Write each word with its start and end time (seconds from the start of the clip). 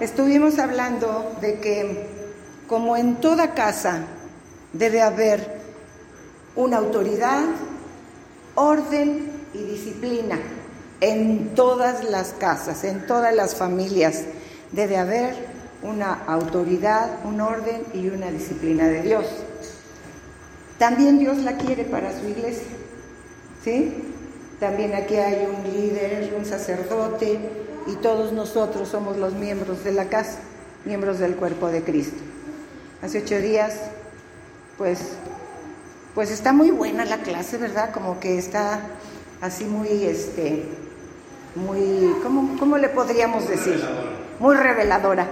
Estuvimos 0.00 0.58
hablando 0.58 1.32
de 1.40 1.58
que 1.60 2.06
como 2.68 2.96
en 2.96 3.16
toda 3.16 3.54
casa 3.54 4.00
debe 4.72 5.00
haber 5.00 5.60
una 6.54 6.78
autoridad, 6.78 7.44
orden 8.54 9.30
y 9.54 9.58
disciplina. 9.58 10.38
En 11.00 11.54
todas 11.54 12.04
las 12.04 12.32
casas, 12.32 12.84
en 12.84 13.06
todas 13.06 13.34
las 13.34 13.54
familias 13.54 14.22
debe 14.72 14.96
haber 14.96 15.34
una 15.82 16.24
autoridad, 16.26 17.18
un 17.24 17.40
orden 17.40 17.84
y 17.92 18.08
una 18.08 18.30
disciplina 18.30 18.88
de 18.88 19.02
Dios. 19.02 19.26
También 20.78 21.18
Dios 21.18 21.38
la 21.38 21.56
quiere 21.56 21.84
para 21.84 22.18
su 22.18 22.26
iglesia. 22.26 22.68
¿Sí? 23.62 24.04
También 24.60 24.94
aquí 24.94 25.16
hay 25.16 25.46
un 25.46 25.72
líder, 25.72 26.34
un 26.36 26.44
sacerdote 26.44 27.65
y 27.86 27.94
todos 27.96 28.32
nosotros 28.32 28.88
somos 28.88 29.16
los 29.16 29.34
miembros 29.34 29.84
de 29.84 29.92
la 29.92 30.06
casa, 30.06 30.38
miembros 30.84 31.18
del 31.18 31.36
cuerpo 31.36 31.68
de 31.68 31.82
Cristo. 31.82 32.18
Hace 33.02 33.18
ocho 33.18 33.38
días, 33.38 33.74
pues, 34.78 35.00
pues 36.14 36.30
está 36.30 36.52
muy 36.52 36.70
buena 36.70 37.04
la 37.04 37.18
clase, 37.18 37.58
¿verdad? 37.58 37.92
Como 37.92 38.18
que 38.18 38.38
está 38.38 38.80
así 39.40 39.64
muy, 39.64 40.04
este, 40.04 40.64
muy, 41.54 42.14
¿cómo, 42.22 42.58
cómo 42.58 42.78
le 42.78 42.88
podríamos 42.88 43.48
decir? 43.48 43.82
Muy 44.40 44.56
reveladora. 44.56 45.26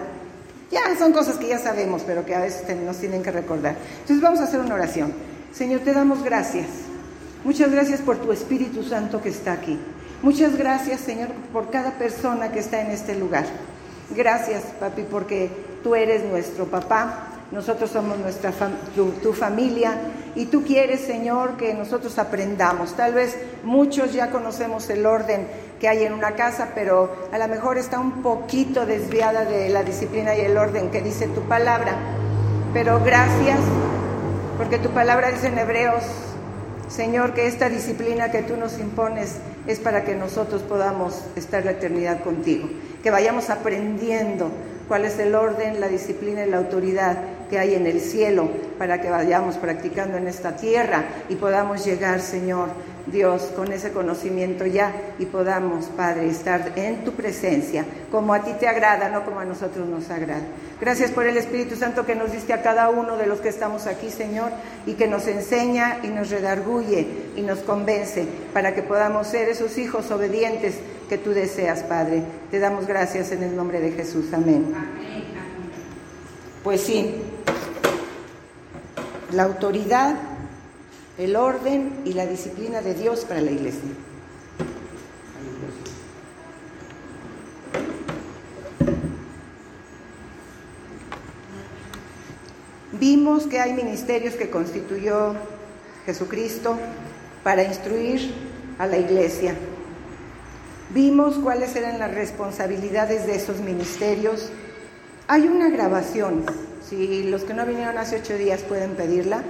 Ya 0.70 0.96
son 0.98 1.12
cosas 1.12 1.36
que 1.36 1.48
ya 1.48 1.58
sabemos, 1.58 2.02
pero 2.06 2.24
que 2.24 2.34
a 2.34 2.40
veces 2.40 2.76
nos 2.78 2.98
tienen 2.98 3.22
que 3.22 3.30
recordar. 3.30 3.76
Entonces 4.00 4.20
vamos 4.20 4.40
a 4.40 4.44
hacer 4.44 4.60
una 4.60 4.74
oración. 4.74 5.12
Señor, 5.52 5.80
te 5.80 5.92
damos 5.92 6.22
gracias. 6.22 6.66
Muchas 7.44 7.70
gracias 7.70 8.00
por 8.00 8.16
tu 8.16 8.32
Espíritu 8.32 8.82
Santo 8.82 9.20
que 9.20 9.28
está 9.28 9.52
aquí. 9.52 9.78
Muchas 10.24 10.56
gracias, 10.56 11.02
Señor, 11.02 11.28
por 11.52 11.68
cada 11.68 11.98
persona 11.98 12.50
que 12.50 12.60
está 12.60 12.80
en 12.80 12.90
este 12.90 13.14
lugar. 13.14 13.44
Gracias, 14.16 14.62
papi, 14.80 15.02
porque 15.02 15.50
tú 15.82 15.94
eres 15.94 16.24
nuestro 16.24 16.64
papá, 16.64 17.26
nosotros 17.50 17.90
somos 17.90 18.16
nuestra 18.16 18.50
tu, 18.94 19.34
familia 19.34 19.98
y 20.34 20.46
tú 20.46 20.64
quieres, 20.64 21.00
Señor, 21.00 21.58
que 21.58 21.74
nosotros 21.74 22.18
aprendamos. 22.18 22.94
Tal 22.94 23.12
vez 23.12 23.36
muchos 23.64 24.14
ya 24.14 24.30
conocemos 24.30 24.88
el 24.88 25.04
orden 25.04 25.46
que 25.78 25.88
hay 25.88 26.04
en 26.04 26.14
una 26.14 26.30
casa, 26.30 26.70
pero 26.74 27.14
a 27.30 27.36
lo 27.36 27.46
mejor 27.46 27.76
está 27.76 28.00
un 28.00 28.22
poquito 28.22 28.86
desviada 28.86 29.44
de 29.44 29.68
la 29.68 29.82
disciplina 29.82 30.34
y 30.34 30.40
el 30.40 30.56
orden 30.56 30.90
que 30.90 31.02
dice 31.02 31.26
tu 31.26 31.42
palabra. 31.42 31.96
Pero 32.72 32.98
gracias, 33.04 33.58
porque 34.56 34.78
tu 34.78 34.88
palabra 34.88 35.30
dice 35.32 35.48
en 35.48 35.58
Hebreos, 35.58 36.02
Señor, 36.88 37.34
que 37.34 37.46
esta 37.46 37.68
disciplina 37.68 38.30
que 38.30 38.40
tú 38.40 38.56
nos 38.56 38.78
impones 38.78 39.36
es 39.66 39.78
para 39.78 40.04
que 40.04 40.14
nosotros 40.14 40.62
podamos 40.62 41.22
estar 41.36 41.64
la 41.64 41.72
eternidad 41.72 42.22
contigo, 42.22 42.68
que 43.02 43.10
vayamos 43.10 43.50
aprendiendo 43.50 44.50
cuál 44.88 45.04
es 45.04 45.18
el 45.18 45.34
orden, 45.34 45.80
la 45.80 45.88
disciplina 45.88 46.44
y 46.44 46.50
la 46.50 46.58
autoridad 46.58 47.16
que 47.48 47.58
hay 47.58 47.74
en 47.74 47.86
el 47.86 48.00
cielo 48.00 48.48
para 48.78 49.00
que 49.00 49.10
vayamos 49.10 49.56
practicando 49.56 50.18
en 50.18 50.28
esta 50.28 50.56
tierra 50.56 51.04
y 51.28 51.36
podamos 51.36 51.84
llegar, 51.84 52.20
Señor 52.20 52.68
Dios, 53.06 53.42
con 53.54 53.70
ese 53.72 53.92
conocimiento 53.92 54.64
ya 54.64 54.92
y 55.18 55.26
podamos, 55.26 55.86
Padre, 55.86 56.28
estar 56.28 56.72
en 56.76 57.04
tu 57.04 57.12
presencia 57.12 57.84
como 58.10 58.32
a 58.32 58.42
ti 58.42 58.52
te 58.58 58.66
agrada, 58.66 59.10
no 59.10 59.24
como 59.24 59.40
a 59.40 59.44
nosotros 59.44 59.86
nos 59.86 60.10
agrada. 60.10 60.42
Gracias 60.80 61.10
por 61.10 61.26
el 61.26 61.36
Espíritu 61.36 61.76
Santo 61.76 62.06
que 62.06 62.14
nos 62.14 62.32
diste 62.32 62.52
a 62.52 62.62
cada 62.62 62.88
uno 62.88 63.16
de 63.16 63.26
los 63.26 63.40
que 63.40 63.48
estamos 63.48 63.86
aquí, 63.86 64.10
Señor, 64.10 64.50
y 64.86 64.94
que 64.94 65.06
nos 65.06 65.26
enseña 65.26 65.98
y 66.02 66.08
nos 66.08 66.30
redarguye 66.30 67.06
y 67.36 67.42
nos 67.42 67.60
convence 67.60 68.26
para 68.52 68.74
que 68.74 68.82
podamos 68.82 69.26
ser 69.26 69.48
esos 69.48 69.76
hijos 69.78 70.10
obedientes 70.10 70.76
que 71.08 71.18
tú 71.18 71.30
deseas, 71.30 71.82
Padre. 71.82 72.22
Te 72.50 72.58
damos 72.58 72.86
gracias 72.86 73.32
en 73.32 73.42
el 73.42 73.54
nombre 73.54 73.80
de 73.80 73.92
Jesús. 73.92 74.26
Amén. 74.32 74.74
Pues 76.62 76.80
sí, 76.80 77.14
la 79.32 79.42
autoridad, 79.42 80.14
el 81.18 81.36
orden 81.36 82.02
y 82.04 82.12
la 82.12 82.26
disciplina 82.26 82.80
de 82.82 82.94
Dios 82.94 83.24
para 83.24 83.40
la 83.40 83.50
iglesia. 83.50 83.90
Vimos 92.92 93.46
que 93.46 93.60
hay 93.60 93.72
ministerios 93.74 94.34
que 94.34 94.50
constituyó 94.50 95.34
Jesucristo 96.06 96.78
para 97.42 97.62
instruir 97.62 98.32
a 98.78 98.86
la 98.86 98.96
iglesia. 98.98 99.54
Vimos 100.90 101.36
cuáles 101.36 101.74
eran 101.76 101.98
las 101.98 102.14
responsabilidades 102.14 103.26
de 103.26 103.36
esos 103.36 103.60
ministerios. 103.60 104.50
Hay 105.26 105.48
una 105.48 105.68
grabación, 105.70 106.44
si 106.88 107.24
los 107.24 107.42
que 107.42 107.54
no 107.54 107.66
vinieron 107.66 107.98
hace 107.98 108.16
ocho 108.16 108.36
días 108.36 108.62
pueden 108.62 108.92
pedirla, 108.92 109.42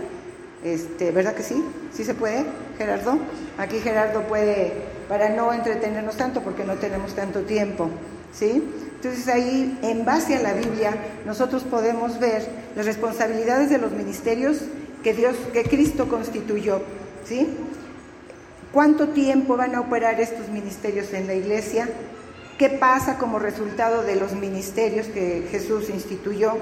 este, 0.65 1.11
¿verdad 1.11 1.35
que 1.35 1.43
sí? 1.43 1.63
¿Sí 1.93 2.05
se 2.05 2.15
puede, 2.15 2.45
Gerardo? 2.79 3.19
Aquí 3.59 3.79
Gerardo 3.81 4.23
puede, 4.23 4.73
para 5.09 5.29
no 5.29 5.53
entretenernos 5.53 6.17
tanto 6.17 6.41
porque 6.41 6.65
no 6.65 6.75
tenemos 6.75 7.15
tanto 7.15 7.43
tiempo, 7.43 7.91
¿sí? 8.33 8.65
Entonces 8.97 9.29
ahí, 9.29 9.79
en 9.83 10.07
base 10.07 10.37
a 10.37 10.43
la 10.43 10.55
Biblia, 10.55 10.97
nosotros 11.27 11.63
podemos 11.65 12.19
ver 12.19 12.49
las 12.75 12.87
responsabilidades 12.87 13.69
de 13.69 13.77
los 13.77 13.93
ministerios 13.93 14.63
que 15.03 15.13
Dios, 15.13 15.37
que 15.53 15.65
Cristo 15.65 16.09
constituyó, 16.09 16.81
¿sí? 17.27 17.47
¿Cuánto 18.73 19.09
tiempo 19.09 19.57
van 19.57 19.75
a 19.75 19.81
operar 19.81 20.19
estos 20.21 20.49
ministerios 20.49 21.13
en 21.13 21.27
la 21.27 21.35
iglesia? 21.35 21.89
¿Qué 22.59 22.71
pasa 22.71 23.19
como 23.19 23.39
resultado 23.39 24.03
de 24.03 24.17
los 24.17 24.33
ministerios 24.33 25.07
que 25.09 25.47
Jesús 25.51 25.91
instituyó? 25.91 26.55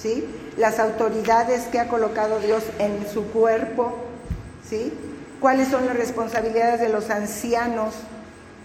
¿Sí? 0.00 0.24
Las 0.56 0.78
autoridades 0.78 1.64
que 1.66 1.80
ha 1.80 1.88
colocado 1.88 2.38
Dios 2.38 2.62
en 2.78 3.06
su 3.12 3.24
cuerpo, 3.24 3.96
¿sí? 4.68 4.92
¿Cuáles 5.40 5.68
son 5.68 5.86
las 5.86 5.96
responsabilidades 5.96 6.80
de 6.80 6.88
los 6.88 7.10
ancianos? 7.10 7.94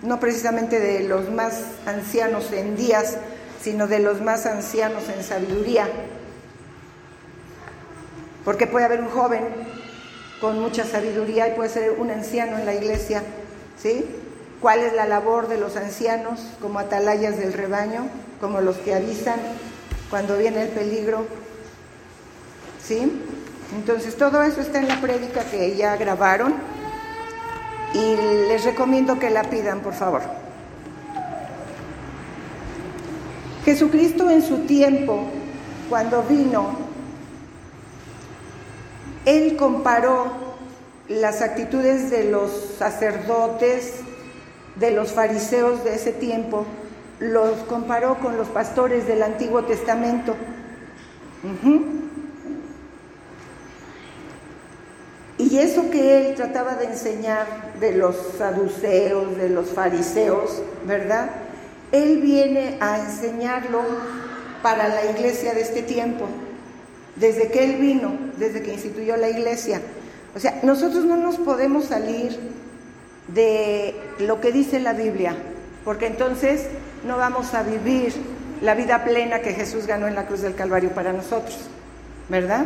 No 0.04 0.20
precisamente 0.20 0.80
de 0.80 1.08
los 1.08 1.32
más 1.32 1.62
ancianos 1.86 2.52
en 2.52 2.76
días, 2.76 3.18
sino 3.62 3.88
de 3.88 4.00
los 4.00 4.22
más 4.22 4.46
ancianos 4.46 5.04
en 5.10 5.24
sabiduría. 5.24 5.88
Porque 8.46 8.68
puede 8.68 8.86
haber 8.86 9.02
un 9.02 9.10
joven 9.10 9.44
con 10.42 10.60
mucha 10.60 10.84
sabiduría 10.84 11.48
y 11.48 11.56
puede 11.56 11.70
ser 11.70 11.92
un 11.92 12.12
anciano 12.12 12.60
en 12.60 12.66
la 12.66 12.74
iglesia, 12.74 13.24
¿sí? 13.82 14.06
¿Cuál 14.60 14.80
es 14.80 14.94
la 14.94 15.08
labor 15.08 15.48
de 15.48 15.58
los 15.58 15.78
ancianos 15.78 16.42
como 16.62 16.80
atalayas 16.80 17.38
del 17.38 17.54
rebaño, 17.54 18.08
como 18.40 18.62
los 18.62 18.78
que 18.78 18.94
avisan 18.94 19.40
cuando 20.14 20.38
viene 20.38 20.62
el 20.62 20.68
peligro? 20.68 21.26
¿Sí? 22.86 23.20
Entonces 23.76 24.16
todo 24.16 24.44
eso 24.44 24.62
está 24.62 24.78
en 24.78 24.88
la 24.88 25.02
prédica 25.02 25.44
que 25.44 25.76
ya 25.76 25.98
grabaron 25.98 26.54
y 27.96 28.16
les 28.48 28.64
recomiendo 28.64 29.18
que 29.18 29.32
la 29.32 29.42
pidan, 29.42 29.80
por 29.80 29.96
favor. 29.96 30.22
Jesucristo 33.66 34.30
en 34.30 34.44
su 34.44 34.68
tiempo, 34.68 35.26
cuando 35.90 36.22
vino, 36.22 36.78
él 39.26 39.56
comparó 39.56 40.28
las 41.08 41.42
actitudes 41.42 42.12
de 42.12 42.26
los 42.26 42.52
sacerdotes, 42.78 43.96
de 44.76 44.92
los 44.92 45.12
fariseos 45.12 45.84
de 45.84 45.96
ese 45.96 46.12
tiempo, 46.12 46.68
los 47.24 47.60
comparó 47.70 48.20
con 48.20 48.38
los 48.38 48.48
pastores 48.50 49.08
del 49.08 49.24
Antiguo 49.24 49.64
Testamento. 49.64 50.36
Y 55.38 55.58
eso 55.58 55.90
que 55.90 56.18
él 56.18 56.36
trataba 56.36 56.76
de 56.76 56.86
enseñar 56.86 57.74
de 57.80 57.94
los 57.94 58.16
saduceos, 58.38 59.38
de 59.38 59.50
los 59.50 59.70
fariseos, 59.70 60.62
¿verdad? 60.86 61.30
Él 61.92 62.20
viene 62.22 62.78
a 62.80 63.00
enseñarlo 63.00 63.82
para 64.62 64.88
la 64.90 65.06
iglesia 65.06 65.54
de 65.54 65.62
este 65.62 65.82
tiempo 65.82 66.28
desde 67.16 67.50
que 67.50 67.64
Él 67.64 67.76
vino, 67.80 68.18
desde 68.38 68.62
que 68.62 68.74
instituyó 68.74 69.18
la 69.18 69.30
iglesia. 69.30 69.82
O 70.36 70.40
sea, 70.40 70.60
nosotros 70.64 71.06
no 71.06 71.18
nos 71.18 71.38
podemos 71.38 71.86
salir 71.86 72.38
de 73.28 73.96
lo 74.20 74.42
que 74.42 74.52
dice 74.52 74.80
la 74.80 74.94
Biblia, 74.94 75.36
porque 75.86 76.08
entonces 76.08 76.68
no 77.06 77.18
vamos 77.18 77.54
a 77.54 77.64
vivir 77.64 78.14
la 78.62 78.76
vida 78.76 79.04
plena 79.04 79.40
que 79.40 79.54
Jesús 79.54 79.88
ganó 79.88 80.08
en 80.08 80.16
la 80.16 80.26
cruz 80.26 80.42
del 80.42 80.56
Calvario 80.56 80.92
para 80.92 81.12
nosotros, 81.12 81.60
¿verdad? 82.30 82.66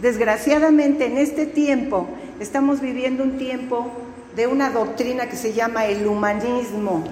Desgraciadamente 0.00 1.06
en 1.06 1.18
este 1.18 1.46
tiempo 1.46 2.08
estamos 2.40 2.80
viviendo 2.80 3.22
un 3.22 3.38
tiempo 3.38 3.90
de 4.34 4.46
una 4.46 4.70
doctrina 4.70 5.28
que 5.28 5.36
se 5.36 5.52
llama 5.52 5.86
el 5.86 6.06
humanismo, 6.06 7.04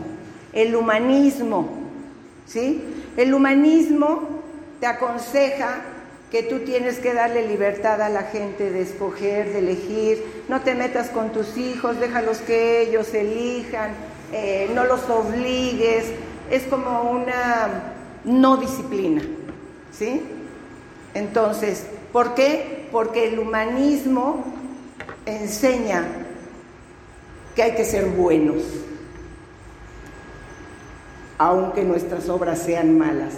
el 0.52 0.74
humanismo, 0.74 1.68
¿sí? 2.46 2.82
El 3.16 3.34
humanismo 3.34 4.22
te 4.80 4.86
aconseja 4.86 5.80
que 6.30 6.42
tú 6.42 6.60
tienes 6.60 6.98
que 6.98 7.14
darle 7.14 7.46
libertad 7.46 8.02
a 8.02 8.08
la 8.08 8.24
gente 8.24 8.70
de 8.70 8.82
escoger, 8.82 9.52
de 9.52 9.60
elegir, 9.60 10.24
no 10.48 10.60
te 10.60 10.74
metas 10.74 11.10
con 11.10 11.30
tus 11.32 11.56
hijos, 11.56 12.00
déjalos 12.00 12.38
que 12.38 12.82
ellos 12.82 13.14
elijan, 13.14 13.92
eh, 14.32 14.68
no 14.74 14.84
los 14.84 15.08
obligues, 15.08 16.06
es 16.50 16.64
como 16.64 17.10
una 17.10 17.94
no 18.25 18.56
disciplina, 18.56 19.22
¿sí? 19.93 20.22
Entonces, 21.14 21.87
¿por 22.12 22.34
qué? 22.34 22.88
Porque 22.93 23.28
el 23.28 23.38
humanismo 23.38 24.44
enseña 25.25 26.04
que 27.54 27.62
hay 27.62 27.75
que 27.75 27.84
ser 27.84 28.06
buenos, 28.06 28.62
aunque 31.38 31.82
nuestras 31.82 32.28
obras 32.28 32.60
sean 32.60 32.99
malas. 32.99 33.34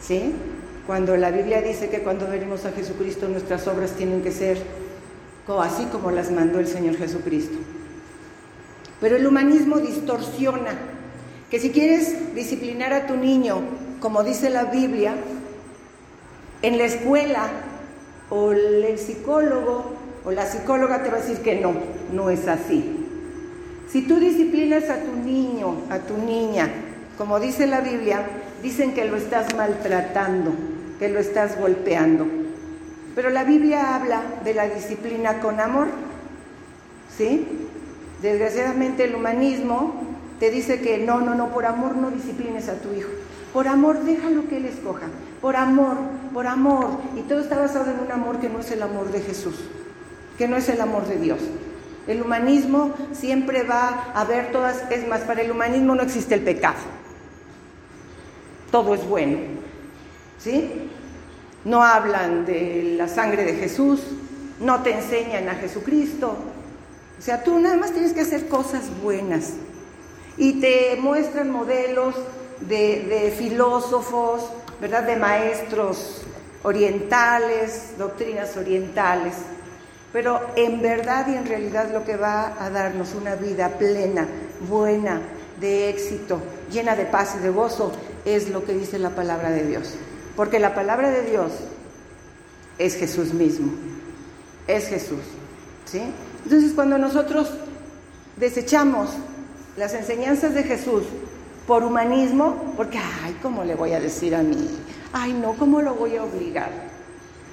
¿Sí? 0.00 0.34
Cuando 0.86 1.16
la 1.16 1.30
Biblia 1.30 1.62
dice 1.62 1.88
que 1.88 2.00
cuando 2.00 2.26
venimos 2.26 2.64
a 2.64 2.72
Jesucristo 2.72 3.28
nuestras 3.28 3.68
obras 3.68 3.92
tienen 3.92 4.20
que 4.20 4.32
ser 4.32 4.58
así 5.60 5.84
como 5.86 6.10
las 6.10 6.30
mandó 6.30 6.58
el 6.58 6.66
Señor 6.66 6.96
Jesucristo. 6.96 7.58
Pero 9.00 9.16
el 9.16 9.26
humanismo 9.26 9.78
distorsiona 9.78 10.74
que 11.52 11.60
si 11.60 11.68
quieres 11.68 12.34
disciplinar 12.34 12.94
a 12.94 13.06
tu 13.06 13.14
niño, 13.14 13.60
como 14.00 14.22
dice 14.22 14.48
la 14.48 14.64
Biblia, 14.64 15.14
en 16.62 16.78
la 16.78 16.84
escuela 16.84 17.46
o 18.30 18.52
el 18.52 18.98
psicólogo 18.98 19.92
o 20.24 20.30
la 20.30 20.46
psicóloga 20.46 21.02
te 21.02 21.10
va 21.10 21.18
a 21.18 21.20
decir 21.20 21.42
que 21.42 21.60
no, 21.60 21.74
no 22.10 22.30
es 22.30 22.48
así. 22.48 23.06
Si 23.86 24.00
tú 24.00 24.18
disciplinas 24.18 24.88
a 24.88 25.02
tu 25.02 25.12
niño, 25.14 25.76
a 25.90 25.98
tu 25.98 26.16
niña, 26.16 26.70
como 27.18 27.38
dice 27.38 27.66
la 27.66 27.82
Biblia, 27.82 28.24
dicen 28.62 28.94
que 28.94 29.04
lo 29.04 29.18
estás 29.18 29.54
maltratando, 29.54 30.52
que 30.98 31.10
lo 31.10 31.20
estás 31.20 31.60
golpeando. 31.60 32.26
Pero 33.14 33.28
la 33.28 33.44
Biblia 33.44 33.94
habla 33.94 34.22
de 34.42 34.54
la 34.54 34.70
disciplina 34.70 35.40
con 35.40 35.60
amor. 35.60 35.88
¿Sí? 37.14 37.46
Desgraciadamente 38.22 39.04
el 39.04 39.14
humanismo 39.14 40.11
te 40.42 40.50
dice 40.50 40.80
que 40.80 40.98
no, 40.98 41.20
no, 41.20 41.36
no, 41.36 41.50
por 41.50 41.66
amor 41.66 41.94
no 41.94 42.10
disciplines 42.10 42.68
a 42.68 42.74
tu 42.80 42.92
hijo. 42.92 43.10
Por 43.52 43.68
amor 43.68 44.02
déjalo 44.02 44.48
que 44.48 44.56
él 44.56 44.64
escoja. 44.64 45.06
Por 45.40 45.54
amor, 45.54 45.96
por 46.34 46.48
amor. 46.48 46.98
Y 47.16 47.20
todo 47.20 47.38
está 47.38 47.60
basado 47.60 47.92
en 47.92 48.00
un 48.00 48.10
amor 48.10 48.40
que 48.40 48.48
no 48.48 48.58
es 48.58 48.68
el 48.72 48.82
amor 48.82 49.12
de 49.12 49.20
Jesús, 49.20 49.54
que 50.36 50.48
no 50.48 50.56
es 50.56 50.68
el 50.68 50.80
amor 50.80 51.06
de 51.06 51.16
Dios. 51.18 51.38
El 52.08 52.22
humanismo 52.22 52.92
siempre 53.12 53.62
va 53.62 54.10
a 54.16 54.24
ver 54.24 54.50
todas, 54.50 54.82
es 54.90 55.06
más, 55.06 55.20
para 55.20 55.42
el 55.42 55.52
humanismo 55.52 55.94
no 55.94 56.02
existe 56.02 56.34
el 56.34 56.40
pecado. 56.40 56.80
Todo 58.72 58.96
es 58.96 59.06
bueno. 59.06 59.38
¿Sí? 60.40 60.88
No 61.64 61.84
hablan 61.84 62.46
de 62.46 62.96
la 62.98 63.06
sangre 63.06 63.44
de 63.44 63.54
Jesús, 63.54 64.00
no 64.58 64.82
te 64.82 64.92
enseñan 64.92 65.48
a 65.48 65.54
Jesucristo. 65.54 66.34
O 67.16 67.22
sea, 67.22 67.44
tú 67.44 67.60
nada 67.60 67.76
más 67.76 67.92
tienes 67.92 68.12
que 68.12 68.22
hacer 68.22 68.48
cosas 68.48 68.90
buenas. 69.04 69.52
Y 70.36 70.60
te 70.60 70.96
muestran 71.00 71.50
modelos 71.50 72.14
de, 72.60 73.34
filósofos, 73.36 74.42
¿verdad? 74.80 75.04
De 75.04 75.16
maestros 75.16 76.22
orientales, 76.62 77.92
doctrinas 77.98 78.56
orientales. 78.56 79.34
Pero 80.12 80.40
en 80.56 80.82
verdad 80.82 81.26
y 81.28 81.34
en 81.34 81.46
realidad 81.46 81.90
lo 81.92 82.04
que 82.04 82.16
va 82.16 82.62
a 82.62 82.70
darnos 82.70 83.14
una 83.14 83.34
vida 83.34 83.68
plena, 83.70 84.26
buena, 84.68 85.20
de 85.60 85.88
éxito, 85.88 86.40
llena 86.70 86.96
de 86.96 87.06
paz 87.06 87.36
y 87.38 87.42
de 87.42 87.50
gozo, 87.50 87.92
es 88.24 88.48
lo 88.50 88.64
que 88.64 88.74
dice 88.74 88.98
la 88.98 89.10
palabra 89.10 89.50
de 89.50 89.66
Dios. 89.66 89.94
Porque 90.36 90.58
la 90.58 90.74
palabra 90.74 91.10
de 91.10 91.22
Dios 91.22 91.52
es 92.78 92.96
Jesús 92.96 93.32
mismo, 93.32 93.72
es 94.66 94.88
Jesús. 94.88 95.20
¿sí? 95.84 96.02
Entonces 96.44 96.72
cuando 96.72 96.98
nosotros 96.98 97.50
desechamos 98.36 99.10
las 99.76 99.94
enseñanzas 99.94 100.54
de 100.54 100.64
Jesús 100.64 101.04
por 101.66 101.84
humanismo, 101.84 102.74
porque, 102.76 102.98
ay, 102.98 103.36
¿cómo 103.40 103.64
le 103.64 103.74
voy 103.74 103.92
a 103.92 104.00
decir 104.00 104.34
a 104.34 104.42
mí? 104.42 104.68
Ay, 105.12 105.32
no, 105.32 105.54
¿cómo 105.54 105.80
lo 105.80 105.94
voy 105.94 106.16
a 106.16 106.24
obligar? 106.24 106.70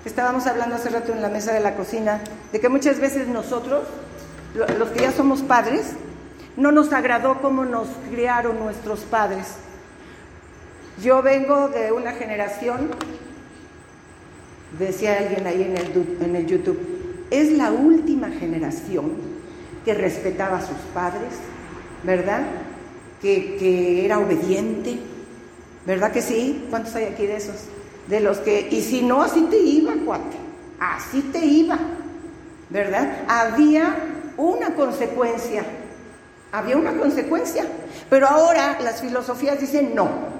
Estábamos 0.06 0.48
hablando 0.48 0.76
hace 0.76 0.90
rato 0.90 1.12
en 1.14 1.22
la 1.22 1.30
mesa 1.30 1.54
de 1.54 1.60
la 1.60 1.76
cocina 1.76 2.22
de 2.52 2.60
que 2.60 2.70
muchas 2.70 3.00
veces 3.00 3.28
nosotros, 3.28 3.84
los 4.54 4.90
que 4.90 5.02
ya 5.02 5.12
somos 5.12 5.42
padres, 5.42 5.92
no 6.58 6.72
nos 6.72 6.92
agradó 6.94 7.42
cómo 7.42 7.66
nos 7.66 7.88
criaron 8.10 8.60
nuestros 8.60 9.02
padres. 9.02 9.46
Yo 11.02 11.22
vengo 11.22 11.70
de 11.70 11.92
una 11.92 12.14
generación, 12.14 12.90
decía 14.78 15.18
alguien 15.18 15.48
ahí 15.48 15.64
en 15.64 15.78
el, 15.78 16.18
en 16.22 16.36
el 16.36 16.46
YouTube, 16.48 16.80
es 17.30 17.52
la 17.52 17.72
última 17.72 18.30
generación 18.30 19.14
que 19.86 19.94
respetaba 19.94 20.58
a 20.58 20.66
sus 20.66 20.78
padres, 20.94 21.34
¿verdad? 22.04 22.42
Que, 23.22 24.06
era 24.06 24.20
obediente, 24.20 24.98
¿verdad 25.86 26.12
que 26.12 26.22
sí? 26.22 26.68
¿Cuántos 26.70 26.96
hay 26.96 27.06
aquí 27.06 27.26
de 27.26 27.38
esos? 27.38 27.56
De 28.08 28.20
los 28.20 28.40
que, 28.40 28.68
y 28.72 28.82
si 28.82 29.02
no, 29.02 29.22
así 29.22 29.42
te 29.50 29.58
iba, 29.58 29.94
cuate, 30.06 30.38
así 30.80 31.22
te 31.34 31.46
iba, 31.46 31.78
¿verdad? 32.70 33.24
Había 33.28 33.96
una 34.38 34.74
consecuencia, 34.74 35.64
había 36.52 36.78
una 36.78 36.98
consecuencia, 36.98 37.66
pero 38.10 38.28
ahora 38.28 38.80
las 38.82 39.02
filosofías 39.02 39.60
dicen 39.60 39.94
no, 39.94 40.40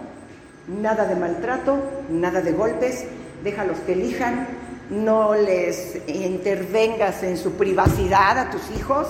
Nada 0.70 1.06
de 1.06 1.16
maltrato, 1.16 1.80
nada 2.12 2.42
de 2.42 2.52
golpes, 2.52 3.06
déjalos 3.44 3.80
que 3.80 3.94
elijan, 3.94 4.48
no 4.92 5.34
les 5.34 5.98
intervengas 6.08 7.24
en 7.24 7.38
su 7.38 7.54
privacidad 7.54 8.38
a 8.38 8.52
tus 8.52 8.62
hijos, 8.78 9.08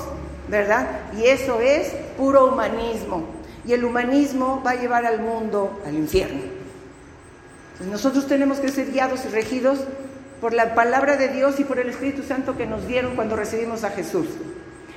¿verdad? 0.49 0.87
Y 1.17 1.25
eso 1.25 1.61
es 1.61 1.93
puro 2.17 2.47
humanismo. 2.47 3.23
Y 3.65 3.73
el 3.73 3.83
humanismo 3.83 4.61
va 4.65 4.71
a 4.71 4.75
llevar 4.75 5.05
al 5.05 5.21
mundo 5.21 5.81
al 5.85 5.95
infierno. 5.95 6.41
nosotros 7.89 8.27
tenemos 8.27 8.59
que 8.59 8.69
ser 8.69 8.91
guiados 8.91 9.25
y 9.25 9.29
regidos 9.29 9.79
por 10.41 10.53
la 10.53 10.75
palabra 10.75 11.17
de 11.17 11.29
Dios 11.29 11.59
y 11.59 11.63
por 11.63 11.79
el 11.79 11.89
Espíritu 11.89 12.23
Santo 12.23 12.57
que 12.57 12.65
nos 12.65 12.87
dieron 12.87 13.15
cuando 13.15 13.35
recibimos 13.35 13.83
a 13.83 13.91
Jesús. 13.91 14.27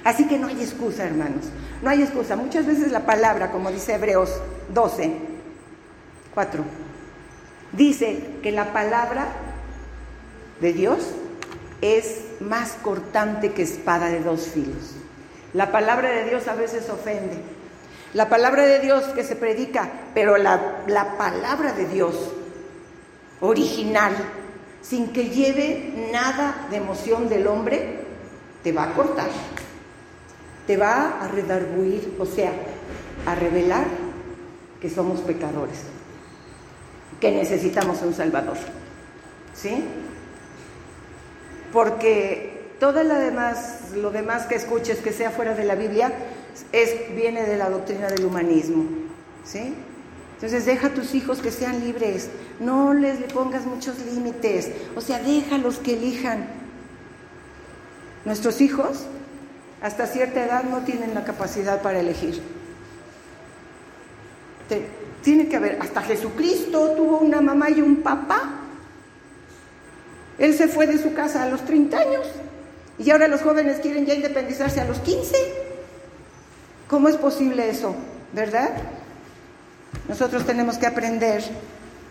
Así 0.04 0.26
que 0.26 0.38
no 0.38 0.48
hay 0.48 0.60
excusa, 0.60 1.04
hermanos, 1.04 1.46
no 1.82 1.90
hay 1.90 2.02
excusa. 2.02 2.34
Muchas 2.36 2.66
veces 2.66 2.90
la 2.90 3.06
palabra, 3.06 3.50
como 3.52 3.70
dice 3.70 3.94
Hebreos 3.94 4.30
12, 4.72 5.12
4. 6.34 6.64
Dice 7.72 8.20
que 8.42 8.52
la 8.52 8.72
palabra 8.72 9.28
de 10.60 10.72
Dios 10.72 11.14
es 11.80 12.22
más 12.40 12.72
cortante 12.82 13.52
que 13.52 13.62
espada 13.62 14.08
de 14.08 14.20
dos 14.20 14.48
filos. 14.48 14.96
La 15.54 15.70
palabra 15.70 16.10
de 16.10 16.24
Dios 16.24 16.48
a 16.48 16.54
veces 16.54 16.88
ofende. 16.88 17.36
La 18.14 18.28
palabra 18.28 18.64
de 18.64 18.80
Dios 18.80 19.04
que 19.14 19.24
se 19.24 19.36
predica, 19.36 19.90
pero 20.14 20.36
la, 20.36 20.82
la 20.86 21.16
palabra 21.16 21.72
de 21.72 21.86
Dios 21.86 22.14
original, 23.40 24.12
sin 24.82 25.12
que 25.12 25.30
lleve 25.30 25.94
nada 26.12 26.66
de 26.70 26.76
emoción 26.76 27.28
del 27.28 27.46
hombre, 27.46 28.00
te 28.62 28.72
va 28.72 28.84
a 28.84 28.94
cortar. 28.94 29.28
Te 30.66 30.76
va 30.76 31.20
a 31.20 31.28
redarguir, 31.28 32.16
o 32.18 32.26
sea, 32.26 32.52
a 33.26 33.34
revelar 33.34 33.86
que 34.80 34.90
somos 34.90 35.20
pecadores 35.20 35.92
que 37.22 37.30
necesitamos 37.30 38.02
un 38.02 38.12
Salvador. 38.12 38.56
¿Sí? 39.54 39.84
Porque 41.72 42.51
todo 42.82 43.04
lo 43.04 43.14
demás, 43.14 43.92
lo 43.94 44.10
demás 44.10 44.46
que 44.46 44.56
escuches 44.56 44.98
que 44.98 45.12
sea 45.12 45.30
fuera 45.30 45.54
de 45.54 45.62
la 45.62 45.76
Biblia 45.76 46.12
es, 46.72 47.14
viene 47.14 47.44
de 47.44 47.56
la 47.56 47.70
doctrina 47.70 48.08
del 48.08 48.24
humanismo. 48.24 48.86
¿Sí? 49.44 49.72
Entonces 50.34 50.66
deja 50.66 50.88
a 50.88 50.90
tus 50.90 51.14
hijos 51.14 51.38
que 51.38 51.52
sean 51.52 51.78
libres, 51.78 52.28
no 52.58 52.92
les 52.92 53.32
pongas 53.32 53.66
muchos 53.66 54.00
límites, 54.00 54.72
o 54.96 55.00
sea, 55.00 55.20
déjalos 55.20 55.78
que 55.78 55.94
elijan. 55.94 56.48
Nuestros 58.24 58.60
hijos 58.60 59.04
hasta 59.80 60.08
cierta 60.08 60.44
edad 60.44 60.64
no 60.64 60.80
tienen 60.80 61.14
la 61.14 61.22
capacidad 61.22 61.82
para 61.82 62.00
elegir. 62.00 62.42
Tiene 65.22 65.46
que 65.46 65.54
haber, 65.54 65.78
hasta 65.80 66.02
Jesucristo 66.02 66.94
tuvo 66.96 67.18
una 67.18 67.40
mamá 67.40 67.70
y 67.70 67.80
un 67.80 68.02
papá. 68.02 68.42
Él 70.36 70.52
se 70.52 70.66
fue 70.66 70.88
de 70.88 70.98
su 70.98 71.14
casa 71.14 71.44
a 71.44 71.48
los 71.48 71.64
30 71.64 71.96
años 71.96 72.26
y 72.98 73.10
ahora 73.10 73.28
los 73.28 73.42
jóvenes 73.42 73.78
quieren 73.80 74.06
ya 74.06 74.14
independizarse 74.14 74.80
a 74.80 74.84
los 74.84 74.98
15. 75.00 75.36
¿Cómo 76.88 77.08
es 77.08 77.16
posible 77.16 77.68
eso? 77.68 77.94
¿Verdad? 78.32 78.70
Nosotros 80.08 80.44
tenemos 80.46 80.78
que 80.78 80.86
aprender 80.86 81.42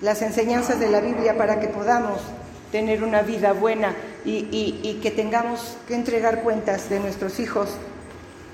las 0.02 0.22
enseñanzas 0.22 0.80
de 0.80 0.90
la 0.90 1.00
Biblia 1.00 1.38
para 1.38 1.60
que 1.60 1.68
podamos 1.68 2.20
tener 2.72 3.04
una 3.04 3.22
vida 3.22 3.54
buena 3.54 3.94
y, 4.26 5.00
que 5.02 5.12
tengamos 5.12 5.78
que 5.88 5.96
entregar 5.96 6.42
cuentas 6.42 6.90
de 6.90 7.00
nuestros 7.00 7.40
hijos 7.40 7.70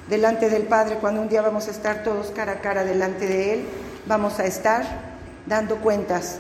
delante 0.09 0.49
del 0.49 0.63
Padre 0.63 0.95
cuando 0.95 1.21
un 1.21 1.29
día 1.29 1.41
vamos 1.41 1.67
a 1.67 1.71
estar 1.71 2.03
todos 2.03 2.31
cara 2.31 2.53
a 2.53 2.61
cara 2.61 2.83
delante 2.83 3.27
de 3.27 3.53
Él 3.53 3.65
vamos 4.07 4.39
a 4.39 4.45
estar 4.45 4.85
dando 5.45 5.77
cuentas 5.77 6.39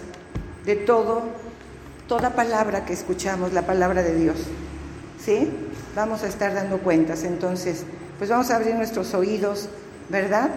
de 0.65 0.75
todo, 0.75 1.23
toda 2.07 2.31
palabra 2.31 2.85
que 2.85 2.93
escuchamos, 2.93 3.53
la 3.53 3.63
palabra 3.63 4.03
de 4.03 4.15
Dios. 4.15 4.37
¿Sí? 5.23 5.49
Vamos 5.97 6.21
a 6.21 6.27
estar 6.27 6.53
dando 6.53 6.77
cuentas. 6.77 7.23
Entonces, 7.23 7.83
pues 8.19 8.29
vamos 8.29 8.51
a 8.51 8.57
abrir 8.57 8.75
nuestros 8.75 9.15
oídos, 9.15 9.67
¿verdad? 10.09 10.51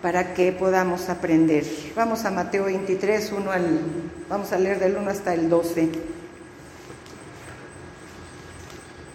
para 0.00 0.32
que 0.32 0.50
podamos 0.50 1.10
aprender. 1.10 1.64
Vamos 1.94 2.24
a 2.24 2.30
Mateo 2.30 2.64
23, 2.64 3.32
uno 3.32 3.52
al, 3.52 3.80
vamos 4.30 4.50
a 4.52 4.58
leer 4.58 4.78
del 4.78 4.96
1 4.96 5.10
hasta 5.10 5.34
el 5.34 5.50
12. 5.50 5.90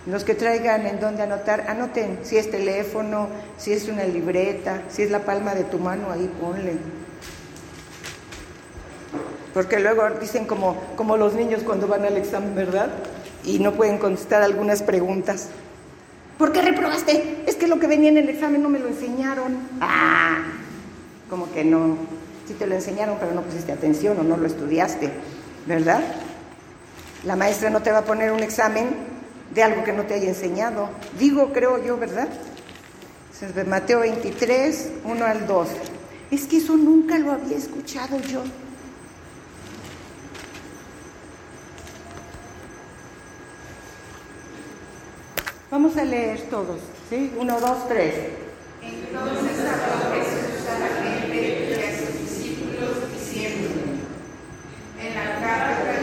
Los 0.06 0.24
que 0.24 0.36
traigan 0.36 0.86
en 0.86 1.00
dónde 1.00 1.24
anotar, 1.24 1.66
anoten 1.68 2.20
si 2.22 2.38
es 2.38 2.52
teléfono, 2.52 3.30
si 3.58 3.74
es 3.74 3.88
una 3.88 4.04
libreta, 4.04 4.84
si 4.90 5.02
es 5.02 5.10
la 5.10 5.22
palma 5.22 5.56
de 5.56 5.64
tu 5.64 5.80
mano, 5.80 6.12
ahí 6.12 6.32
ponle. 6.40 6.74
Porque 9.56 9.80
luego 9.80 10.08
dicen 10.22 10.46
como, 10.46 10.76
como 10.96 11.18
los 11.18 11.34
niños 11.34 11.64
cuando 11.64 11.88
van 11.88 12.06
al 12.06 12.18
examen, 12.18 12.54
¿verdad? 12.54 12.92
Y 13.46 13.60
no 13.60 13.74
pueden 13.74 13.98
contestar 13.98 14.42
algunas 14.42 14.82
preguntas. 14.82 15.50
¿Por 16.38 16.52
qué 16.52 16.62
reprobaste? 16.62 17.44
Es 17.48 17.56
que 17.56 17.68
lo 17.68 17.80
que 17.80 17.88
venía 17.88 18.10
en 18.10 18.18
el 18.18 18.30
examen 18.30 18.62
no 18.62 18.70
me 18.70 18.80
lo 18.80 18.88
enseñaron. 18.88 19.58
Ah, 19.80 20.40
como 21.30 21.52
que 21.52 21.64
no, 21.64 21.98
sí 22.48 22.54
te 22.54 22.68
lo 22.68 22.76
enseñaron, 22.76 23.18
pero 23.20 23.34
no 23.34 23.42
pusiste 23.42 23.72
atención 23.72 24.20
o 24.20 24.24
no 24.24 24.36
lo 24.36 24.46
estudiaste, 24.46 25.12
¿verdad? 25.66 26.04
La 27.24 27.36
maestra 27.36 27.70
no 27.70 27.82
te 27.82 27.92
va 27.92 28.00
a 28.00 28.06
poner 28.06 28.32
un 28.32 28.44
examen 28.44 28.90
de 29.54 29.64
algo 29.64 29.84
que 29.84 29.94
no 29.94 30.04
te 30.04 30.16
haya 30.16 30.28
enseñado. 30.28 30.90
Digo, 31.18 31.54
creo 31.54 31.84
yo, 31.84 31.98
¿verdad? 31.98 32.28
Mateo 33.68 34.00
23, 34.00 34.92
1 35.04 35.26
al 35.26 35.48
2. 35.48 35.68
Es 36.32 36.46
que 36.46 36.58
eso 36.58 36.76
nunca 36.76 37.18
lo 37.18 37.32
había 37.32 37.58
escuchado 37.58 38.20
yo. 38.22 38.44
Vamos 45.76 45.98
a 45.98 46.06
leer 46.06 46.40
todos, 46.44 46.80
¿sí? 47.10 47.34
1, 47.38 47.60
2, 47.60 47.88
3. 47.90 48.14
Entonces 48.82 49.60
habló 49.60 50.16
Jesús 50.16 50.70
a 50.70 50.80
la 50.80 50.88
gente 51.04 51.68
y 51.70 51.74
a 51.74 52.00
sus 52.00 52.18
discípulos 52.18 53.12
diciendo, 53.12 53.68
en 54.98 55.16
la 55.16 55.42
casa 55.42 55.95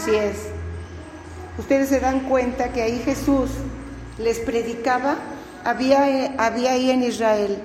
Así 0.00 0.14
es. 0.14 0.36
Ustedes 1.58 1.88
se 1.88 1.98
dan 1.98 2.20
cuenta 2.20 2.72
que 2.72 2.82
ahí 2.82 3.02
Jesús 3.04 3.50
les 4.16 4.38
predicaba, 4.38 5.16
había, 5.64 6.34
había 6.38 6.72
ahí 6.72 6.92
en 6.92 7.02
Israel 7.02 7.58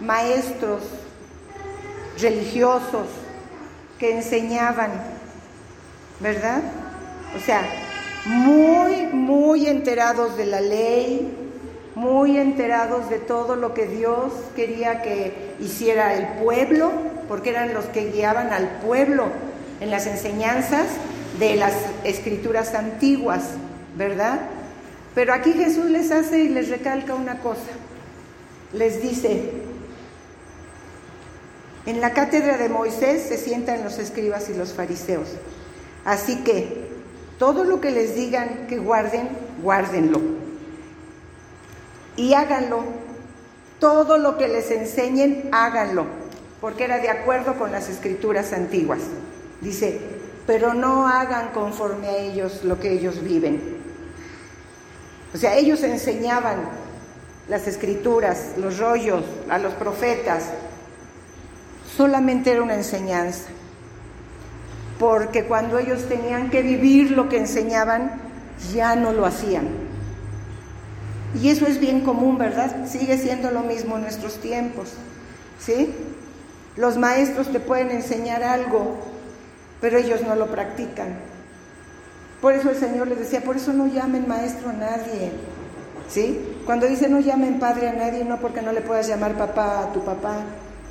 maestros 0.00 0.80
religiosos 2.18 3.08
que 3.98 4.16
enseñaban, 4.16 4.90
¿verdad? 6.20 6.62
O 7.36 7.40
sea, 7.44 7.62
muy, 8.24 9.08
muy 9.12 9.66
enterados 9.66 10.38
de 10.38 10.46
la 10.46 10.62
ley, 10.62 11.30
muy 11.94 12.38
enterados 12.38 13.10
de 13.10 13.18
todo 13.18 13.54
lo 13.54 13.74
que 13.74 13.86
Dios 13.86 14.32
quería 14.54 15.02
que 15.02 15.54
hiciera 15.60 16.14
el 16.14 16.42
pueblo, 16.42 16.90
porque 17.28 17.50
eran 17.50 17.74
los 17.74 17.84
que 17.86 18.10
guiaban 18.10 18.54
al 18.54 18.66
pueblo 18.78 19.26
en 19.80 19.90
las 19.90 20.06
enseñanzas 20.06 20.86
de 21.38 21.56
las 21.56 21.74
escrituras 22.04 22.74
antiguas, 22.74 23.42
¿verdad? 23.96 24.40
Pero 25.14 25.32
aquí 25.32 25.52
Jesús 25.52 25.90
les 25.90 26.10
hace 26.10 26.40
y 26.40 26.48
les 26.48 26.68
recalca 26.68 27.14
una 27.14 27.40
cosa. 27.40 27.72
Les 28.72 29.00
dice, 29.00 29.50
en 31.86 32.00
la 32.00 32.12
cátedra 32.12 32.58
de 32.58 32.68
Moisés 32.68 33.22
se 33.22 33.38
sientan 33.38 33.84
los 33.84 33.98
escribas 33.98 34.50
y 34.50 34.54
los 34.54 34.72
fariseos. 34.72 35.28
Así 36.04 36.42
que 36.44 36.88
todo 37.38 37.64
lo 37.64 37.80
que 37.80 37.90
les 37.90 38.14
digan 38.14 38.66
que 38.68 38.78
guarden, 38.78 39.28
guárdenlo. 39.62 40.20
Y 42.16 42.34
háganlo. 42.34 42.82
Todo 43.78 44.16
lo 44.16 44.38
que 44.38 44.48
les 44.48 44.70
enseñen, 44.70 45.48
háganlo. 45.52 46.06
Porque 46.60 46.84
era 46.84 46.98
de 46.98 47.10
acuerdo 47.10 47.58
con 47.58 47.72
las 47.72 47.88
escrituras 47.88 48.52
antiguas. 48.52 49.00
Dice, 49.60 50.00
pero 50.46 50.74
no 50.74 51.08
hagan 51.08 51.48
conforme 51.48 52.08
a 52.08 52.16
ellos 52.18 52.62
lo 52.64 52.78
que 52.78 52.92
ellos 52.92 53.22
viven. 53.22 53.76
O 55.34 55.38
sea, 55.38 55.56
ellos 55.56 55.82
enseñaban 55.82 56.56
las 57.48 57.66
escrituras, 57.66 58.52
los 58.56 58.78
rollos, 58.78 59.24
a 59.48 59.58
los 59.58 59.74
profetas. 59.74 60.44
Solamente 61.96 62.52
era 62.52 62.62
una 62.62 62.74
enseñanza. 62.74 63.48
Porque 64.98 65.44
cuando 65.44 65.78
ellos 65.78 66.08
tenían 66.08 66.50
que 66.50 66.62
vivir 66.62 67.10
lo 67.10 67.28
que 67.28 67.38
enseñaban, 67.38 68.20
ya 68.72 68.96
no 68.96 69.12
lo 69.12 69.26
hacían. 69.26 69.68
Y 71.42 71.50
eso 71.50 71.66
es 71.66 71.78
bien 71.78 72.00
común, 72.00 72.38
¿verdad? 72.38 72.86
Sigue 72.86 73.18
siendo 73.18 73.50
lo 73.50 73.60
mismo 73.60 73.96
en 73.96 74.02
nuestros 74.02 74.40
tiempos. 74.40 74.92
¿Sí? 75.58 75.94
Los 76.76 76.96
maestros 76.96 77.52
te 77.52 77.60
pueden 77.60 77.90
enseñar 77.90 78.42
algo, 78.42 78.96
pero 79.80 79.98
ellos 79.98 80.22
no 80.22 80.34
lo 80.34 80.46
practican. 80.46 81.18
Por 82.40 82.54
eso 82.54 82.70
el 82.70 82.76
Señor 82.76 83.08
les 83.08 83.18
decía, 83.18 83.42
por 83.42 83.56
eso 83.56 83.72
no 83.72 83.86
llamen 83.86 84.28
maestro 84.28 84.70
a 84.70 84.72
nadie. 84.72 85.32
¿Sí? 86.08 86.38
Cuando 86.64 86.86
dice 86.86 87.08
no 87.08 87.18
llamen 87.18 87.58
padre 87.58 87.88
a 87.88 87.92
nadie, 87.92 88.24
no 88.24 88.38
porque 88.38 88.62
no 88.62 88.72
le 88.72 88.80
puedas 88.80 89.08
llamar 89.08 89.36
papá 89.36 89.80
a 89.80 89.92
tu 89.92 90.04
papá, 90.04 90.36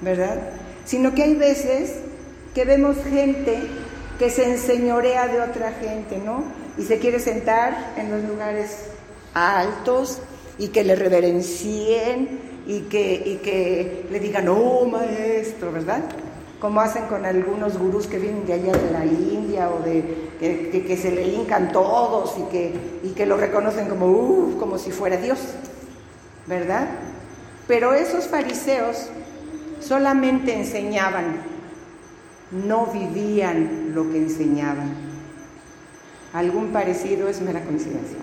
¿verdad? 0.01 0.37
Sino 0.83 1.13
que 1.13 1.23
hay 1.23 1.35
veces 1.35 1.99
que 2.53 2.65
vemos 2.65 2.97
gente 3.09 3.59
que 4.19 4.29
se 4.29 4.49
enseñorea 4.49 5.27
de 5.27 5.41
otra 5.41 5.71
gente, 5.71 6.17
¿no? 6.17 6.43
Y 6.77 6.83
se 6.83 6.99
quiere 6.99 7.19
sentar 7.19 7.93
en 7.97 8.11
los 8.11 8.23
lugares 8.23 8.87
altos 9.33 10.21
y 10.57 10.69
que 10.69 10.83
le 10.83 10.95
reverencien 10.95 12.39
y 12.67 12.81
que, 12.81 13.13
y 13.25 13.35
que 13.37 14.05
le 14.09 14.19
digan, 14.19 14.47
oh 14.47 14.85
maestro, 14.85 15.71
¿verdad? 15.71 16.03
Como 16.65 16.81
hacen 16.81 17.05
con 17.05 17.27
algunos 17.27 17.77
gurús 17.77 18.07
que 18.07 18.17
vienen 18.17 18.47
de 18.47 18.53
allá 18.53 18.71
de 18.71 18.89
la 18.89 19.05
India 19.05 19.69
o 19.69 19.83
de 19.83 20.31
que, 20.39 20.97
se 20.97 21.11
le 21.11 21.27
hincan 21.27 21.71
todos 21.71 22.35
y 22.39 22.41
que, 22.51 22.73
y 23.03 23.09
que 23.09 23.27
lo 23.27 23.37
reconocen 23.37 23.87
como, 23.87 24.57
como 24.57 24.79
si 24.79 24.89
fuera 24.89 25.17
Dios, 25.17 25.37
¿verdad? 26.47 26.87
Pero 27.67 27.93
esos 27.93 28.25
fariseos 28.25 29.09
solamente 29.79 30.55
enseñaban, 30.55 31.35
no 32.49 32.87
vivían 32.87 33.91
lo 33.93 34.09
que 34.09 34.17
enseñaban. 34.17 34.91
Algún 36.33 36.69
parecido 36.69 37.29
es 37.29 37.41
mera 37.41 37.61
coincidencia. 37.61 38.17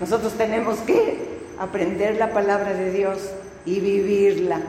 Nosotros 0.00 0.32
tenemos 0.32 0.78
que 0.78 1.18
aprender 1.56 2.16
la 2.16 2.32
palabra 2.32 2.72
de 2.74 2.90
Dios 2.90 3.30
y 3.64 3.78
vivirla. 3.78 4.60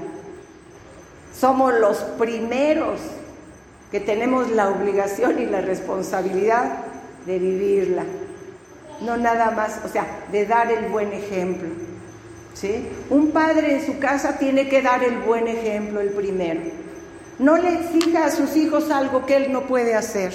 Somos 1.37 1.73
los 1.73 1.97
primeros 1.97 2.99
que 3.91 3.99
tenemos 3.99 4.49
la 4.51 4.69
obligación 4.69 5.39
y 5.39 5.45
la 5.45 5.61
responsabilidad 5.61 6.85
de 7.25 7.39
vivirla. 7.39 8.03
No 9.01 9.17
nada 9.17 9.51
más, 9.51 9.79
o 9.83 9.89
sea, 9.89 10.05
de 10.31 10.45
dar 10.45 10.71
el 10.71 10.89
buen 10.89 11.11
ejemplo. 11.11 11.69
¿sí? 12.53 12.87
Un 13.09 13.31
padre 13.31 13.75
en 13.75 13.85
su 13.85 13.99
casa 13.99 14.37
tiene 14.37 14.69
que 14.69 14.81
dar 14.81 15.03
el 15.03 15.19
buen 15.19 15.47
ejemplo, 15.47 15.99
el 15.99 16.09
primero. 16.09 16.61
No 17.39 17.57
le 17.57 17.73
exija 17.73 18.25
a 18.25 18.31
sus 18.31 18.55
hijos 18.55 18.91
algo 18.91 19.25
que 19.25 19.35
él 19.35 19.51
no 19.51 19.63
puede 19.63 19.95
hacer. 19.95 20.33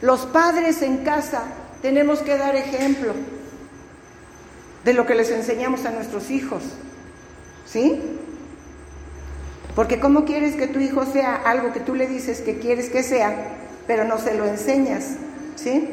Los 0.00 0.26
padres 0.26 0.82
en 0.82 0.98
casa 0.98 1.44
tenemos 1.82 2.20
que 2.20 2.36
dar 2.36 2.56
ejemplo 2.56 3.12
de 4.84 4.94
lo 4.94 5.06
que 5.06 5.14
les 5.14 5.30
enseñamos 5.30 5.84
a 5.84 5.90
nuestros 5.90 6.30
hijos. 6.30 6.62
¿Sí? 7.66 8.00
Porque 9.76 10.00
¿cómo 10.00 10.24
quieres 10.24 10.56
que 10.56 10.66
tu 10.66 10.80
hijo 10.80 11.04
sea 11.04 11.36
algo 11.36 11.72
que 11.74 11.80
tú 11.80 11.94
le 11.94 12.06
dices 12.06 12.40
que 12.40 12.58
quieres 12.58 12.88
que 12.88 13.02
sea, 13.02 13.36
pero 13.86 14.04
no 14.04 14.18
se 14.18 14.34
lo 14.34 14.46
enseñas? 14.46 15.16
¿Sí? 15.54 15.90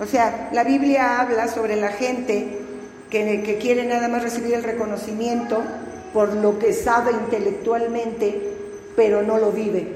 O 0.00 0.06
sea, 0.06 0.50
la 0.52 0.64
Biblia 0.64 1.20
habla 1.20 1.46
sobre 1.46 1.76
la 1.76 1.90
gente 1.90 2.58
que, 3.10 3.42
que 3.44 3.58
quiere 3.58 3.84
nada 3.84 4.08
más 4.08 4.24
recibir 4.24 4.54
el 4.54 4.64
reconocimiento 4.64 5.62
por 6.12 6.34
lo 6.34 6.58
que 6.58 6.72
sabe 6.72 7.12
intelectualmente, 7.12 8.54
pero 8.96 9.22
no 9.22 9.38
lo 9.38 9.52
vive. 9.52 9.86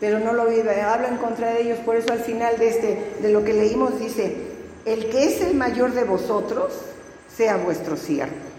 Pero 0.00 0.18
no 0.18 0.32
lo 0.32 0.46
vive, 0.46 0.80
habla 0.80 1.08
en 1.08 1.18
contra 1.18 1.52
de 1.52 1.60
ellos. 1.60 1.78
Por 1.80 1.96
eso 1.96 2.10
al 2.10 2.20
final 2.20 2.58
de, 2.58 2.68
este, 2.68 2.98
de 3.20 3.32
lo 3.32 3.44
que 3.44 3.52
leímos 3.52 4.00
dice, 4.00 4.34
el 4.86 5.10
que 5.10 5.24
es 5.24 5.42
el 5.42 5.54
mayor 5.54 5.92
de 5.92 6.04
vosotros, 6.04 6.72
sea 7.36 7.58
vuestro 7.58 7.98
siervo. 7.98 8.53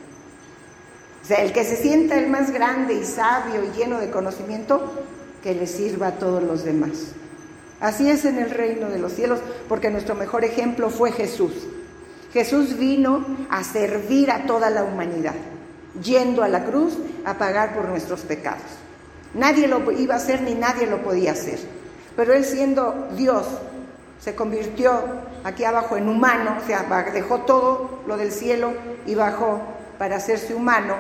O 1.26 1.28
sea, 1.28 1.42
el 1.42 1.54
que 1.54 1.64
se 1.64 1.76
sienta 1.76 2.20
el 2.20 2.30
más 2.30 2.52
grande 2.52 2.94
y 2.94 3.04
sabio 3.04 3.64
y 3.64 3.76
lleno 3.76 4.00
de 4.00 4.12
conocimiento, 4.12 4.94
que 5.42 5.56
le 5.56 5.66
sirva 5.66 6.10
a 6.10 6.20
todos 6.20 6.44
los 6.44 6.64
demás. 6.64 7.14
Así 7.80 8.08
es 8.08 8.26
en 8.26 8.38
el 8.38 8.52
reino 8.52 8.90
de 8.90 9.00
los 9.00 9.14
cielos, 9.14 9.40
porque 9.68 9.90
nuestro 9.90 10.14
mejor 10.14 10.46
ejemplo 10.46 10.92
fue 10.92 11.12
Jesús. 11.12 11.52
Jesús 12.32 12.78
vino 12.78 13.26
a 13.50 13.64
servir 13.64 14.30
a 14.30 14.46
toda 14.46 14.70
la 14.70 14.84
humanidad, 14.84 15.34
yendo 16.00 16.44
a 16.44 16.48
la 16.48 16.64
cruz 16.64 16.96
a 17.26 17.40
pagar 17.40 17.74
por 17.74 17.90
nuestros 17.90 18.22
pecados. 18.22 18.62
Nadie 19.34 19.68
lo 19.68 19.92
iba 19.94 20.14
a 20.14 20.18
hacer 20.18 20.44
ni 20.44 20.54
nadie 20.54 20.86
lo 20.86 21.02
podía 21.02 21.32
hacer. 21.32 21.58
Pero 22.16 22.34
él 22.34 22.46
siendo 22.46 23.08
Dios, 23.18 23.48
se 24.20 24.36
convirtió 24.36 24.92
aquí 25.44 25.64
abajo 25.64 25.98
en 25.98 26.08
humano, 26.08 26.58
o 26.64 26.68
sea, 26.68 26.86
dejó 27.12 27.40
todo 27.40 28.04
lo 28.06 28.16
del 28.16 28.32
cielo 28.32 28.74
y 29.08 29.16
bajó 29.16 29.75
para 29.98 30.18
hacerse 30.18 30.54
humano 30.54 30.96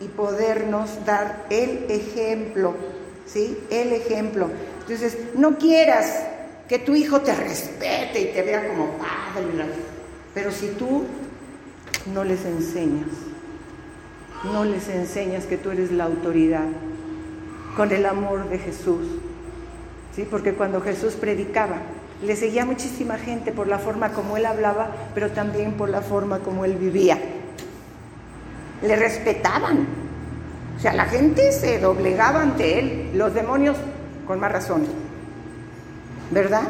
y 0.00 0.08
podernos 0.08 1.04
dar 1.04 1.46
el 1.50 1.86
ejemplo, 1.88 2.74
¿sí? 3.26 3.58
El 3.70 3.92
ejemplo. 3.92 4.48
Entonces, 4.80 5.18
no 5.34 5.56
quieras 5.56 6.22
que 6.68 6.78
tu 6.78 6.94
hijo 6.94 7.20
te 7.20 7.34
respete 7.34 8.20
y 8.20 8.32
te 8.32 8.42
vea 8.42 8.68
como 8.68 8.98
padre, 8.98 9.64
pero 10.34 10.50
si 10.50 10.68
tú 10.68 11.04
no 12.12 12.24
les 12.24 12.44
enseñas, 12.44 13.08
no 14.44 14.64
les 14.64 14.88
enseñas 14.88 15.44
que 15.44 15.56
tú 15.56 15.70
eres 15.70 15.90
la 15.90 16.04
autoridad 16.04 16.66
con 17.76 17.90
el 17.92 18.06
amor 18.06 18.48
de 18.48 18.58
Jesús, 18.58 19.06
¿sí? 20.14 20.26
Porque 20.28 20.52
cuando 20.52 20.80
Jesús 20.80 21.14
predicaba, 21.14 21.78
le 22.22 22.36
seguía 22.36 22.64
muchísima 22.64 23.18
gente 23.18 23.52
por 23.52 23.66
la 23.66 23.78
forma 23.78 24.12
como 24.12 24.36
él 24.36 24.46
hablaba, 24.46 24.90
pero 25.14 25.30
también 25.30 25.72
por 25.72 25.88
la 25.88 26.00
forma 26.00 26.38
como 26.40 26.64
él 26.64 26.76
vivía 26.76 27.18
le 28.82 28.96
respetaban. 28.96 29.86
O 30.76 30.80
sea, 30.80 30.92
la 30.92 31.06
gente 31.06 31.52
se 31.52 31.78
doblegaba 31.78 32.42
ante 32.42 32.78
él, 32.78 33.10
los 33.14 33.32
demonios 33.34 33.76
con 34.26 34.40
más 34.40 34.52
razón, 34.52 34.86
¿verdad? 36.30 36.64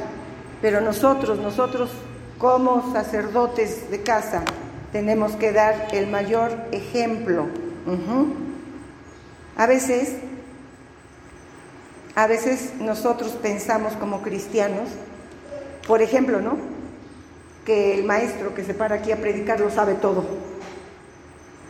Pero 0.62 0.80
nosotros, 0.80 1.38
nosotros 1.38 1.90
como 2.38 2.92
sacerdotes 2.92 3.90
de 3.90 4.02
casa, 4.02 4.42
tenemos 4.92 5.32
que 5.32 5.52
dar 5.52 5.88
el 5.92 6.06
mayor 6.06 6.52
ejemplo. 6.72 7.46
A 9.56 9.66
veces, 9.66 10.16
a 12.14 12.26
veces 12.26 12.74
nosotros 12.78 13.32
pensamos 13.32 13.94
como 13.94 14.22
cristianos, 14.22 14.88
por 15.86 16.02
ejemplo, 16.02 16.40
¿no? 16.40 16.56
Que 17.64 17.94
el 17.98 18.04
maestro 18.04 18.54
que 18.54 18.64
se 18.64 18.74
para 18.74 18.96
aquí 18.96 19.12
a 19.12 19.16
predicar 19.16 19.60
lo 19.60 19.70
sabe 19.70 19.94
todo. 19.94 20.24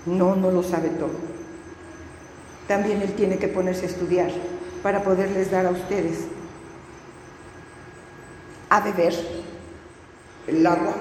No, 0.06 0.36
no 0.36 0.50
lo 0.50 0.62
sabe 0.62 0.88
todo. 0.90 1.10
También 2.68 3.02
Él 3.02 3.12
tiene 3.14 3.38
que 3.38 3.48
ponerse 3.48 3.86
a 3.86 3.88
estudiar 3.88 4.30
para 4.82 5.02
poderles 5.02 5.50
dar 5.50 5.66
a 5.66 5.70
ustedes 5.70 6.26
a 8.70 8.80
beber 8.80 9.14
el 10.46 10.66
agua. 10.66 10.94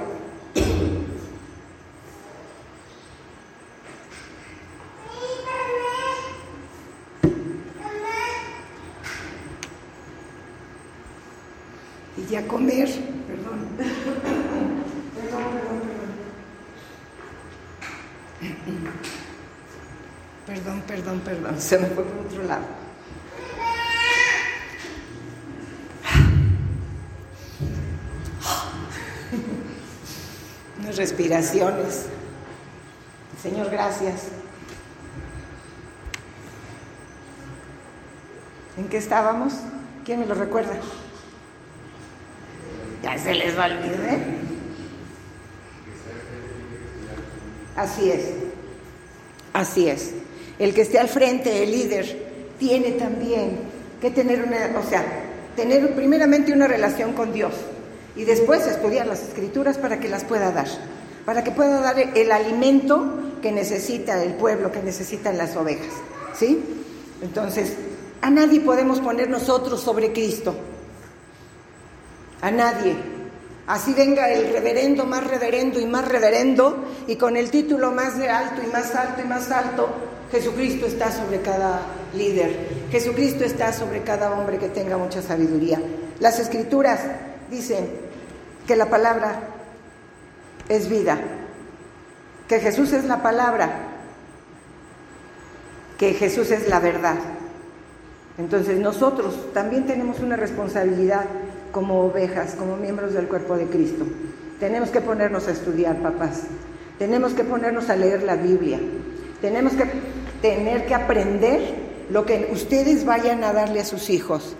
Y 12.17 12.25
ya 12.27 12.47
comer, 12.47 12.89
perdón. 13.27 14.44
Perdón, 20.45 20.83
perdón, 20.85 21.19
perdón, 21.21 21.59
se 21.59 21.79
me 21.79 21.87
fue 21.87 22.03
por 22.03 22.25
otro 22.25 22.43
lado. 22.43 22.65
Unas 30.79 30.97
respiraciones. 30.97 32.05
Señor, 33.41 33.71
gracias. 33.71 34.27
¿En 38.77 38.87
qué 38.87 38.97
estábamos? 38.97 39.53
¿Quién 40.03 40.19
me 40.19 40.27
lo 40.27 40.35
recuerda? 40.35 40.75
Ya 43.01 43.17
se 43.17 43.33
les 43.33 43.57
va 43.57 43.65
a 43.65 43.67
olvidar. 43.67 43.99
¿eh? 44.13 44.39
Así 47.75 48.11
es. 48.11 48.31
Así 49.53 49.87
es. 49.87 50.24
El 50.59 50.73
que 50.73 50.81
esté 50.81 50.99
al 50.99 51.09
frente, 51.09 51.63
el 51.63 51.71
líder, 51.71 52.25
tiene 52.59 52.91
también 52.91 53.57
que 54.01 54.11
tener 54.11 54.43
una, 54.43 54.79
o 54.79 54.89
sea, 54.89 55.03
tener 55.55 55.95
primeramente 55.95 56.53
una 56.53 56.67
relación 56.67 57.13
con 57.13 57.33
Dios 57.33 57.53
y 58.15 58.23
después 58.23 58.65
estudiar 58.65 59.07
las 59.07 59.21
escrituras 59.23 59.77
para 59.77 59.99
que 59.99 60.09
las 60.09 60.23
pueda 60.23 60.51
dar, 60.51 60.67
para 61.25 61.43
que 61.43 61.51
pueda 61.51 61.81
dar 61.81 61.99
el 61.99 62.31
alimento 62.31 63.19
que 63.41 63.51
necesita 63.51 64.23
el 64.23 64.33
pueblo, 64.35 64.71
que 64.71 64.81
necesitan 64.81 65.37
las 65.37 65.55
ovejas, 65.55 65.93
¿sí? 66.37 66.63
Entonces, 67.21 67.73
a 68.21 68.29
nadie 68.29 68.61
podemos 68.61 68.99
poner 68.99 69.29
nosotros 69.29 69.81
sobre 69.81 70.11
Cristo. 70.11 70.55
A 72.41 72.51
nadie. 72.51 72.95
Así 73.67 73.93
venga 73.93 74.31
el 74.31 74.51
reverendo 74.51 75.05
más 75.05 75.25
reverendo 75.25 75.79
y 75.79 75.85
más 75.85 76.07
reverendo 76.07 76.85
y 77.07 77.15
con 77.15 77.35
el 77.35 77.49
título 77.49 77.91
más 77.91 78.17
de 78.17 78.29
alto 78.29 78.61
y 78.63 78.71
más 78.71 78.93
alto 78.93 79.21
y 79.23 79.27
más 79.27 79.49
alto, 79.49 79.89
Jesucristo 80.35 80.85
está 80.85 81.13
sobre 81.13 81.39
cada 81.39 81.79
líder, 82.13 82.67
Jesucristo 82.91 83.45
está 83.45 83.71
sobre 83.71 84.01
cada 84.01 84.31
hombre 84.31 84.57
que 84.57 84.67
tenga 84.67 84.97
mucha 84.97 85.21
sabiduría. 85.21 85.79
Las 86.19 86.39
escrituras 86.39 86.99
dicen 87.49 87.87
que 88.67 88.75
la 88.75 88.89
palabra 88.89 89.39
es 90.67 90.89
vida, 90.89 91.17
que 92.49 92.59
Jesús 92.59 92.91
es 92.91 93.05
la 93.05 93.23
palabra, 93.23 93.79
que 95.97 96.13
Jesús 96.13 96.51
es 96.51 96.67
la 96.67 96.81
verdad. 96.81 97.15
Entonces 98.37 98.77
nosotros 98.77 99.53
también 99.53 99.85
tenemos 99.85 100.19
una 100.19 100.35
responsabilidad 100.35 101.27
como 101.71 102.01
ovejas, 102.01 102.55
como 102.55 102.75
miembros 102.75 103.13
del 103.13 103.29
cuerpo 103.29 103.55
de 103.55 103.67
Cristo. 103.67 104.05
Tenemos 104.59 104.89
que 104.89 104.99
ponernos 104.99 105.47
a 105.47 105.51
estudiar, 105.51 105.95
papás. 106.01 106.41
Tenemos 106.99 107.33
que 107.33 107.45
ponernos 107.45 107.89
a 107.89 107.95
leer 107.95 108.23
la 108.23 108.35
Biblia. 108.35 108.79
Tenemos 109.39 109.71
que 109.73 109.85
tener 110.41 110.85
que 110.85 110.95
aprender 110.95 111.61
lo 112.09 112.25
que 112.25 112.49
ustedes 112.51 113.05
vayan 113.05 113.43
a 113.43 113.53
darle 113.53 113.81
a 113.81 113.85
sus 113.85 114.09
hijos. 114.09 114.55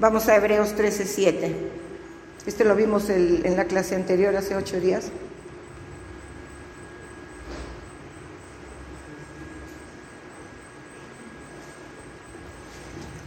Vamos 0.00 0.28
a 0.28 0.36
Hebreos 0.36 0.74
13:7. 0.74 1.54
Este 2.46 2.64
lo 2.64 2.76
vimos 2.76 3.08
en 3.08 3.56
la 3.56 3.64
clase 3.64 3.94
anterior, 3.94 4.36
hace 4.36 4.54
ocho 4.54 4.78
días. 4.78 5.10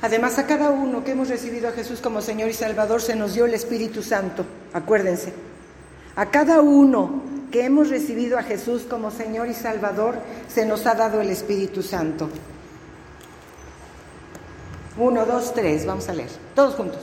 Además, 0.02 0.38
a 0.38 0.46
cada 0.46 0.70
uno 0.70 1.04
que 1.04 1.12
hemos 1.12 1.28
recibido 1.28 1.68
a 1.68 1.72
Jesús 1.72 2.00
como 2.00 2.22
Señor 2.22 2.50
y 2.50 2.54
Salvador 2.54 3.02
se 3.02 3.16
nos 3.16 3.34
dio 3.34 3.46
el 3.46 3.54
Espíritu 3.54 4.04
Santo, 4.04 4.46
acuérdense. 4.72 5.34
A 6.18 6.26
cada 6.32 6.62
uno 6.62 7.22
que 7.52 7.64
hemos 7.64 7.92
recibido 7.92 8.40
a 8.40 8.44
Jesús 8.44 8.88
como 8.90 9.12
Señor 9.12 9.50
y 9.50 9.54
Salvador 9.54 10.16
se 10.48 10.66
nos 10.66 10.88
ha 10.88 10.96
dado 10.96 11.22
el 11.22 11.30
Espíritu 11.30 11.84
Santo. 11.84 12.28
Uno, 14.98 15.28
dos, 15.28 15.54
tres, 15.54 15.86
vamos 15.86 16.10
a 16.10 16.14
leer, 16.14 16.32
todos 16.56 16.74
juntos. 16.74 17.02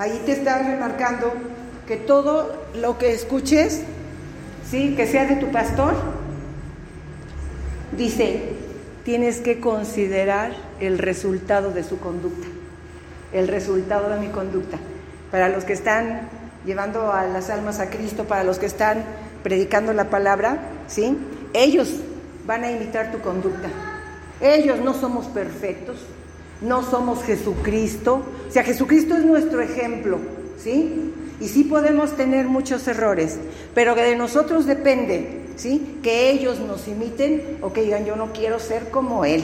Ahí 0.00 0.22
te 0.26 0.32
está 0.32 0.58
remarcando 0.58 1.32
que 1.86 1.96
todo 1.98 2.64
lo 2.74 2.98
que 2.98 3.12
escuches, 3.12 3.82
¿sí? 4.68 4.96
que 4.96 5.06
sea 5.06 5.26
de 5.26 5.36
tu 5.36 5.52
pastor, 5.52 6.23
dice, 7.96 8.52
tienes 9.04 9.40
que 9.40 9.60
considerar 9.60 10.52
el 10.80 10.98
resultado 10.98 11.70
de 11.70 11.84
su 11.84 11.98
conducta, 11.98 12.46
el 13.32 13.48
resultado 13.48 14.08
de 14.10 14.20
mi 14.20 14.28
conducta. 14.28 14.78
Para 15.30 15.48
los 15.48 15.64
que 15.64 15.72
están 15.72 16.28
llevando 16.64 17.12
a 17.12 17.26
las 17.26 17.50
almas 17.50 17.80
a 17.80 17.90
Cristo, 17.90 18.24
para 18.24 18.44
los 18.44 18.58
que 18.58 18.66
están 18.66 19.04
predicando 19.42 19.92
la 19.92 20.10
palabra, 20.10 20.58
¿sí? 20.86 21.16
Ellos 21.52 21.90
van 22.46 22.64
a 22.64 22.70
imitar 22.70 23.12
tu 23.12 23.20
conducta. 23.20 23.68
Ellos 24.40 24.80
no 24.80 24.94
somos 24.94 25.26
perfectos, 25.26 25.98
no 26.60 26.82
somos 26.82 27.22
Jesucristo. 27.24 28.22
O 28.48 28.50
sea, 28.50 28.64
Jesucristo 28.64 29.16
es 29.16 29.24
nuestro 29.24 29.60
ejemplo, 29.60 30.18
¿sí? 30.58 31.12
Y 31.40 31.48
sí 31.48 31.64
podemos 31.64 32.16
tener 32.16 32.46
muchos 32.46 32.86
errores, 32.88 33.38
pero 33.74 33.94
que 33.94 34.02
de 34.02 34.16
nosotros 34.16 34.66
depende, 34.66 35.43
¿sí? 35.56 35.98
Que 36.02 36.30
ellos 36.30 36.60
nos 36.60 36.86
imiten 36.88 37.58
o 37.60 37.72
que 37.72 37.82
digan, 37.82 38.04
yo 38.04 38.16
no 38.16 38.32
quiero 38.32 38.58
ser 38.58 38.90
como 38.90 39.24
Él. 39.24 39.42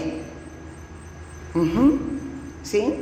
¿Sí? 2.62 2.94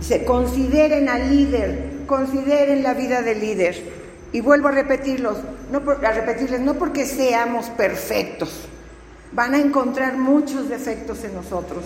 Se 0.00 0.24
consideren 0.24 1.08
al 1.08 1.34
líder, 1.34 1.90
consideren 2.06 2.82
la 2.82 2.94
vida 2.94 3.22
del 3.22 3.40
líder. 3.40 3.96
Y 4.32 4.40
vuelvo 4.40 4.68
a 4.68 4.72
repetirlos, 4.72 5.38
a 5.72 6.12
repetirles, 6.12 6.60
no 6.60 6.74
porque 6.74 7.06
seamos 7.06 7.66
perfectos, 7.70 8.68
van 9.32 9.54
a 9.54 9.58
encontrar 9.58 10.18
muchos 10.18 10.68
defectos 10.68 11.24
en 11.24 11.34
nosotros, 11.34 11.84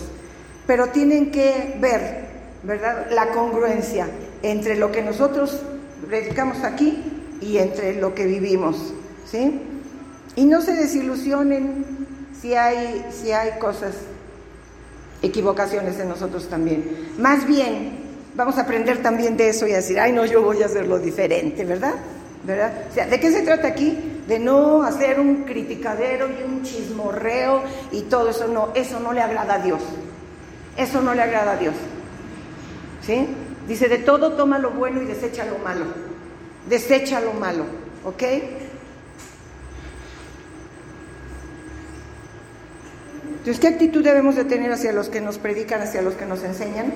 pero 0.66 0.88
tienen 0.88 1.30
que 1.30 1.76
ver, 1.80 2.24
¿verdad?, 2.62 3.08
la 3.10 3.30
congruencia 3.30 4.08
entre 4.42 4.76
lo 4.76 4.90
que 4.90 5.02
nosotros 5.02 5.60
predicamos 6.06 6.64
aquí 6.64 7.02
y 7.40 7.58
entre 7.58 8.00
lo 8.00 8.14
que 8.14 8.24
vivimos, 8.24 8.94
¿sí? 9.30 9.60
Y 10.36 10.44
no 10.44 10.62
se 10.62 10.74
desilusionen 10.74 11.84
si 12.40 12.54
hay, 12.54 13.06
si 13.10 13.32
hay 13.32 13.58
cosas, 13.58 13.94
equivocaciones 15.22 15.98
en 15.98 16.08
nosotros 16.08 16.48
también. 16.48 17.12
Más 17.18 17.46
bien, 17.46 17.98
vamos 18.34 18.58
a 18.58 18.62
aprender 18.62 19.02
también 19.02 19.36
de 19.36 19.48
eso 19.48 19.66
y 19.66 19.72
a 19.72 19.76
decir, 19.76 19.98
ay, 20.00 20.12
no, 20.12 20.24
yo 20.24 20.42
voy 20.42 20.62
a 20.62 20.66
hacerlo 20.66 20.98
diferente, 20.98 21.64
¿verdad? 21.64 21.94
¿verdad? 22.44 22.72
O 22.90 22.94
sea, 22.94 23.06
¿de 23.06 23.20
qué 23.20 23.30
se 23.30 23.42
trata 23.42 23.68
aquí? 23.68 24.22
De 24.26 24.38
no 24.38 24.82
hacer 24.82 25.20
un 25.20 25.44
criticadero 25.44 26.28
y 26.28 26.42
un 26.42 26.62
chismorreo 26.62 27.62
y 27.92 28.02
todo 28.02 28.30
eso, 28.30 28.48
no, 28.48 28.70
eso 28.74 29.00
no 29.00 29.12
le 29.12 29.20
agrada 29.20 29.54
a 29.54 29.58
Dios. 29.58 29.80
Eso 30.76 31.02
no 31.02 31.14
le 31.14 31.22
agrada 31.22 31.52
a 31.52 31.56
Dios. 31.56 31.74
¿Sí? 33.02 33.26
Dice, 33.66 33.88
de 33.88 33.98
todo 33.98 34.32
toma 34.32 34.58
lo 34.58 34.70
bueno 34.70 35.02
y 35.02 35.06
desecha 35.06 35.44
lo 35.44 35.58
malo. 35.58 35.84
Desecha 36.68 37.20
lo 37.20 37.32
malo, 37.32 37.64
¿ok? 38.04 38.22
Entonces, 43.40 43.58
¿qué 43.58 43.68
actitud 43.68 44.04
debemos 44.04 44.36
de 44.36 44.44
tener 44.44 44.70
hacia 44.70 44.92
los 44.92 45.08
que 45.08 45.22
nos 45.22 45.38
predican, 45.38 45.80
hacia 45.80 46.02
los 46.02 46.12
que 46.12 46.26
nos 46.26 46.44
enseñan? 46.44 46.92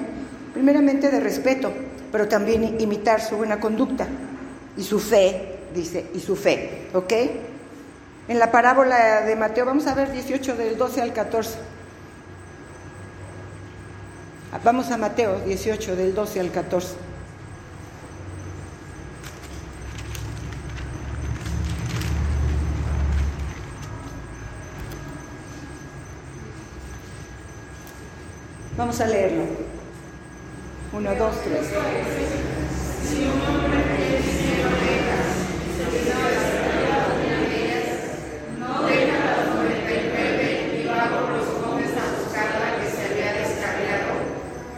Primeramente 0.52 1.10
de 1.10 1.18
respeto, 1.18 1.72
pero 2.12 2.28
también 2.28 2.78
imitar 2.78 3.22
su 3.22 3.38
buena 3.38 3.58
conducta 3.58 4.06
y 4.76 4.82
su 4.82 5.00
fe, 5.00 5.56
dice, 5.74 6.04
y 6.12 6.20
su 6.20 6.36
fe, 6.36 6.88
¿ok? 6.92 7.12
En 8.28 8.38
la 8.38 8.52
parábola 8.52 9.22
de 9.22 9.36
Mateo, 9.36 9.64
vamos 9.64 9.86
a 9.86 9.94
ver 9.94 10.12
18 10.12 10.54
del 10.56 10.76
12 10.76 11.00
al 11.00 11.14
14. 11.14 11.50
Vamos 14.62 14.90
a 14.90 14.98
Mateo 14.98 15.40
18 15.40 15.96
del 15.96 16.14
12 16.14 16.40
al 16.40 16.50
14. 16.50 17.13
Vamos 28.76 29.00
a 29.00 29.06
leerlo. 29.06 29.44
Uno, 30.92 31.14
dos, 31.14 31.36
tres. 31.42 31.68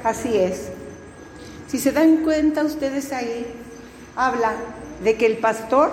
Así 0.04 0.37
es. 0.37 0.68
Si 1.66 1.78
se 1.78 1.90
dan 1.90 2.18
cuenta 2.18 2.62
ustedes 2.64 3.12
ahí, 3.12 3.46
habla 4.14 4.52
de 5.02 5.16
que 5.16 5.26
el 5.26 5.38
pastor 5.38 5.90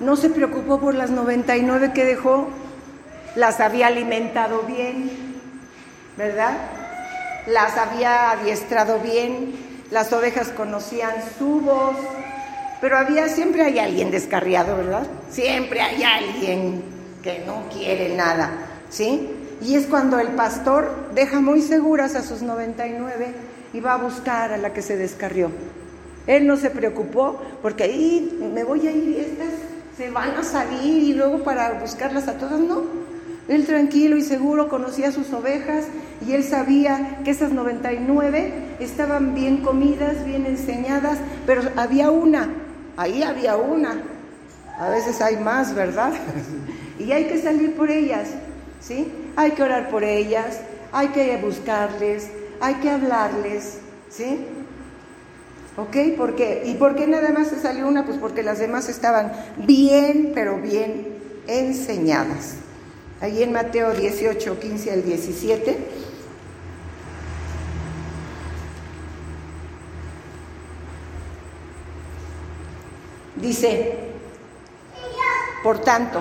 no 0.00 0.16
se 0.16 0.30
preocupó 0.30 0.80
por 0.80 0.94
las 0.94 1.10
99 1.10 1.92
que 1.94 2.04
dejó, 2.04 2.48
las 3.36 3.60
había 3.60 3.86
alimentado 3.86 4.62
bien, 4.62 5.31
¿verdad? 6.22 6.56
Las 7.48 7.76
había 7.76 8.30
adiestrado 8.30 9.00
bien, 9.00 9.54
las 9.90 10.12
ovejas 10.12 10.50
conocían 10.50 11.16
su 11.36 11.60
voz, 11.60 11.96
pero 12.80 12.96
había 12.96 13.28
siempre 13.28 13.62
hay 13.62 13.80
alguien 13.80 14.12
descarriado, 14.12 14.76
¿verdad? 14.76 15.04
Siempre 15.30 15.80
hay 15.80 16.04
alguien 16.04 16.84
que 17.24 17.40
no 17.44 17.64
quiere 17.72 18.14
nada, 18.14 18.52
¿sí? 18.88 19.30
Y 19.62 19.74
es 19.74 19.86
cuando 19.86 20.20
el 20.20 20.28
pastor 20.28 21.08
deja 21.12 21.40
muy 21.40 21.60
seguras 21.60 22.14
a 22.14 22.22
sus 22.22 22.42
99 22.42 23.34
y 23.72 23.80
va 23.80 23.94
a 23.94 23.96
buscar 23.96 24.52
a 24.52 24.58
la 24.58 24.72
que 24.72 24.82
se 24.82 24.96
descarrió. 24.96 25.50
Él 26.28 26.46
no 26.46 26.56
se 26.56 26.70
preocupó 26.70 27.42
porque 27.62 27.82
ahí 27.82 28.38
me 28.54 28.62
voy 28.62 28.86
a 28.86 28.92
ir 28.92 29.08
y 29.08 29.20
estas 29.22 29.54
se 29.96 30.08
van 30.10 30.36
a 30.36 30.44
salir 30.44 31.02
y 31.02 31.14
luego 31.14 31.42
para 31.42 31.80
buscarlas 31.80 32.28
a 32.28 32.34
todas, 32.34 32.60
no. 32.60 33.01
Él 33.48 33.66
tranquilo 33.66 34.16
y 34.16 34.22
seguro 34.22 34.68
conocía 34.68 35.10
sus 35.10 35.32
ovejas 35.32 35.86
y 36.26 36.32
él 36.32 36.44
sabía 36.44 37.18
que 37.24 37.30
esas 37.32 37.52
99 37.52 38.76
estaban 38.78 39.34
bien 39.34 39.58
comidas, 39.58 40.24
bien 40.24 40.46
enseñadas, 40.46 41.18
pero 41.44 41.62
había 41.76 42.10
una, 42.10 42.50
ahí 42.96 43.22
había 43.22 43.56
una. 43.56 44.00
A 44.78 44.88
veces 44.90 45.20
hay 45.20 45.36
más, 45.36 45.74
¿verdad? 45.74 46.12
y 46.98 47.10
hay 47.12 47.24
que 47.24 47.40
salir 47.40 47.74
por 47.74 47.90
ellas, 47.90 48.28
¿sí? 48.80 49.12
hay 49.36 49.52
que 49.52 49.62
orar 49.62 49.90
por 49.90 50.04
ellas, 50.04 50.60
hay 50.92 51.08
que 51.08 51.36
buscarles, 51.38 52.30
hay 52.60 52.74
que 52.76 52.90
hablarles, 52.90 53.78
¿sí? 54.08 54.46
¿Ok? 55.76 56.16
¿Por 56.16 56.36
qué? 56.36 56.62
¿Y 56.66 56.74
por 56.74 56.94
qué 56.94 57.06
nada 57.06 57.30
más 57.30 57.48
se 57.48 57.58
salió 57.58 57.88
una? 57.88 58.04
Pues 58.04 58.18
porque 58.18 58.42
las 58.42 58.58
demás 58.58 58.88
estaban 58.88 59.32
bien, 59.56 60.32
pero 60.34 60.58
bien 60.58 61.08
enseñadas. 61.46 62.56
Ahí 63.22 63.44
en 63.44 63.52
Mateo 63.52 63.94
18, 63.94 64.58
15 64.58 64.90
al 64.90 65.04
17. 65.04 65.78
Dice, 73.36 73.96
por 75.62 75.78
tanto, 75.78 76.20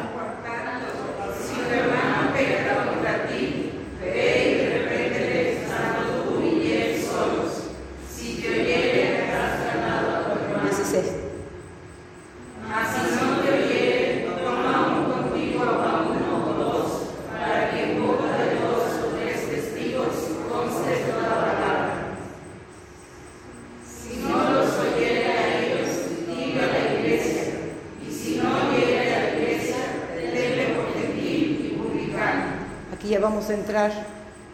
vamos 33.52 33.68
a 33.68 33.72
entrar 33.72 33.92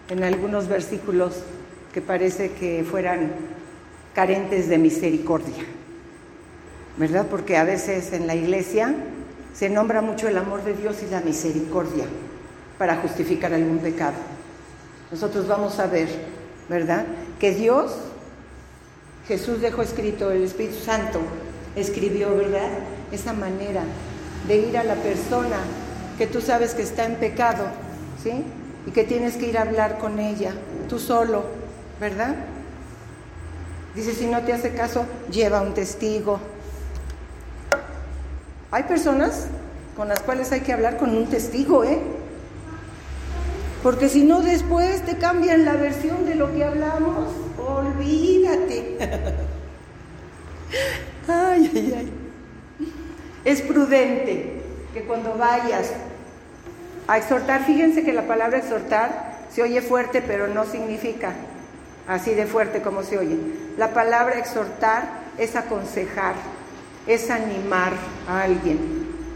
en 0.09 0.23
algunos 0.23 0.67
versículos 0.67 1.35
que 1.93 2.01
parece 2.01 2.51
que 2.51 2.83
fueran 2.89 3.31
carentes 4.15 4.69
de 4.69 4.77
misericordia. 4.77 5.63
¿verdad? 6.97 7.27
Porque 7.29 7.57
a 7.57 7.63
veces 7.63 8.11
en 8.13 8.25
la 8.25 8.33
iglesia 8.33 8.95
se 9.53 9.69
nombra 9.69 10.01
mucho 10.01 10.27
el 10.27 10.37
amor 10.37 10.63
de 10.63 10.73
Dios 10.73 10.97
y 11.03 11.11
la 11.11 11.21
misericordia 11.21 12.05
para 12.79 12.95
justificar 12.97 13.53
algún 13.53 13.77
pecado. 13.79 14.15
Nosotros 15.11 15.47
vamos 15.47 15.77
a 15.79 15.85
ver, 15.85 16.09
¿verdad? 16.67 17.05
Que 17.39 17.51
Dios, 17.51 17.95
Jesús 19.27 19.61
dejó 19.61 19.83
escrito, 19.83 20.31
el 20.31 20.43
Espíritu 20.43 20.79
Santo 20.79 21.19
escribió, 21.75 22.35
¿verdad? 22.35 22.69
Esa 23.11 23.33
manera 23.33 23.83
de 24.47 24.57
ir 24.57 24.77
a 24.77 24.83
la 24.83 24.95
persona 24.95 25.57
que 26.17 26.25
tú 26.25 26.41
sabes 26.41 26.73
que 26.73 26.81
está 26.81 27.05
en 27.05 27.15
pecado, 27.15 27.65
¿sí? 28.23 28.43
Y 28.87 28.91
que 28.91 29.03
tienes 29.03 29.35
que 29.35 29.47
ir 29.47 29.57
a 29.57 29.63
hablar 29.63 29.99
con 29.99 30.17
ella, 30.17 30.53
tú 30.89 30.97
solo, 30.97 31.43
¿verdad? 31.99 32.35
Dice, 33.93 34.13
si 34.13 34.27
no 34.27 34.41
te 34.43 34.53
hace 34.53 34.73
caso, 34.73 35.05
lleva 35.29 35.61
un 35.61 35.73
testigo. 35.73 36.39
Hay 38.71 38.83
personas 38.83 39.47
con 39.97 40.07
las 40.07 40.21
cuales 40.21 40.51
hay 40.53 40.61
que 40.61 40.71
hablar 40.71 40.97
con 40.97 41.15
un 41.15 41.27
testigo, 41.27 41.83
¿eh? 41.83 41.99
Porque 43.83 44.07
si 44.07 44.23
no 44.23 44.41
después 44.41 45.05
te 45.05 45.17
cambian 45.17 45.65
la 45.65 45.73
versión 45.73 46.25
de 46.25 46.35
lo 46.35 46.53
que 46.53 46.63
hablamos, 46.63 47.33
olvídate. 47.57 48.97
ay, 51.27 51.71
ay, 51.73 51.93
ay. 51.97 52.13
Es 53.43 53.61
prudente 53.61 54.61
que 54.93 55.03
cuando 55.03 55.35
vayas 55.35 55.91
a 57.07 57.17
exhortar, 57.17 57.63
fíjense 57.65 58.03
que 58.03 58.13
la 58.13 58.27
palabra 58.27 58.57
exhortar 58.57 59.37
se 59.53 59.63
oye 59.63 59.81
fuerte, 59.81 60.21
pero 60.21 60.47
no 60.47 60.65
significa 60.65 61.33
así 62.07 62.33
de 62.33 62.45
fuerte 62.45 62.81
como 62.81 63.03
se 63.03 63.17
oye. 63.17 63.37
La 63.77 63.93
palabra 63.93 64.37
exhortar 64.37 65.03
es 65.37 65.55
aconsejar, 65.55 66.35
es 67.05 67.29
animar 67.29 67.93
a 68.27 68.41
alguien, 68.43 68.79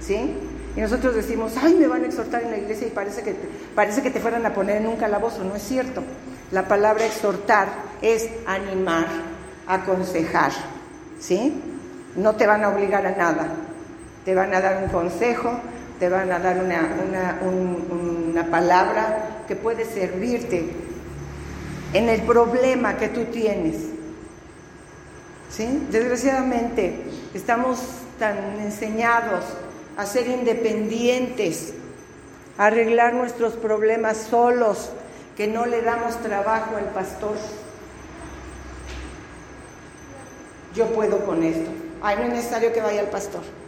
¿sí? 0.01 0.35
Y 0.75 0.81
nosotros 0.81 1.15
decimos, 1.15 1.53
ay, 1.61 1.75
me 1.75 1.87
van 1.87 2.03
a 2.03 2.07
exhortar 2.07 2.43
en 2.43 2.51
la 2.51 2.57
iglesia 2.57 2.87
y 2.87 2.91
parece 2.91 3.23
que, 3.23 3.35
parece 3.75 4.01
que 4.01 4.09
te 4.09 4.19
fueran 4.19 4.45
a 4.45 4.53
poner 4.53 4.77
en 4.77 4.87
un 4.87 4.95
calabozo. 4.95 5.43
No 5.43 5.55
es 5.55 5.63
cierto. 5.63 6.01
La 6.51 6.67
palabra 6.67 7.05
exhortar 7.05 7.67
es 8.01 8.29
animar, 8.45 9.05
aconsejar, 9.67 10.51
¿sí? 11.19 11.61
No 12.15 12.35
te 12.35 12.47
van 12.47 12.63
a 12.63 12.69
obligar 12.69 13.05
a 13.05 13.15
nada. 13.15 13.47
Te 14.23 14.33
van 14.33 14.53
a 14.53 14.61
dar 14.61 14.83
un 14.83 14.89
consejo, 14.89 15.59
te 16.01 16.09
van 16.09 16.31
a 16.31 16.39
dar 16.39 16.57
una, 16.57 17.39
una 17.43 18.49
palabra 18.49 19.43
que 19.47 19.55
puede 19.55 19.85
servirte 19.85 20.65
en 21.93 22.09
el 22.09 22.23
problema 22.23 22.97
que 22.97 23.07
tú 23.07 23.25
tienes. 23.25 23.75
¿Sí? 25.51 25.85
Desgraciadamente 25.91 27.03
estamos 27.35 27.77
tan 28.17 28.59
enseñados 28.59 29.45
a 29.95 30.07
ser 30.07 30.27
independientes, 30.27 31.75
a 32.57 32.65
arreglar 32.65 33.13
nuestros 33.13 33.53
problemas 33.53 34.17
solos, 34.17 34.89
que 35.37 35.45
no 35.45 35.67
le 35.67 35.83
damos 35.83 36.19
trabajo 36.23 36.77
al 36.77 36.85
pastor. 36.85 37.35
Yo 40.73 40.87
puedo 40.95 41.23
con 41.27 41.43
esto. 41.43 41.69
Ay, 42.01 42.15
no 42.15 42.23
es 42.23 42.29
necesario 42.29 42.73
que 42.73 42.81
vaya 42.81 43.01
al 43.01 43.09
pastor. 43.11 43.60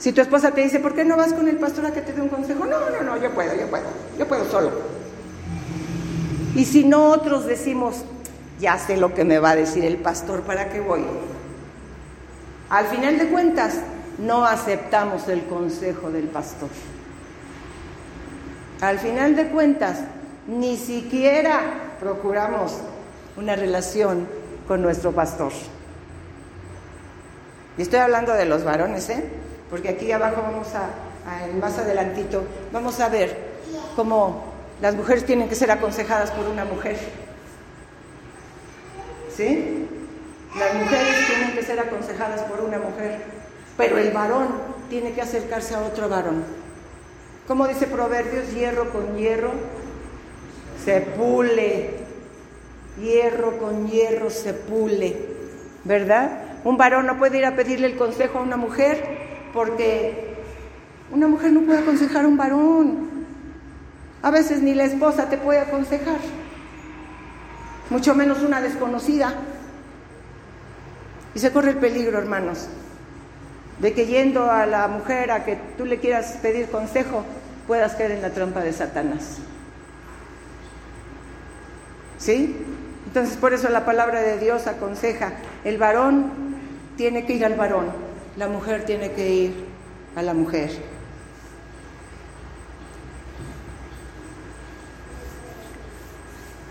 Si 0.00 0.12
tu 0.12 0.22
esposa 0.22 0.50
te 0.52 0.62
dice, 0.62 0.80
¿por 0.80 0.94
qué 0.94 1.04
no 1.04 1.18
vas 1.18 1.34
con 1.34 1.46
el 1.46 1.58
pastor 1.58 1.84
a 1.84 1.92
que 1.92 2.00
te 2.00 2.14
dé 2.14 2.22
un 2.22 2.30
consejo? 2.30 2.64
No, 2.64 2.78
no, 2.88 3.02
no, 3.02 3.16
yo 3.18 3.30
puedo, 3.32 3.54
yo 3.54 3.66
puedo, 3.68 3.84
yo 4.18 4.26
puedo 4.26 4.50
solo. 4.50 4.70
Y 6.56 6.64
si 6.64 6.84
no, 6.84 7.10
otros 7.10 7.44
decimos, 7.46 7.96
ya 8.58 8.78
sé 8.78 8.96
lo 8.96 9.12
que 9.12 9.24
me 9.24 9.38
va 9.38 9.50
a 9.50 9.56
decir 9.56 9.84
el 9.84 9.98
pastor, 9.98 10.40
¿para 10.40 10.70
qué 10.70 10.80
voy? 10.80 11.04
Al 12.70 12.86
final 12.86 13.18
de 13.18 13.28
cuentas, 13.28 13.74
no 14.18 14.46
aceptamos 14.46 15.28
el 15.28 15.44
consejo 15.44 16.10
del 16.10 16.28
pastor. 16.28 16.70
Al 18.80 18.98
final 18.98 19.36
de 19.36 19.48
cuentas, 19.48 19.98
ni 20.46 20.78
siquiera 20.78 21.60
procuramos 22.00 22.78
una 23.36 23.54
relación 23.54 24.26
con 24.66 24.80
nuestro 24.80 25.12
pastor. 25.12 25.52
Y 27.76 27.82
estoy 27.82 27.98
hablando 27.98 28.32
de 28.32 28.46
los 28.46 28.64
varones, 28.64 29.10
¿eh? 29.10 29.49
Porque 29.70 29.88
aquí 29.88 30.10
abajo 30.10 30.42
vamos 30.42 30.68
a, 30.74 30.90
más 31.60 31.78
adelantito, 31.78 32.42
vamos 32.72 32.98
a 32.98 33.08
ver 33.08 33.36
cómo 33.94 34.44
las 34.82 34.96
mujeres 34.96 35.24
tienen 35.24 35.48
que 35.48 35.54
ser 35.54 35.70
aconsejadas 35.70 36.32
por 36.32 36.46
una 36.48 36.64
mujer. 36.64 36.98
¿Sí? 39.34 39.86
Las 40.58 40.74
mujeres 40.74 41.26
tienen 41.28 41.52
que 41.54 41.62
ser 41.62 41.78
aconsejadas 41.78 42.40
por 42.42 42.60
una 42.60 42.78
mujer, 42.78 43.20
pero 43.76 43.98
el 43.98 44.10
varón 44.10 44.48
tiene 44.88 45.12
que 45.12 45.22
acercarse 45.22 45.74
a 45.74 45.80
otro 45.82 46.08
varón. 46.08 46.42
Como 47.46 47.68
dice 47.68 47.86
Proverbios, 47.86 48.52
hierro 48.52 48.90
con 48.90 49.16
hierro 49.16 49.52
se 50.84 51.00
pule, 51.00 51.90
hierro 53.00 53.58
con 53.58 53.88
hierro 53.88 54.30
se 54.30 54.54
pule, 54.54 55.16
¿verdad? 55.84 56.42
Un 56.64 56.76
varón 56.76 57.06
no 57.06 57.18
puede 57.18 57.38
ir 57.38 57.46
a 57.46 57.54
pedirle 57.54 57.86
el 57.86 57.96
consejo 57.96 58.38
a 58.38 58.42
una 58.42 58.56
mujer 58.56 59.19
porque 59.52 60.34
una 61.10 61.28
mujer 61.28 61.52
no 61.52 61.62
puede 61.62 61.80
aconsejar 61.80 62.24
a 62.24 62.28
un 62.28 62.36
varón. 62.36 63.10
A 64.22 64.30
veces 64.30 64.62
ni 64.62 64.74
la 64.74 64.84
esposa 64.84 65.28
te 65.28 65.38
puede 65.38 65.60
aconsejar, 65.60 66.18
mucho 67.88 68.14
menos 68.14 68.42
una 68.42 68.60
desconocida. 68.60 69.34
Y 71.34 71.38
se 71.38 71.52
corre 71.52 71.70
el 71.70 71.76
peligro, 71.76 72.18
hermanos, 72.18 72.68
de 73.78 73.92
que 73.92 74.06
yendo 74.06 74.50
a 74.50 74.66
la 74.66 74.88
mujer 74.88 75.30
a 75.30 75.44
que 75.44 75.56
tú 75.78 75.86
le 75.86 75.98
quieras 75.98 76.38
pedir 76.42 76.68
consejo, 76.68 77.24
puedas 77.66 77.94
caer 77.94 78.10
en 78.10 78.22
la 78.22 78.30
trampa 78.30 78.60
de 78.60 78.72
Satanás. 78.72 79.38
¿Sí? 82.18 82.56
Entonces 83.06 83.36
por 83.36 83.54
eso 83.54 83.68
la 83.70 83.84
palabra 83.84 84.20
de 84.20 84.38
Dios 84.38 84.66
aconseja, 84.66 85.32
el 85.64 85.78
varón 85.78 86.30
tiene 86.96 87.24
que 87.24 87.32
ir 87.32 87.44
al 87.44 87.54
varón, 87.54 87.86
la 88.36 88.48
mujer 88.48 88.84
tiene 88.84 89.12
que 89.12 89.28
ir 89.28 89.54
a 90.16 90.22
la 90.22 90.34
mujer. 90.34 90.70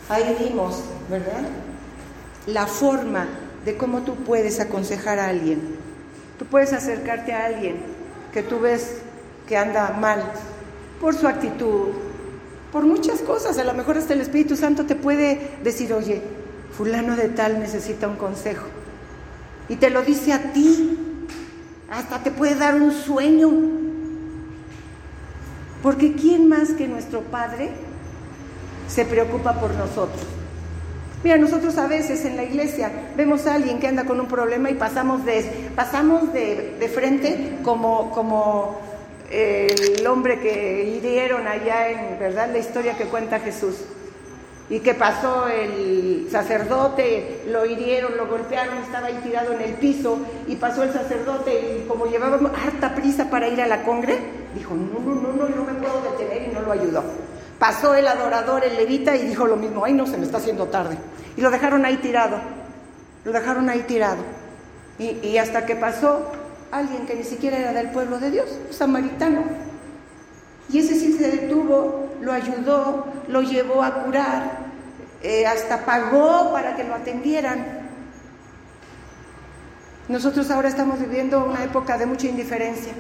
Ahí 0.10 0.36
vimos, 0.40 0.84
¿verdad? 1.10 1.44
La 2.48 2.66
forma 2.66 3.28
de 3.64 3.78
cómo 3.78 4.02
tú 4.02 4.16
puedes 4.16 4.60
aconsejar 4.60 5.20
a 5.20 5.28
alguien. 5.28 5.78
Tú 6.40 6.46
puedes 6.46 6.74
acercarte 6.74 7.34
a 7.34 7.46
alguien 7.46 7.78
que 8.34 8.42
tú 8.42 8.60
ves 8.60 9.02
que 9.48 9.58
anda 9.58 9.92
mal 9.92 10.24
por 11.00 11.16
su 11.16 11.28
actitud, 11.28 11.90
por 12.72 12.86
muchas 12.86 13.20
cosas. 13.22 13.58
A 13.60 13.64
lo 13.64 13.74
mejor 13.74 13.98
hasta 13.98 14.14
el 14.14 14.22
Espíritu 14.22 14.56
Santo 14.56 14.86
te 14.86 14.96
puede 14.96 15.58
decir, 15.64 15.94
oye, 15.94 16.22
fulano 16.76 17.16
de 17.16 17.30
tal 17.30 17.60
necesita 17.60 18.08
un 18.08 18.16
consejo. 18.16 18.66
Y 19.68 19.76
te 19.76 19.90
lo 19.90 20.02
dice 20.02 20.34
a 20.34 20.54
ti. 20.54 20.99
Hasta 21.92 22.24
te 22.24 22.32
puede 22.32 22.56
dar 22.56 22.76
un 22.76 22.92
sueño. 22.92 23.52
Porque 25.82 26.14
¿quién 26.14 26.48
más 26.48 26.72
que 26.72 26.88
nuestro 26.88 27.22
Padre 27.22 27.70
se 28.88 29.06
preocupa 29.06 29.54
por 29.60 29.74
nosotros? 29.76 30.26
Mira, 31.24 31.38
nosotros 31.38 31.78
a 31.78 31.88
veces 31.88 32.24
en 32.26 32.38
la 32.38 32.44
iglesia 32.44 32.92
vemos 33.18 33.46
a 33.46 33.56
alguien 33.56 33.80
que 33.80 33.88
anda 33.88 34.06
con 34.06 34.20
un 34.20 34.28
problema 34.28 34.70
y 34.70 34.76
pasamos 34.76 35.26
de, 35.26 35.70
pasamos 35.76 36.32
de, 36.32 36.78
de 36.80 36.88
frente 36.90 37.58
como, 37.64 38.12
como 38.12 38.80
el 39.30 40.06
hombre 40.08 40.40
que 40.40 40.84
hirieron 40.86 41.46
allá 41.48 41.90
en, 41.90 42.20
¿verdad? 42.20 42.50
La 42.52 42.60
historia 42.60 42.98
que 42.98 43.06
cuenta 43.06 43.40
Jesús. 43.40 43.76
Y 44.70 44.82
que 44.82 44.94
pasó 44.94 45.48
el 45.48 46.28
sacerdote, 46.32 47.42
lo 47.48 47.66
hirieron, 47.66 48.16
lo 48.18 48.28
golpearon, 48.28 48.78
estaba 48.78 49.08
ahí 49.08 49.20
tirado 49.24 49.54
en 49.54 49.62
el 49.62 49.74
piso 49.74 50.20
y 50.48 50.56
pasó 50.58 50.84
el 50.84 50.94
sacerdote 50.94 51.82
y 51.82 51.88
como 51.88 52.06
llevaba 52.06 52.38
harta 52.64 52.94
prisa 52.94 53.32
para 53.32 53.48
ir 53.48 53.60
a 53.62 53.68
la 53.68 53.84
congre, 53.84 54.20
dijo, 54.54 54.76
no, 54.76 55.00
no, 55.00 55.16
no, 55.16 55.34
no, 55.34 55.50
no 55.50 55.64
me 55.64 55.74
puedo 55.74 56.02
detener 56.12 56.50
y 56.50 56.54
no 56.54 56.62
lo 56.62 56.72
ayudó. 56.72 57.04
Pasó 57.58 57.96
el 57.96 58.08
adorador, 58.08 58.64
el 58.64 58.78
levita 58.78 59.16
y 59.16 59.28
dijo 59.28 59.48
lo 59.48 59.56
mismo, 59.56 59.84
ay 59.86 59.94
no, 59.94 60.06
se 60.06 60.18
me 60.18 60.26
está 60.26 60.38
haciendo 60.38 60.68
tarde. 60.68 60.98
Y 61.36 61.42
lo 61.42 61.50
dejaron 61.50 61.84
ahí 61.86 61.98
tirado, 61.98 62.38
lo 63.26 63.32
dejaron 63.32 63.70
ahí 63.70 63.82
tirado. 63.88 64.24
Y, 65.00 65.18
y 65.28 65.38
hasta 65.40 65.66
que 65.66 65.76
pasó 65.76 66.32
alguien 66.72 67.06
que 67.06 67.16
ni 67.16 67.24
siquiera 67.24 67.58
era 67.58 67.74
del 67.74 67.90
pueblo 67.90 68.20
de 68.20 68.32
Dios, 68.32 68.46
un 68.68 68.74
samaritano. 68.74 69.44
Y 70.72 70.80
ese 70.80 70.96
sí 70.96 71.14
se 71.14 71.30
detuvo, 71.30 72.09
lo 72.22 72.32
ayudó, 72.32 73.06
lo 73.28 73.42
llevó 73.42 73.84
a 73.84 74.04
curar, 74.04 74.70
eh, 75.22 75.46
hasta 75.46 75.86
pagó 75.86 76.52
para 76.52 76.76
que 76.76 76.84
lo 76.84 76.96
atendieran. 76.96 77.80
Nosotros 80.08 80.50
ahora 80.50 80.70
estamos 80.70 81.00
viviendo 81.00 81.46
una 81.46 81.64
época 81.64 81.98
de 81.98 82.06
mucha 82.06 82.28
indiferencia, 82.28 82.94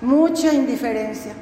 mucha 0.00 0.52
indiferencia. 0.52 1.32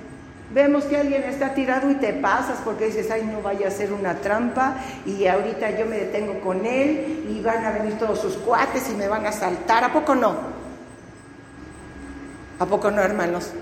Vemos 0.53 0.85
que 0.85 0.97
alguien 0.97 1.23
está 1.23 1.55
tirado 1.55 1.91
y 1.91 1.95
te 1.95 2.13
pasas 2.13 2.59
porque 2.65 2.87
dices, 2.87 3.09
ay, 3.11 3.23
no 3.23 3.41
vaya 3.41 3.69
a 3.69 3.71
ser 3.71 3.93
una 3.93 4.17
trampa 4.17 4.75
y 5.07 5.27
ahorita 5.27 5.79
yo 5.79 5.87
me 5.87 5.97
detengo 5.97 6.41
con 6.41 6.67
él 6.67 7.25
y 7.31 7.41
van 7.41 7.65
a 7.65 7.71
venir 7.71 7.99
todos 7.99 8.21
sus 8.21 8.35
cuates 8.35 8.91
y 8.91 8.95
me 8.95 9.07
van 9.07 9.27
a 9.27 9.33
saltar. 9.33 9.85
¿A 9.85 9.93
poco 9.93 10.17
no? 10.17 10.35
¿A 12.59 12.67
poco 12.67 12.91
no, 12.91 13.01
hermanos? 13.01 13.53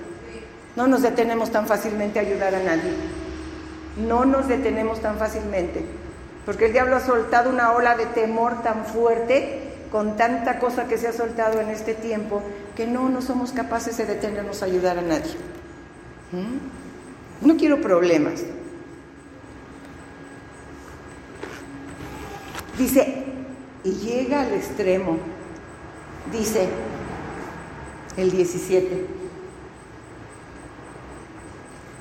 No 0.77 0.87
nos 0.87 1.03
detenemos 1.03 1.51
tan 1.51 1.67
fácilmente 1.67 2.21
a 2.21 2.23
ayudar 2.23 2.55
a 2.55 2.62
nadie. 2.62 3.17
No 4.07 4.25
nos 4.25 4.49
detenemos 4.49 5.01
tan 5.01 5.19
fácilmente. 5.19 5.85
Porque 6.47 6.67
el 6.67 6.73
diablo 6.73 6.97
ha 6.97 7.01
soltado 7.01 7.51
una 7.51 7.73
ola 7.73 7.97
de 7.97 8.07
temor 8.07 8.63
tan 8.63 8.87
fuerte 8.87 9.69
con 9.91 10.17
tanta 10.17 10.59
cosa 10.59 10.87
que 10.87 10.99
se 10.99 11.09
ha 11.09 11.13
soltado 11.13 11.61
en 11.61 11.69
este 11.69 11.95
tiempo 11.95 12.43
que 12.77 12.87
no, 12.87 13.09
no 13.09 13.23
somos 13.23 13.53
capaces 13.53 13.97
de 13.97 14.07
detenernos 14.07 14.63
a 14.63 14.67
ayudar 14.67 14.99
a 14.99 15.03
nadie. 15.03 15.33
¿Mm? 16.33 17.47
No 17.47 17.57
quiero 17.57 17.81
problemas. 17.81 18.45
Dice, 22.79 23.25
y 23.83 23.91
llega 23.91 24.43
al 24.43 24.53
extremo, 24.53 25.19
dice 26.33 26.69
el 28.17 28.31
17, 28.31 29.07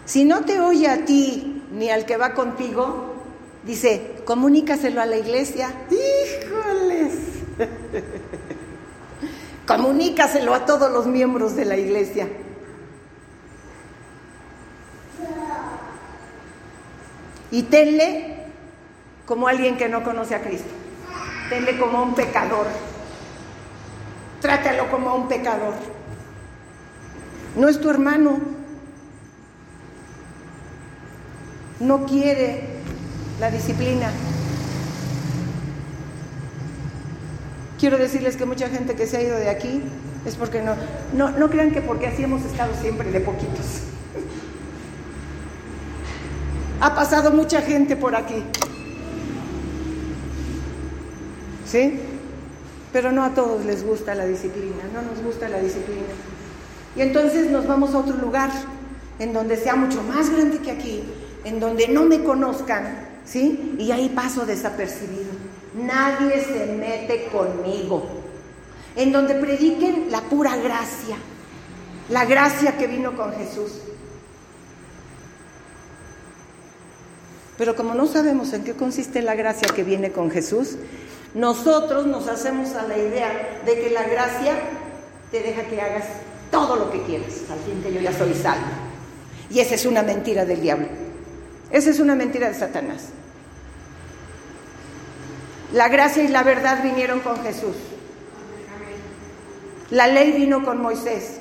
si 0.06 0.24
no 0.24 0.46
te 0.46 0.60
oye 0.60 0.88
a 0.88 1.04
ti 1.04 1.57
ni 1.72 1.90
al 1.90 2.06
que 2.06 2.18
va 2.18 2.34
contigo, 2.34 3.16
dice, 3.64 4.16
comunícaselo 4.26 5.02
a 5.02 5.06
la 5.06 5.18
iglesia. 5.18 5.72
Híjoles. 5.90 7.14
Comunícaselo 9.68 10.54
a 10.54 10.66
todos 10.66 10.92
los 10.92 11.08
miembros 11.08 11.56
de 11.56 11.66
la 11.66 11.76
iglesia. 11.76 12.28
Y 17.52 17.64
tenle 17.64 18.46
como 19.26 19.48
alguien 19.48 19.78
que 19.78 19.90
no 19.90 20.04
conoce 20.04 20.36
a 20.36 20.42
Cristo. 20.42 20.70
Tenle 21.50 21.78
como 21.78 22.02
un 22.02 22.16
pecador. 22.16 22.68
Trátalo 24.42 24.90
como 24.90 25.16
un 25.16 25.28
pecador. 25.28 25.74
No 27.56 27.68
es 27.68 27.80
tu 27.80 27.90
hermano. 27.90 28.57
No 31.80 32.06
quiere 32.06 32.64
la 33.40 33.52
disciplina. 33.52 34.12
Quiero 37.80 37.98
decirles 37.98 38.36
que 38.36 38.46
mucha 38.46 38.70
gente 38.70 38.96
que 38.96 39.06
se 39.06 39.18
ha 39.18 39.22
ido 39.22 39.38
de 39.38 39.50
aquí 39.50 39.84
es 40.26 40.36
porque 40.36 40.62
no, 40.62 40.76
no, 41.14 41.30
no 41.38 41.50
crean 41.50 41.72
que 41.72 41.82
porque 41.82 42.08
así 42.08 42.24
hemos 42.24 42.44
estado 42.44 42.74
siempre 42.82 43.12
de 43.12 43.20
poquitos. 43.20 43.84
Ha 46.82 46.96
pasado 46.96 47.32
mucha 47.32 47.62
gente 47.62 47.96
por 47.96 48.16
aquí. 48.16 48.44
¿Sí? 51.66 52.00
Pero 52.92 53.12
no 53.12 53.24
a 53.24 53.34
todos 53.34 53.66
les 53.66 53.86
gusta 53.86 54.16
la 54.16 54.26
disciplina, 54.26 54.84
no 54.94 55.02
nos 55.02 55.22
gusta 55.24 55.50
la 55.50 55.60
disciplina. 55.60 56.14
Y 56.96 57.02
entonces 57.02 57.52
nos 57.52 57.68
vamos 57.68 57.94
a 57.94 58.00
otro 58.00 58.18
lugar, 58.18 58.50
en 59.20 59.34
donde 59.34 59.56
sea 59.58 59.76
mucho 59.76 60.02
más 60.02 60.30
grande 60.30 60.60
que 60.60 60.72
aquí, 60.72 61.04
en 61.48 61.62
donde 61.62 61.88
no 61.88 62.04
me 62.04 62.24
conozcan, 62.24 63.08
¿sí? 63.26 63.76
Y 63.80 63.92
ahí 63.92 64.10
paso 64.10 64.46
desapercibido. 64.46 65.32
Nadie 65.76 66.44
se 66.44 66.66
mete 66.66 67.28
conmigo. 67.32 68.06
En 68.98 69.14
donde 69.14 69.36
prediquen 69.36 70.12
la 70.12 70.22
pura 70.22 70.58
gracia, 70.58 71.16
la 72.10 72.26
gracia 72.26 72.78
que 72.78 72.88
vino 72.88 73.16
con 73.16 73.32
Jesús. 73.34 73.72
Pero 77.58 77.76
como 77.76 77.94
no 77.94 78.08
sabemos 78.08 78.52
en 78.52 78.66
qué 78.66 78.74
consiste 78.74 79.22
la 79.22 79.36
gracia 79.36 79.74
que 79.74 79.84
viene 79.84 80.12
con 80.12 80.30
Jesús, 80.30 80.76
nosotros 81.34 82.08
nos 82.08 82.28
hacemos 82.28 82.74
a 82.74 82.86
la 82.86 82.98
idea 82.98 83.62
de 83.66 83.80
que 83.80 83.90
la 83.92 84.04
gracia 84.04 84.54
te 85.32 85.42
deja 85.42 85.64
que 85.64 85.82
hagas 85.82 86.06
todo 86.52 86.76
lo 86.76 86.92
que 86.92 87.04
quieras, 87.04 87.34
al 87.50 87.60
fin 87.60 87.82
que 87.82 87.94
yo 87.94 88.02
ya 88.02 88.12
soy 88.12 88.34
salvo. 88.34 88.68
Y 89.50 89.60
esa 89.62 89.76
es 89.76 89.86
una 89.86 90.04
mentira 90.04 90.44
del 90.44 90.62
diablo. 90.62 91.07
Esa 91.72 91.90
es 91.90 92.00
una 92.00 92.16
mentira 92.16 92.48
de 92.48 92.54
Satanás. 92.54 93.10
La 95.74 95.90
gracia 95.90 96.24
y 96.24 96.30
la 96.30 96.44
verdad 96.44 96.82
vinieron 96.82 97.20
con 97.20 97.44
Jesús. 97.44 97.76
La 99.90 100.08
ley 100.08 100.32
vino 100.32 100.64
con 100.64 100.82
Moisés. 100.82 101.40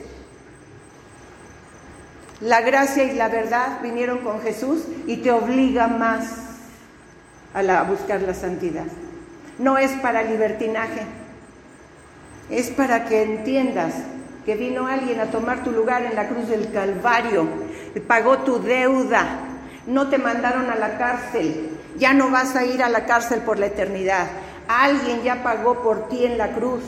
La 2.40 2.60
gracia 2.60 3.04
y 3.04 3.14
la 3.14 3.28
verdad 3.28 3.80
vinieron 3.82 4.18
con 4.18 4.40
Jesús 4.42 4.82
y 5.06 5.18
te 5.18 5.30
obliga 5.30 5.86
más 5.86 6.28
a, 7.54 7.82
buscar 7.84 8.20
la 8.22 8.34
santidad. 8.34 8.84
No 9.58 9.78
es 9.78 9.90
para 9.92 10.22
libertinaje, 10.22 11.00
es 12.50 12.68
para 12.70 13.06
que 13.06 13.22
entiendas 13.22 13.94
que 14.44 14.54
vino 14.54 14.86
alguien 14.86 15.18
a 15.20 15.30
tomar 15.30 15.64
tu 15.64 15.72
lugar 15.72 16.04
en 16.04 16.14
la 16.14 16.28
cruz 16.28 16.48
del 16.48 16.70
Calvario, 16.70 17.48
pagó 18.06 18.38
tu 18.38 18.60
deuda, 18.60 19.45
no 19.86 20.08
te 20.08 20.18
mandaron 20.18 20.70
a 20.70 20.76
la 20.76 20.98
cárcel, 20.98 21.70
ya 21.96 22.12
no 22.12 22.30
vas 22.30 22.56
a 22.56 22.64
ir 22.64 22.82
a 22.82 22.88
la 22.88 23.06
cárcel 23.06 23.40
por 23.40 23.58
la 23.58 23.66
eternidad. 23.66 24.26
Alguien 24.68 25.22
ya 25.22 25.42
pagó 25.42 25.82
por 25.82 26.08
ti 26.08 26.24
en 26.24 26.38
la 26.38 26.52
cruz. 26.52 26.82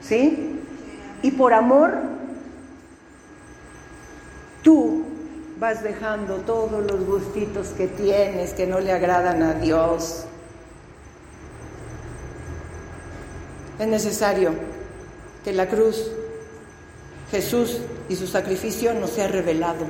¿Sí? 0.00 0.60
Y 1.22 1.30
por 1.32 1.52
amor, 1.52 1.94
tú 4.62 5.04
vas 5.58 5.82
dejando 5.82 6.38
todos 6.38 6.90
los 6.90 7.06
gustitos 7.06 7.68
que 7.68 7.86
tienes 7.86 8.52
que 8.52 8.66
no 8.66 8.80
le 8.80 8.92
agradan 8.92 9.42
a 9.42 9.54
Dios. 9.54 10.24
Es 13.78 13.86
necesario 13.86 14.52
que 15.44 15.52
la 15.52 15.68
cruz, 15.68 16.10
Jesús 17.30 17.80
y 18.08 18.16
su 18.16 18.26
sacrificio 18.26 18.94
nos 18.94 19.10
sea 19.10 19.28
revelado. 19.28 19.86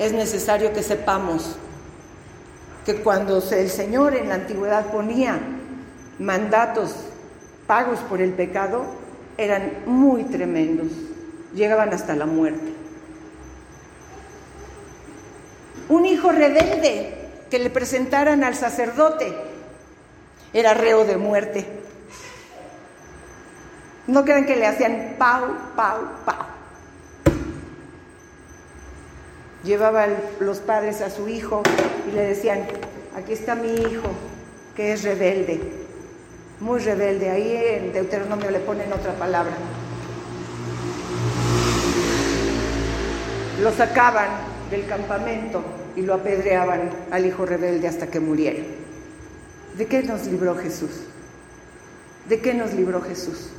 Es 0.00 0.14
necesario 0.14 0.72
que 0.72 0.82
sepamos 0.82 1.56
que 2.86 3.02
cuando 3.02 3.36
el 3.36 3.68
Señor 3.68 4.14
en 4.16 4.30
la 4.30 4.36
antigüedad 4.36 4.86
ponía 4.86 5.38
mandatos 6.18 6.94
pagos 7.66 7.98
por 8.00 8.22
el 8.22 8.32
pecado, 8.32 8.86
eran 9.36 9.82
muy 9.84 10.24
tremendos, 10.24 10.88
llegaban 11.54 11.92
hasta 11.92 12.16
la 12.16 12.24
muerte. 12.24 12.72
Un 15.90 16.06
hijo 16.06 16.32
rebelde 16.32 17.28
que 17.50 17.58
le 17.58 17.68
presentaran 17.68 18.42
al 18.42 18.54
sacerdote 18.54 19.36
era 20.54 20.72
reo 20.72 21.04
de 21.04 21.18
muerte. 21.18 21.66
No 24.06 24.24
crean 24.24 24.46
que 24.46 24.56
le 24.56 24.66
hacían 24.66 25.16
pau, 25.18 25.44
pau, 25.76 25.98
pau. 26.24 26.49
Llevaban 29.64 30.16
los 30.40 30.58
padres 30.58 31.02
a 31.02 31.10
su 31.10 31.28
hijo 31.28 31.62
y 32.10 32.14
le 32.14 32.22
decían, 32.22 32.66
aquí 33.14 33.32
está 33.32 33.54
mi 33.54 33.72
hijo, 33.74 34.08
que 34.74 34.92
es 34.92 35.02
rebelde, 35.02 35.60
muy 36.60 36.80
rebelde. 36.80 37.30
Ahí 37.30 37.56
en 37.56 37.92
Deuteronomio 37.92 38.50
le 38.50 38.60
ponen 38.60 38.92
otra 38.92 39.12
palabra. 39.14 39.52
Lo 43.62 43.70
sacaban 43.72 44.28
del 44.70 44.86
campamento 44.86 45.62
y 45.94 46.02
lo 46.02 46.14
apedreaban 46.14 46.90
al 47.10 47.26
hijo 47.26 47.44
rebelde 47.44 47.86
hasta 47.86 48.06
que 48.06 48.20
muriera. 48.20 48.60
¿De 49.76 49.86
qué 49.86 50.02
nos 50.02 50.26
libró 50.26 50.56
Jesús? 50.56 50.90
¿De 52.28 52.40
qué 52.40 52.54
nos 52.54 52.72
libró 52.72 53.02
Jesús? 53.02 53.50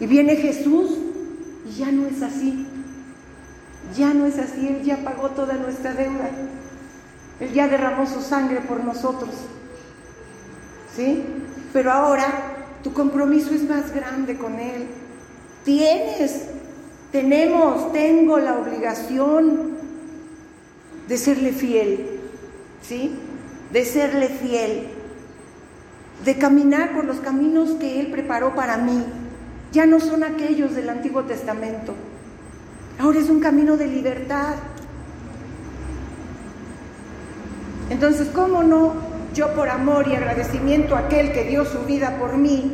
Y 0.00 0.06
viene 0.06 0.36
Jesús 0.36 0.98
y 1.66 1.78
ya 1.78 1.90
no 1.90 2.06
es 2.06 2.20
así. 2.22 2.66
Ya 3.96 4.14
no 4.14 4.26
es 4.26 4.38
así, 4.38 4.68
Él 4.68 4.82
ya 4.82 4.98
pagó 4.98 5.30
toda 5.30 5.54
nuestra 5.54 5.92
deuda. 5.92 6.30
Él 7.40 7.52
ya 7.52 7.68
derramó 7.68 8.06
su 8.06 8.20
sangre 8.20 8.60
por 8.60 8.82
nosotros. 8.82 9.30
¿Sí? 10.94 11.24
Pero 11.72 11.90
ahora 11.90 12.26
tu 12.82 12.92
compromiso 12.92 13.54
es 13.54 13.68
más 13.68 13.92
grande 13.94 14.36
con 14.36 14.58
Él. 14.58 14.86
Tienes, 15.64 16.44
tenemos, 17.10 17.92
tengo 17.92 18.38
la 18.38 18.58
obligación 18.58 19.76
de 21.08 21.18
serle 21.18 21.52
fiel. 21.52 22.20
¿Sí? 22.82 23.16
De 23.72 23.84
serle 23.84 24.28
fiel. 24.28 24.88
De 26.24 26.36
caminar 26.38 26.94
por 26.94 27.04
los 27.04 27.18
caminos 27.18 27.72
que 27.72 28.00
Él 28.00 28.08
preparó 28.10 28.54
para 28.54 28.76
mí. 28.76 29.04
Ya 29.72 29.86
no 29.86 30.00
son 30.00 30.22
aquellos 30.22 30.74
del 30.74 30.88
Antiguo 30.88 31.24
Testamento. 31.24 31.94
Ahora 33.02 33.18
es 33.18 33.28
un 33.28 33.40
camino 33.40 33.76
de 33.76 33.88
libertad. 33.88 34.54
Entonces, 37.90 38.28
¿cómo 38.32 38.62
no? 38.62 38.94
Yo 39.34 39.52
por 39.54 39.68
amor 39.68 40.06
y 40.06 40.14
agradecimiento 40.14 40.94
a 40.94 41.00
aquel 41.00 41.32
que 41.32 41.42
dio 41.42 41.64
su 41.64 41.80
vida 41.80 42.16
por 42.20 42.36
mí, 42.36 42.70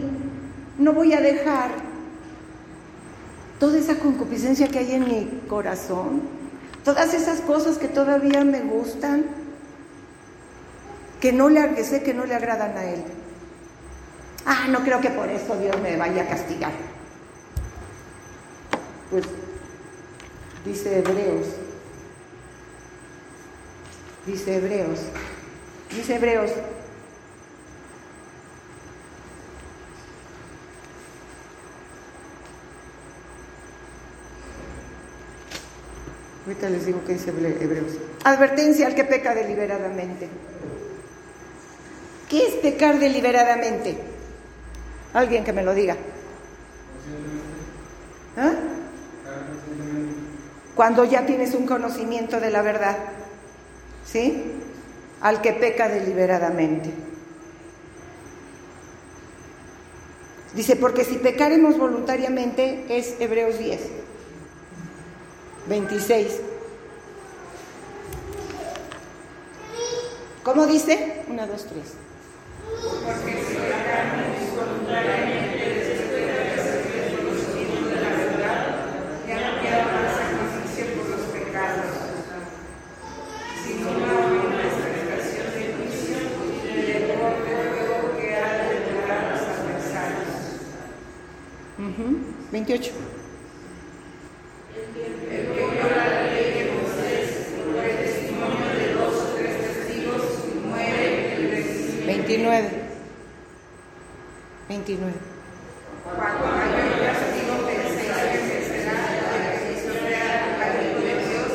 no 0.76 0.92
voy 0.92 1.14
a 1.14 1.22
dejar 1.22 1.70
toda 3.58 3.78
esa 3.78 3.94
concupiscencia 3.94 4.68
que 4.68 4.80
hay 4.80 4.92
en 4.92 5.04
mi 5.06 5.40
corazón, 5.48 6.20
todas 6.84 7.14
esas 7.14 7.40
cosas 7.40 7.78
que 7.78 7.88
todavía 7.88 8.44
me 8.44 8.60
gustan, 8.60 9.24
que 11.22 11.32
no 11.32 11.48
le 11.48 11.74
que 11.74 11.84
sé 11.84 12.02
que 12.02 12.12
no 12.12 12.26
le 12.26 12.34
agradan 12.34 12.76
a 12.76 12.84
él. 12.84 13.02
Ah, 14.44 14.66
no 14.68 14.80
creo 14.80 15.00
que 15.00 15.08
por 15.08 15.30
eso 15.30 15.56
Dios 15.56 15.80
me 15.80 15.96
vaya 15.96 16.24
a 16.24 16.26
castigar. 16.26 16.72
Pues 19.10 19.24
dice 20.68 20.98
Hebreos, 20.98 21.46
dice 24.26 24.56
Hebreos, 24.56 25.00
dice 25.90 26.14
Hebreos 26.16 26.50
Ahorita 36.44 36.70
les 36.70 36.86
digo 36.86 37.02
qué 37.06 37.12
dice 37.12 37.28
Hebreos. 37.28 37.92
Advertencia 38.24 38.86
al 38.86 38.94
que 38.94 39.04
peca 39.04 39.34
deliberadamente. 39.34 40.30
¿Qué 42.26 42.46
es 42.46 42.54
pecar 42.54 42.98
deliberadamente? 42.98 43.98
Alguien 45.12 45.44
que 45.44 45.52
me 45.52 45.62
lo 45.62 45.74
diga. 45.74 45.98
¿Ah? 48.38 48.77
Cuando 50.78 51.04
ya 51.04 51.26
tienes 51.26 51.56
un 51.56 51.66
conocimiento 51.66 52.38
de 52.38 52.50
la 52.52 52.62
verdad. 52.62 52.96
¿Sí? 54.06 54.44
Al 55.20 55.42
que 55.42 55.52
peca 55.52 55.88
deliberadamente. 55.88 56.90
Dice, 60.54 60.76
porque 60.76 61.04
si 61.04 61.16
pecaremos 61.16 61.76
voluntariamente 61.76 62.84
es 62.88 63.16
Hebreos 63.18 63.58
10. 63.58 63.80
26. 65.68 66.40
¿Cómo 70.44 70.64
dice? 70.66 71.24
Una, 71.28 71.48
dos, 71.48 71.66
tres. 71.66 71.94
Porque 73.04 73.44
si 73.48 73.54
la 73.54 73.84
carne 73.84 74.22
es 74.40 74.56
voluntariamente 74.56 75.64
después 75.74 76.10
de 76.12 76.30
haber 76.30 77.16
conocimiento 77.18 77.90
de 77.90 78.00
la 78.00 78.10
verdad, 78.10 78.78
ya 79.28 79.36
no 79.36 79.60
queda 79.60 79.84
más 79.92 80.16
sacrificio 80.16 80.96
por 80.96 81.10
los 81.10 81.20
pecados, 81.28 81.92
sino 83.62 83.90
una 83.90 84.12
nuestra 84.56 84.88
expresión 84.88 85.46
de 85.52 85.62
juicio 85.76 86.16
y 86.64 86.80
de 86.80 86.94
fuego 87.12 88.16
que 88.18 88.34
ha 88.34 88.48
de 88.62 88.80
devorar 88.80 89.24
a 89.24 89.30
los 89.32 89.42
adversarios. 89.42 90.32
Uh 92.68 92.76
28. 92.76 92.92
El 102.04 102.06
29. 102.06 102.68
29. 104.68 105.12
Cuando 106.14 106.46
mayor 106.46 107.00
castigo 107.00 107.66
penséis 107.66 108.12
que 108.32 108.64
será 108.68 108.92
la 108.92 109.32
bendición 109.48 109.96
real 110.04 110.60
al 110.60 110.72
Hijo 110.84 111.00
de 111.00 111.14
Dios 111.24 111.50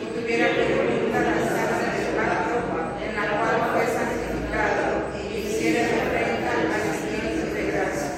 y 0.00 0.06
tuviera 0.18 0.46
que 0.48 0.64
nunca 0.64 1.20
la 1.20 1.36
sangre 1.44 1.88
del 1.92 2.08
pacto 2.16 2.56
en 3.04 3.12
la 3.14 3.24
cual 3.36 3.56
fue 3.74 3.84
santificado 3.92 5.12
y 5.12 5.36
hiciera 5.36 5.82
referencia 5.88 6.52
al 6.52 6.72
Espíritu 6.94 7.44
de 7.54 7.62
gracia. 7.70 8.10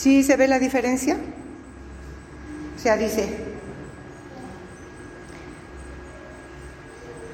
¿Sí 0.00 0.22
se 0.22 0.36
ve 0.38 0.48
la 0.48 0.58
diferencia? 0.58 1.18
O 2.74 2.78
sea, 2.80 2.96
dice, 2.96 3.28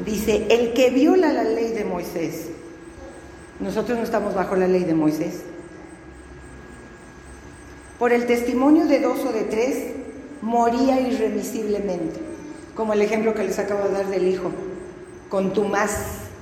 dice, 0.04 0.48
el 0.50 0.72
que 0.74 0.90
viola 0.90 1.32
la 1.32 1.44
ley 1.44 1.70
de 1.70 1.84
Moisés 1.84 2.48
nosotros 3.60 3.98
no 3.98 4.02
estamos 4.02 4.34
bajo 4.34 4.56
la 4.56 4.66
ley 4.66 4.82
de 4.82 4.94
Moisés. 4.94 5.42
Por 8.00 8.12
el 8.12 8.26
testimonio 8.26 8.86
de 8.86 8.98
dos 8.98 9.20
o 9.24 9.32
de 9.32 9.42
tres, 9.42 9.92
moría 10.42 11.00
irremisiblemente, 11.00 12.18
como 12.74 12.94
el 12.94 13.00
ejemplo 13.00 13.32
que 13.32 13.44
les 13.44 13.60
acabo 13.60 13.84
de 13.84 13.92
dar 13.92 14.08
del 14.08 14.26
hijo. 14.26 14.50
Contumaz 15.28 15.92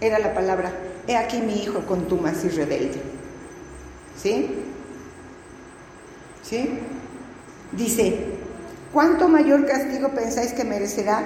era 0.00 0.18
la 0.18 0.32
palabra. 0.32 0.72
He 1.06 1.16
aquí 1.16 1.42
mi 1.42 1.62
hijo 1.62 1.80
contumaz 1.86 2.46
y 2.46 2.48
rebelde. 2.48 3.00
¿Sí? 4.16 4.63
¿Sí? 6.44 6.78
Dice, 7.72 8.26
¿cuánto 8.92 9.28
mayor 9.28 9.66
castigo 9.66 10.10
pensáis 10.10 10.52
que 10.52 10.64
merecerá 10.64 11.22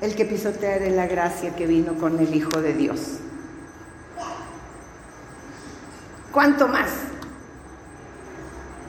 el 0.00 0.14
que 0.14 0.24
pisoteare 0.24 0.90
la 0.90 1.06
gracia 1.06 1.54
que 1.54 1.66
vino 1.66 1.94
con 1.94 2.18
el 2.18 2.34
Hijo 2.34 2.60
de 2.60 2.74
Dios? 2.74 3.18
¿Cuánto 6.32 6.68
más? 6.68 6.90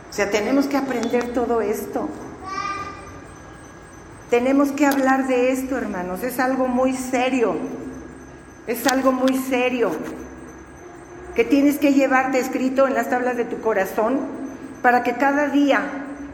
O 0.09 0.13
sea, 0.13 0.29
tenemos 0.31 0.65
que 0.65 0.77
aprender 0.77 1.31
todo 1.33 1.61
esto. 1.61 2.09
Tenemos 4.31 4.71
que 4.71 4.85
hablar 4.85 5.27
de 5.27 5.51
esto, 5.51 5.77
hermanos. 5.77 6.23
Es 6.23 6.39
algo 6.39 6.67
muy 6.67 6.93
serio. 6.93 7.55
Es 8.65 8.85
algo 8.87 9.11
muy 9.11 9.37
serio. 9.37 9.91
Que 11.35 11.45
tienes 11.45 11.77
que 11.77 11.93
llevarte 11.93 12.39
escrito 12.39 12.87
en 12.87 12.95
las 12.95 13.09
tablas 13.09 13.37
de 13.37 13.45
tu 13.45 13.61
corazón 13.61 14.46
para 14.81 15.03
que 15.03 15.13
cada 15.13 15.47
día 15.47 15.81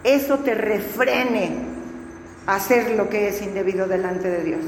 eso 0.04 0.40
te 0.40 0.54
refrene 0.54 1.52
a 2.46 2.56
hacer 2.56 2.92
lo 2.92 3.10
que 3.10 3.30
es 3.30 3.42
indebido 3.42 3.88
delante 3.88 4.30
de 4.30 4.44
Dios. 4.44 4.62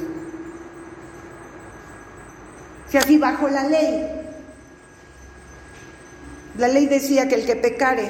Si 2.89 2.97
así 2.97 3.17
bajo 3.17 3.49
la 3.49 3.63
ley 3.63 4.25
la 6.57 6.69
ley 6.69 6.85
decía 6.85 7.27
que 7.27 7.35
el 7.35 7.45
que 7.45 7.57
pecare, 7.57 8.09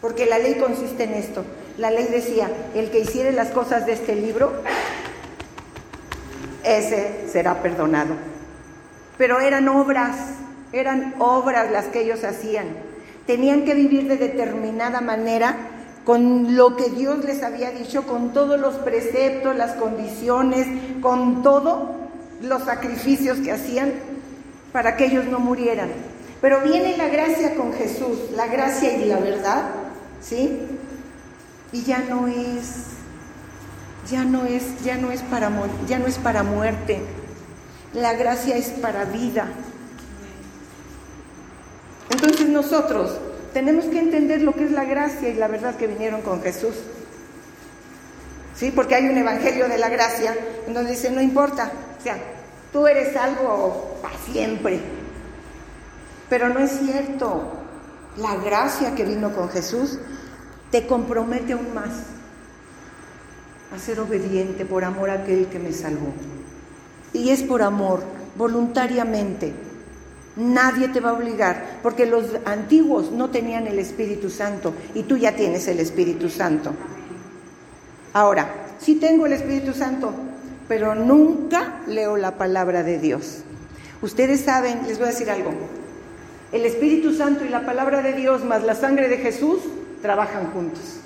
porque 0.00 0.24
la 0.24 0.38
ley 0.38 0.54
consiste 0.54 1.04
en 1.04 1.14
esto, 1.14 1.44
la 1.76 1.90
ley 1.90 2.06
decía, 2.10 2.50
el 2.74 2.90
que 2.90 3.00
hiciere 3.00 3.32
las 3.32 3.48
cosas 3.48 3.84
de 3.84 3.92
este 3.92 4.16
libro, 4.16 4.62
ese 6.64 7.28
será 7.30 7.60
perdonado. 7.62 8.14
Pero 9.18 9.40
eran 9.40 9.68
obras, 9.68 10.16
eran 10.72 11.14
obras 11.18 11.70
las 11.70 11.86
que 11.86 12.00
ellos 12.00 12.24
hacían. 12.24 12.68
Tenían 13.26 13.64
que 13.64 13.74
vivir 13.74 14.08
de 14.08 14.16
determinada 14.16 15.00
manera 15.00 15.56
con 16.04 16.56
lo 16.56 16.76
que 16.76 16.90
Dios 16.90 17.24
les 17.24 17.42
había 17.42 17.70
dicho, 17.70 18.04
con 18.06 18.32
todos 18.32 18.58
los 18.58 18.74
preceptos, 18.76 19.54
las 19.54 19.72
condiciones, 19.72 20.66
con 21.00 21.42
todos 21.42 21.90
los 22.40 22.64
sacrificios 22.64 23.38
que 23.38 23.52
hacían 23.52 23.92
para 24.72 24.96
que 24.96 25.06
ellos 25.06 25.26
no 25.26 25.38
murieran. 25.38 25.90
Pero 26.40 26.60
viene 26.62 26.96
la 26.96 27.08
gracia 27.08 27.54
con 27.54 27.72
Jesús, 27.72 28.18
la 28.34 28.48
gracia 28.48 28.96
y 28.96 29.04
la 29.04 29.18
verdad, 29.18 29.62
¿sí? 30.20 30.60
Y 31.70 31.82
ya 31.84 32.00
no 32.00 32.26
es, 32.26 32.86
ya 34.10 34.24
no 34.24 34.44
es, 34.44 34.82
ya 34.82 34.96
no 34.96 35.12
es 35.12 35.22
para 35.22 35.50
ya 35.86 36.00
no 36.00 36.06
es 36.06 36.18
para 36.18 36.42
muerte. 36.42 37.00
La 37.94 38.14
gracia 38.14 38.56
es 38.56 38.70
para 38.70 39.04
vida. 39.04 39.46
Nosotros 42.52 43.16
tenemos 43.52 43.86
que 43.86 43.98
entender 43.98 44.42
lo 44.42 44.54
que 44.54 44.64
es 44.64 44.70
la 44.70 44.84
gracia 44.84 45.28
y 45.28 45.34
la 45.34 45.48
verdad 45.48 45.76
que 45.76 45.86
vinieron 45.86 46.22
con 46.22 46.42
Jesús. 46.42 46.74
¿Sí? 48.54 48.70
Porque 48.70 48.94
hay 48.94 49.08
un 49.08 49.16
evangelio 49.16 49.68
de 49.68 49.78
la 49.78 49.88
gracia 49.88 50.36
en 50.66 50.74
donde 50.74 50.92
dice, 50.92 51.10
no 51.10 51.20
importa, 51.20 51.72
o 51.98 52.02
sea, 52.02 52.16
tú 52.72 52.86
eres 52.86 53.16
algo 53.16 53.98
para 54.02 54.16
siempre, 54.18 54.80
pero 56.28 56.48
no 56.48 56.60
es 56.60 56.70
cierto. 56.70 57.58
La 58.18 58.36
gracia 58.36 58.94
que 58.94 59.04
vino 59.04 59.34
con 59.34 59.48
Jesús 59.48 59.98
te 60.70 60.86
compromete 60.86 61.54
aún 61.54 61.72
más 61.72 61.90
a 63.74 63.78
ser 63.78 64.00
obediente 64.00 64.66
por 64.66 64.84
amor 64.84 65.08
a 65.08 65.14
aquel 65.14 65.46
que 65.46 65.58
me 65.58 65.72
salvó. 65.72 66.12
Y 67.14 67.30
es 67.30 67.42
por 67.42 67.62
amor, 67.62 68.02
voluntariamente. 68.36 69.54
Nadie 70.36 70.88
te 70.88 71.00
va 71.00 71.10
a 71.10 71.14
obligar, 71.14 71.80
porque 71.82 72.06
los 72.06 72.24
antiguos 72.46 73.12
no 73.12 73.30
tenían 73.30 73.66
el 73.66 73.78
Espíritu 73.78 74.30
Santo 74.30 74.72
y 74.94 75.02
tú 75.02 75.18
ya 75.18 75.36
tienes 75.36 75.68
el 75.68 75.78
Espíritu 75.78 76.30
Santo. 76.30 76.72
Ahora, 78.14 78.48
sí 78.78 78.96
tengo 78.96 79.26
el 79.26 79.34
Espíritu 79.34 79.74
Santo, 79.74 80.12
pero 80.68 80.94
nunca 80.94 81.80
leo 81.86 82.16
la 82.16 82.38
palabra 82.38 82.82
de 82.82 82.98
Dios. 82.98 83.42
Ustedes 84.00 84.40
saben, 84.40 84.86
les 84.88 84.98
voy 84.98 85.08
a 85.08 85.10
decir 85.10 85.30
algo, 85.30 85.52
el 86.50 86.64
Espíritu 86.64 87.14
Santo 87.14 87.44
y 87.44 87.48
la 87.48 87.66
palabra 87.66 88.02
de 88.02 88.14
Dios 88.14 88.44
más 88.44 88.62
la 88.62 88.74
sangre 88.74 89.08
de 89.08 89.18
Jesús 89.18 89.58
trabajan 90.00 90.50
juntos. 90.52 91.01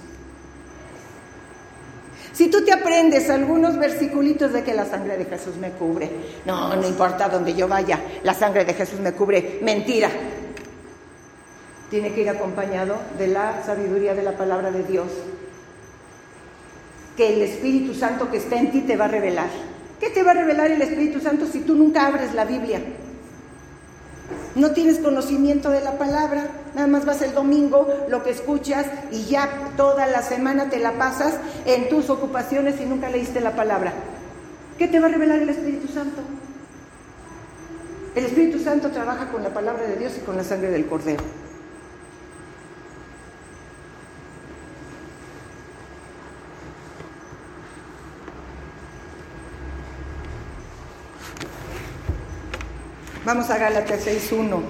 Si 2.36 2.48
tú 2.48 2.62
te 2.62 2.70
aprendes 2.70 3.30
algunos 3.30 3.78
versiculitos 3.78 4.52
de 4.52 4.62
que 4.62 4.74
la 4.74 4.84
sangre 4.84 5.16
de 5.16 5.24
Jesús 5.24 5.56
me 5.56 5.70
cubre, 5.70 6.10
no, 6.44 6.76
no 6.76 6.86
importa 6.86 7.30
donde 7.30 7.54
yo 7.54 7.66
vaya, 7.66 7.98
la 8.22 8.34
sangre 8.34 8.66
de 8.66 8.74
Jesús 8.74 9.00
me 9.00 9.12
cubre, 9.12 9.60
mentira. 9.62 10.10
Tiene 11.88 12.12
que 12.12 12.20
ir 12.20 12.28
acompañado 12.28 12.98
de 13.16 13.28
la 13.28 13.62
sabiduría 13.64 14.14
de 14.14 14.22
la 14.22 14.32
palabra 14.32 14.70
de 14.70 14.82
Dios, 14.82 15.06
que 17.16 17.32
el 17.32 17.40
Espíritu 17.40 17.94
Santo 17.94 18.30
que 18.30 18.36
está 18.36 18.56
en 18.56 18.70
ti 18.70 18.82
te 18.82 18.98
va 18.98 19.06
a 19.06 19.08
revelar. 19.08 19.48
¿Qué 19.98 20.10
te 20.10 20.22
va 20.22 20.32
a 20.32 20.34
revelar 20.34 20.70
el 20.70 20.82
Espíritu 20.82 21.20
Santo 21.20 21.46
si 21.46 21.60
tú 21.60 21.74
nunca 21.74 22.06
abres 22.06 22.34
la 22.34 22.44
Biblia? 22.44 22.82
No 24.54 24.72
tienes 24.72 24.98
conocimiento 24.98 25.70
de 25.70 25.82
la 25.82 25.98
palabra, 25.98 26.48
nada 26.74 26.86
más 26.88 27.04
vas 27.04 27.20
el 27.22 27.34
domingo, 27.34 27.86
lo 28.08 28.22
que 28.22 28.30
escuchas 28.30 28.86
y 29.12 29.24
ya 29.24 29.48
toda 29.76 30.06
la 30.06 30.22
semana 30.22 30.70
te 30.70 30.78
la 30.78 30.92
pasas 30.92 31.34
en 31.66 31.88
tus 31.88 32.08
ocupaciones 32.08 32.80
y 32.80 32.86
nunca 32.86 33.10
leíste 33.10 33.40
la 33.40 33.54
palabra. 33.54 33.92
¿Qué 34.78 34.88
te 34.88 34.98
va 34.98 35.06
a 35.06 35.10
revelar 35.10 35.40
el 35.40 35.48
Espíritu 35.50 35.88
Santo? 35.88 36.22
El 38.14 38.24
Espíritu 38.24 38.58
Santo 38.58 38.90
trabaja 38.90 39.30
con 39.30 39.42
la 39.42 39.50
palabra 39.50 39.86
de 39.86 39.96
Dios 39.96 40.14
y 40.16 40.24
con 40.24 40.36
la 40.36 40.44
sangre 40.44 40.70
del 40.70 40.86
Cordero. 40.86 41.22
Vamos 53.26 53.50
a 53.50 53.58
Gálatas 53.58 54.06
6.1. 54.06 54.60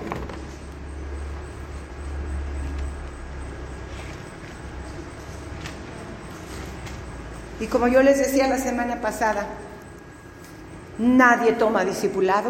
Y 7.61 7.67
como 7.67 7.87
yo 7.87 8.03
les 8.03 8.17
decía 8.17 8.49
la 8.49 8.57
semana 8.57 9.03
pasada, 9.03 9.47
nadie 10.97 11.53
toma 11.53 11.85
discipulado. 11.85 12.49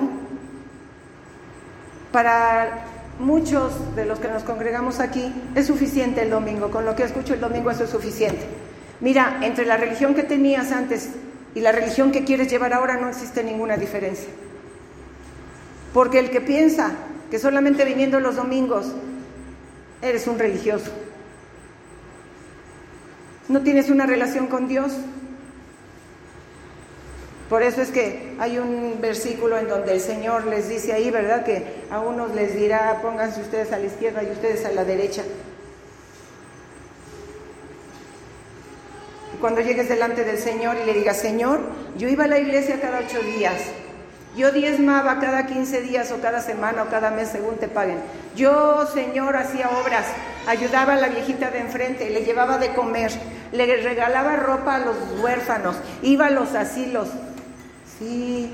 Para 2.12 2.84
muchos 3.18 3.96
de 3.96 4.04
los 4.04 4.20
que 4.20 4.28
nos 4.28 4.44
congregamos 4.44 5.00
aquí 5.00 5.34
es 5.56 5.66
suficiente 5.66 6.22
el 6.22 6.30
domingo, 6.30 6.70
con 6.70 6.84
lo 6.84 6.94
que 6.94 7.02
escucho 7.02 7.34
el 7.34 7.40
domingo 7.40 7.72
eso 7.72 7.82
es 7.82 7.90
suficiente. 7.90 8.46
Mira, 9.00 9.40
entre 9.42 9.66
la 9.66 9.76
religión 9.76 10.14
que 10.14 10.22
tenías 10.22 10.70
antes 10.70 11.10
y 11.56 11.60
la 11.62 11.72
religión 11.72 12.12
que 12.12 12.22
quieres 12.22 12.48
llevar 12.48 12.74
ahora 12.74 12.96
no 12.96 13.08
existe 13.08 13.42
ninguna 13.42 13.76
diferencia. 13.76 14.28
Porque 15.96 16.18
el 16.18 16.28
que 16.28 16.42
piensa 16.42 16.92
que 17.30 17.38
solamente 17.38 17.86
viniendo 17.86 18.20
los 18.20 18.36
domingos 18.36 18.84
eres 20.02 20.26
un 20.26 20.38
religioso, 20.38 20.90
no 23.48 23.62
tienes 23.62 23.88
una 23.88 24.04
relación 24.04 24.48
con 24.48 24.68
Dios. 24.68 24.92
Por 27.48 27.62
eso 27.62 27.80
es 27.80 27.88
que 27.92 28.34
hay 28.38 28.58
un 28.58 28.98
versículo 29.00 29.56
en 29.56 29.68
donde 29.68 29.94
el 29.94 30.02
Señor 30.02 30.46
les 30.48 30.68
dice 30.68 30.92
ahí, 30.92 31.10
¿verdad? 31.10 31.46
Que 31.46 31.64
a 31.90 31.98
unos 32.00 32.34
les 32.34 32.54
dirá, 32.54 33.00
pónganse 33.00 33.40
ustedes 33.40 33.72
a 33.72 33.78
la 33.78 33.86
izquierda 33.86 34.22
y 34.22 34.30
ustedes 34.32 34.66
a 34.66 34.72
la 34.72 34.84
derecha. 34.84 35.22
Cuando 39.40 39.62
llegues 39.62 39.88
delante 39.88 40.24
del 40.24 40.36
Señor 40.36 40.76
y 40.76 40.84
le 40.84 40.92
digas, 40.92 41.16
Señor, 41.16 41.60
yo 41.96 42.06
iba 42.06 42.24
a 42.24 42.28
la 42.28 42.38
iglesia 42.38 42.82
cada 42.82 42.98
ocho 42.98 43.18
días, 43.22 43.62
yo 44.36 44.52
diezmaba 44.52 45.18
cada 45.18 45.46
15 45.46 45.80
días 45.80 46.12
o 46.12 46.20
cada 46.20 46.42
semana 46.42 46.82
o 46.82 46.88
cada 46.90 47.10
mes 47.10 47.28
según 47.28 47.56
te 47.56 47.68
paguen. 47.68 47.98
Yo, 48.36 48.86
Señor, 48.86 49.34
hacía 49.34 49.70
obras, 49.70 50.04
ayudaba 50.46 50.92
a 50.92 50.96
la 50.96 51.08
viejita 51.08 51.50
de 51.50 51.60
enfrente, 51.60 52.10
le 52.10 52.22
llevaba 52.22 52.58
de 52.58 52.74
comer, 52.74 53.10
le 53.52 53.76
regalaba 53.78 54.36
ropa 54.36 54.74
a 54.74 54.80
los 54.80 54.96
huérfanos, 55.22 55.76
iba 56.02 56.26
a 56.26 56.30
los 56.30 56.54
asilos. 56.54 57.08
Sí, 57.98 58.52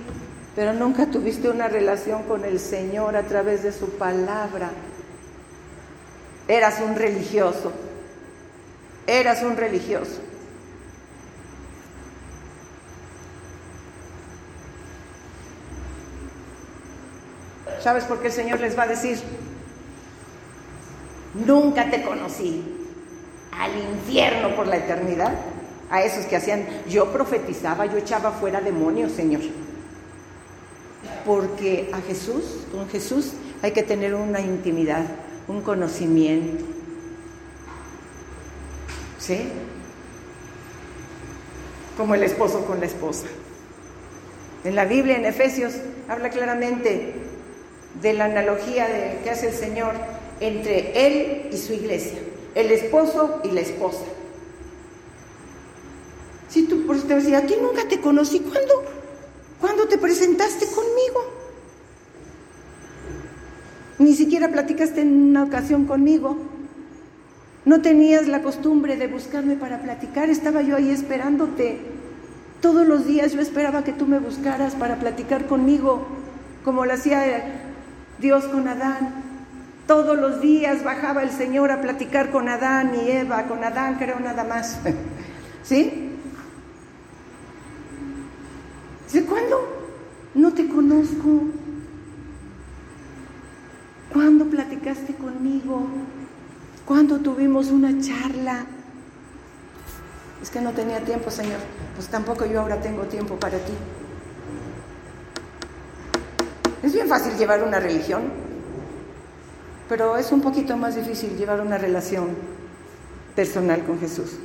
pero 0.54 0.72
nunca 0.72 1.06
tuviste 1.06 1.48
una 1.48 1.66
relación 1.66 2.22
con 2.24 2.44
el 2.44 2.60
Señor 2.60 3.16
a 3.16 3.24
través 3.24 3.64
de 3.64 3.72
su 3.72 3.90
palabra. 3.98 4.70
Eras 6.46 6.80
un 6.80 6.94
religioso, 6.94 7.72
eras 9.08 9.42
un 9.42 9.56
religioso. 9.56 10.20
¿Sabes 17.82 18.04
por 18.04 18.20
qué 18.20 18.28
el 18.28 18.32
Señor 18.32 18.60
les 18.60 18.78
va 18.78 18.84
a 18.84 18.86
decir? 18.86 19.18
Nunca 21.34 21.90
te 21.90 22.02
conocí 22.02 22.62
al 23.50 23.72
infierno 23.76 24.54
por 24.54 24.68
la 24.68 24.76
eternidad. 24.76 25.34
A 25.90 26.02
esos 26.02 26.24
que 26.26 26.36
hacían, 26.36 26.66
yo 26.88 27.12
profetizaba, 27.12 27.84
yo 27.86 27.98
echaba 27.98 28.30
fuera 28.30 28.60
demonios, 28.60 29.12
Señor. 29.12 29.42
Porque 31.26 31.90
a 31.92 32.00
Jesús, 32.00 32.66
con 32.70 32.88
Jesús 32.88 33.32
hay 33.62 33.72
que 33.72 33.82
tener 33.82 34.14
una 34.14 34.40
intimidad, 34.40 35.04
un 35.48 35.60
conocimiento. 35.60 36.64
¿Sí? 39.18 39.48
Como 41.96 42.14
el 42.14 42.22
esposo 42.22 42.64
con 42.64 42.80
la 42.80 42.86
esposa. 42.86 43.26
En 44.64 44.76
la 44.76 44.84
Biblia, 44.84 45.16
en 45.16 45.26
Efesios, 45.26 45.74
habla 46.08 46.30
claramente 46.30 47.21
de 48.02 48.12
la 48.12 48.24
analogía 48.26 48.88
de, 48.88 49.20
que 49.22 49.30
hace 49.30 49.48
el 49.48 49.54
Señor 49.54 49.94
entre 50.40 51.06
Él 51.06 51.48
y 51.52 51.56
su 51.56 51.72
iglesia, 51.72 52.18
el 52.54 52.70
esposo 52.72 53.40
y 53.44 53.52
la 53.52 53.60
esposa. 53.60 54.04
Si 56.48 56.64
tú 56.64 56.84
por 56.84 57.00
te 57.00 57.14
decía, 57.14 57.38
aquí 57.38 57.54
nunca 57.62 57.88
te 57.88 58.00
conocí, 58.00 58.40
¿cuándo? 58.40 58.84
¿Cuándo 59.60 59.86
te 59.86 59.96
presentaste 59.96 60.66
conmigo? 60.66 61.32
Ni 63.98 64.14
siquiera 64.14 64.48
platicaste 64.48 65.02
en 65.02 65.30
una 65.30 65.44
ocasión 65.44 65.86
conmigo. 65.86 66.36
No 67.64 67.80
tenías 67.80 68.26
la 68.26 68.42
costumbre 68.42 68.96
de 68.96 69.06
buscarme 69.06 69.54
para 69.54 69.80
platicar, 69.80 70.28
estaba 70.28 70.62
yo 70.62 70.76
ahí 70.76 70.90
esperándote. 70.90 71.78
Todos 72.60 72.86
los 72.86 73.06
días 73.06 73.32
yo 73.32 73.40
esperaba 73.40 73.84
que 73.84 73.92
tú 73.92 74.06
me 74.06 74.18
buscaras 74.18 74.74
para 74.74 74.96
platicar 74.96 75.46
conmigo, 75.46 76.06
como 76.64 76.84
lo 76.84 76.92
hacía 76.92 77.61
Dios 78.22 78.44
con 78.44 78.68
Adán. 78.68 79.12
Todos 79.86 80.16
los 80.16 80.40
días 80.40 80.84
bajaba 80.84 81.24
el 81.24 81.30
Señor 81.30 81.72
a 81.72 81.82
platicar 81.82 82.30
con 82.30 82.48
Adán 82.48 82.92
y 82.94 83.10
Eva, 83.10 83.42
con 83.48 83.62
Adán 83.64 83.96
creo 83.96 84.20
nada 84.20 84.44
más. 84.44 84.78
¿Sí? 85.64 86.10
¿De 89.12 89.24
cuándo? 89.24 89.90
No 90.34 90.52
te 90.52 90.66
conozco. 90.68 91.42
¿Cuándo 94.12 94.46
platicaste 94.46 95.14
conmigo? 95.14 95.86
¿Cuándo 96.86 97.18
tuvimos 97.18 97.66
una 97.70 98.00
charla? 98.00 98.64
Es 100.40 100.50
que 100.50 100.60
no 100.60 100.70
tenía 100.70 101.00
tiempo, 101.00 101.30
Señor. 101.30 101.58
Pues 101.96 102.08
tampoco 102.08 102.46
yo 102.46 102.60
ahora 102.60 102.80
tengo 102.80 103.02
tiempo 103.02 103.36
para 103.36 103.58
ti. 103.58 103.72
Es 106.82 106.92
bien 106.92 107.08
fácil 107.08 107.36
llevar 107.36 107.62
una 107.62 107.78
religión, 107.80 108.22
pero 109.88 110.16
es 110.16 110.32
un 110.32 110.40
poquito 110.40 110.76
más 110.76 110.96
difícil 110.96 111.36
llevar 111.36 111.60
una 111.60 111.78
relación 111.78 112.30
personal 113.34 113.84
con 113.84 114.00
Jesús. 114.00 114.38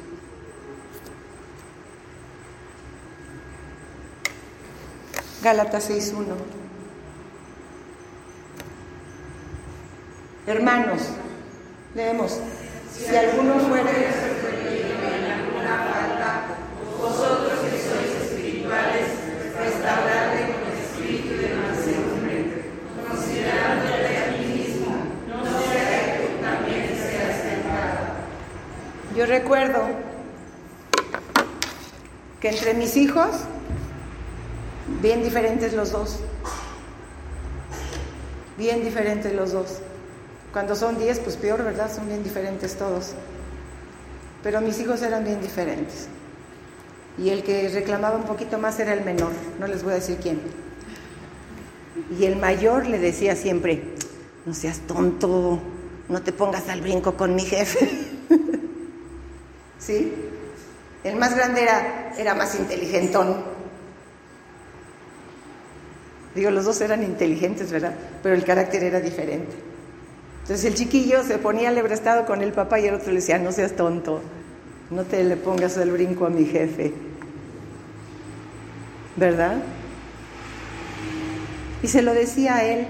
Gálatas 5.42 5.90
6.1. 5.90 6.26
Hermanos, 10.48 11.02
leemos, 11.94 12.40
si 12.92 13.16
alguno 13.16 13.60
fuere 13.60 14.08
alguna 15.32 15.78
falta, 15.92 16.44
vosotros 17.00 17.60
que 17.60 17.72
sois 17.78 18.12
espirituales, 18.24 19.08
restauradle 19.58 20.42
con 20.54 20.64
espíritu 20.78 21.34
de 21.42 21.50
mansedumbre, 21.56 22.38
considerándote 23.10 24.18
a 24.18 24.34
ti 24.34 24.46
mismo, 24.48 24.96
no 25.28 25.44
sea 25.44 25.90
que 26.04 26.28
tú 26.28 26.42
también 26.42 26.88
seas 26.96 27.42
tentado. 27.44 27.98
Yo 29.16 29.17
recuerdo 29.28 29.84
que 32.40 32.50
entre 32.50 32.74
mis 32.74 32.98
hijos 32.98 33.30
Bien 35.02 35.22
diferentes 35.22 35.74
los 35.74 35.92
dos. 35.92 36.20
Bien 38.58 38.84
diferentes 38.84 39.34
los 39.34 39.52
dos. 39.52 39.80
Cuando 40.54 40.76
son 40.76 40.98
diez, 40.98 41.20
pues 41.20 41.36
peor, 41.36 41.64
¿verdad? 41.64 41.94
Son 41.94 42.08
bien 42.08 42.24
diferentes 42.24 42.76
todos. 42.76 43.12
Pero 44.42 44.62
mis 44.62 44.80
hijos 44.80 45.02
eran 45.02 45.24
bien 45.24 45.42
diferentes. 45.42 46.08
Y 47.18 47.30
el 47.30 47.44
que 47.44 47.68
reclamaba 47.70 48.16
un 48.16 48.24
poquito 48.24 48.58
más 48.58 48.80
era 48.80 48.94
el 48.94 49.04
menor, 49.04 49.32
no 49.60 49.68
les 49.68 49.84
voy 49.84 49.94
a 49.94 49.96
decir 49.96 50.18
quién. 50.22 50.40
Y 52.18 52.26
el 52.26 52.38
mayor 52.38 52.88
le 52.88 53.00
decía 53.00 53.36
siempre, 53.36 53.84
no 54.46 54.54
seas 54.54 54.80
tonto, 54.82 55.60
no 56.10 56.22
te 56.22 56.32
pongas 56.32 56.70
al 56.70 56.82
brinco 56.82 57.16
con 57.16 57.36
mi 57.36 57.44
jefe. 57.44 57.90
¿Sí? 59.88 60.14
El 61.06 61.16
más 61.16 61.34
grande 61.34 61.62
era, 61.62 62.14
era 62.18 62.36
más 62.36 62.56
inteligentón, 62.56 63.58
Digo, 66.36 66.52
los 66.52 66.66
dos 66.66 66.80
eran 66.82 67.02
inteligentes, 67.02 67.72
¿verdad? 67.72 67.96
Pero 68.22 68.36
el 68.36 68.44
carácter 68.44 68.84
era 68.84 69.00
diferente. 69.00 69.56
Entonces 70.42 70.66
el 70.66 70.76
chiquillo 70.76 71.24
se 71.24 71.40
ponía 71.40 71.72
lebrestado 71.72 72.28
con 72.28 72.44
el 72.44 72.54
papá 72.54 72.80
y 72.80 72.86
el 72.86 72.94
otro 72.94 73.08
le 73.08 73.22
decía, 73.22 73.40
no 73.40 73.52
seas 73.52 73.76
tonto, 73.76 74.22
no 74.92 75.04
te 75.04 75.24
le 75.24 75.36
pongas 75.36 75.78
el 75.78 75.90
brinco 75.90 76.28
a 76.28 76.30
mi 76.30 76.46
jefe. 76.46 76.94
¿Verdad? 79.16 79.58
Y 81.82 81.88
se 81.88 82.04
lo 82.04 82.14
decía 82.14 82.58
a 82.58 82.66
él. 82.66 82.88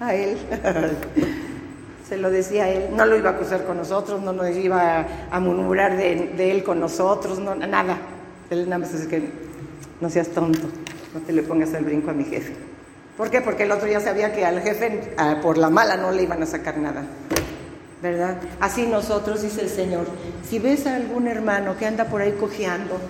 a 0.00 0.14
él. 0.14 0.38
Se 2.08 2.16
lo 2.16 2.30
decía 2.30 2.68
él, 2.68 2.90
no 2.94 3.04
lo 3.04 3.16
iba 3.16 3.30
a 3.30 3.32
acusar 3.32 3.64
con 3.64 3.78
nosotros, 3.78 4.22
no 4.22 4.32
nos 4.32 4.48
iba 4.54 5.06
a, 5.30 5.40
murmurar 5.40 5.96
de, 5.96 6.50
él 6.52 6.62
con 6.62 6.78
nosotros, 6.78 7.40
no, 7.40 7.56
nada. 7.56 7.98
Él 8.48 8.64
nada 8.68 8.78
más 8.78 8.92
dice 8.92 9.08
que 9.08 9.28
no 10.00 10.08
seas 10.08 10.28
tonto, 10.28 10.68
no 11.12 11.20
te 11.20 11.32
le 11.32 11.42
pongas 11.42 11.72
el 11.74 11.84
brinco 11.84 12.10
a 12.10 12.14
mi 12.14 12.24
jefe. 12.24 12.54
¿Por 13.16 13.30
qué? 13.30 13.40
Porque 13.40 13.64
el 13.64 13.72
otro 13.72 13.88
ya 13.88 13.98
sabía 13.98 14.32
que 14.32 14.44
al 14.44 14.60
jefe 14.60 15.14
por 15.42 15.58
la 15.58 15.68
mala 15.68 15.96
no 15.96 16.12
le 16.12 16.22
iban 16.22 16.42
a 16.42 16.46
sacar 16.46 16.78
nada. 16.78 17.04
¿Verdad? 18.02 18.36
Así 18.60 18.86
nosotros, 18.86 19.42
dice 19.42 19.62
el 19.62 19.70
Señor, 19.70 20.06
si 20.48 20.60
ves 20.60 20.86
a 20.86 20.94
algún 20.94 21.26
hermano 21.26 21.76
que 21.76 21.86
anda 21.86 22.04
por 22.04 22.20
ahí 22.20 22.32
cojeando, 22.32 23.00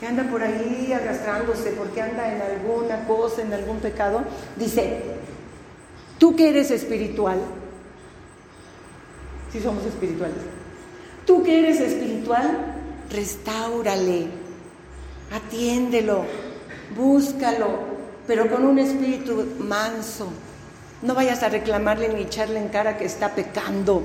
que 0.00 0.06
anda 0.06 0.24
por 0.24 0.42
ahí 0.42 0.92
arrastrándose 0.92 1.70
porque 1.70 2.02
anda 2.02 2.30
en 2.30 2.42
alguna 2.42 3.06
cosa, 3.06 3.40
en 3.40 3.54
algún 3.54 3.78
pecado, 3.78 4.22
dice, 4.56 5.02
tú 6.18 6.36
que 6.36 6.50
eres 6.50 6.70
espiritual, 6.70 7.38
si 9.52 9.60
somos 9.60 9.84
espirituales, 9.84 10.38
tú 11.26 11.42
que 11.42 11.60
eres 11.60 11.80
espiritual, 11.80 12.74
restáurale, 13.10 14.26
atiéndelo, 15.32 16.24
búscalo, 16.96 17.98
pero 18.26 18.50
con 18.50 18.64
un 18.64 18.78
espíritu 18.78 19.46
manso. 19.58 20.28
No 21.00 21.14
vayas 21.14 21.42
a 21.42 21.48
reclamarle 21.48 22.08
ni 22.08 22.22
echarle 22.22 22.58
en 22.58 22.68
cara 22.68 22.98
que 22.98 23.04
está 23.04 23.34
pecando. 23.34 24.02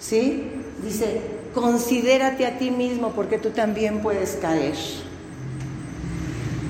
¿Sí? 0.00 0.50
Dice, 0.82 1.20
considérate 1.54 2.46
a 2.46 2.58
ti 2.58 2.70
mismo 2.70 3.10
porque 3.10 3.38
tú 3.38 3.50
también 3.50 4.00
puedes 4.00 4.36
caer. 4.40 4.74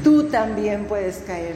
Tú 0.02 0.24
también 0.24 0.84
puedes 0.86 1.18
caer. 1.18 1.54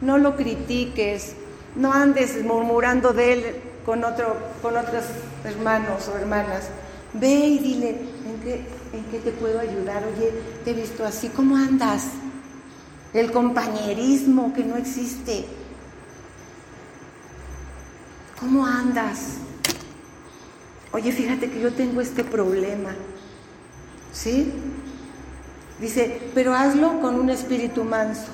No 0.00 0.16
lo 0.16 0.36
critiques, 0.36 1.34
no 1.76 1.92
andes 1.92 2.42
murmurando 2.42 3.12
de 3.12 3.32
él 3.32 3.44
con, 3.84 4.04
otro, 4.04 4.36
con 4.62 4.76
otros 4.76 5.04
hermanos 5.44 6.08
o 6.08 6.16
hermanas. 6.16 6.68
Ve 7.12 7.28
y 7.28 7.58
dile, 7.58 7.90
¿en 7.90 8.40
qué, 8.42 8.64
¿en 8.92 9.04
qué 9.10 9.18
te 9.18 9.32
puedo 9.32 9.58
ayudar? 9.58 10.04
Oye, 10.04 10.32
te 10.64 10.70
he 10.70 10.74
visto 10.74 11.04
así, 11.04 11.28
¿cómo 11.28 11.56
andas? 11.56 12.04
El 13.12 13.32
compañerismo 13.32 14.52
que 14.52 14.64
no 14.64 14.76
existe. 14.76 15.44
¿Cómo 18.38 18.64
andas? 18.64 19.38
Oye, 20.92 21.12
fíjate 21.12 21.50
que 21.50 21.60
yo 21.60 21.72
tengo 21.72 22.00
este 22.00 22.24
problema. 22.24 22.94
¿Sí? 24.12 24.52
Dice, 25.80 26.20
pero 26.34 26.54
hazlo 26.54 27.00
con 27.00 27.14
un 27.14 27.30
espíritu 27.30 27.84
manso, 27.84 28.28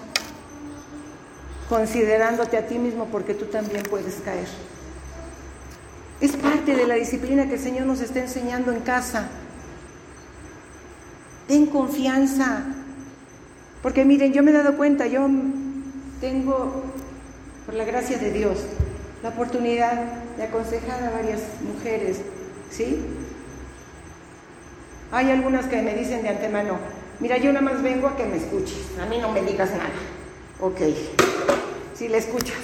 considerándote 1.69 2.57
a 2.57 2.67
ti 2.67 2.79
mismo 2.79 3.07
porque 3.07 3.35
tú 3.35 3.45
también 3.47 3.83
puedes 3.85 4.17
caer. 4.17 4.49
Es 6.21 6.33
parte 6.33 6.75
de 6.75 6.87
la 6.87 6.95
disciplina 6.95 7.47
que 7.47 7.55
el 7.55 7.61
Señor 7.61 7.87
nos 7.87 8.01
está 8.01 8.21
enseñando 8.21 8.73
en 8.73 8.81
casa. 8.81 9.29
Ten 11.47 11.67
confianza. 11.67 12.65
Porque 13.83 14.05
miren, 14.05 14.33
yo 14.33 14.43
me 14.43 14.51
he 14.51 14.55
dado 14.55 14.77
cuenta, 14.77 15.07
yo 15.07 15.29
tengo, 16.21 16.83
por 17.67 17.75
la 17.75 17.85
gracia 17.85 18.19
de 18.19 18.33
Dios, 18.33 18.59
la 19.23 19.29
oportunidad 19.29 20.03
de 20.37 20.43
aconsejar 20.43 21.05
a 21.05 21.11
varias 21.11 21.41
mujeres, 21.63 22.19
¿sí? 22.71 23.05
Hay 25.13 25.31
algunas 25.31 25.67
que 25.67 25.83
me 25.83 25.95
dicen 25.95 26.23
de 26.23 26.31
antemano, 26.31 26.79
mira, 27.21 27.37
yo 27.37 27.53
nada 27.53 27.65
más 27.65 27.83
vengo 27.83 28.09
a 28.09 28.17
que 28.17 28.25
me 28.25 28.39
escuches, 28.39 28.99
a 29.01 29.07
mí 29.07 29.19
no 29.19 29.31
me 29.31 29.43
digas 29.43 29.71
nada. 29.71 29.91
Ok, 30.61 30.81
si 31.95 32.09
le 32.09 32.19
escuchas, 32.19 32.57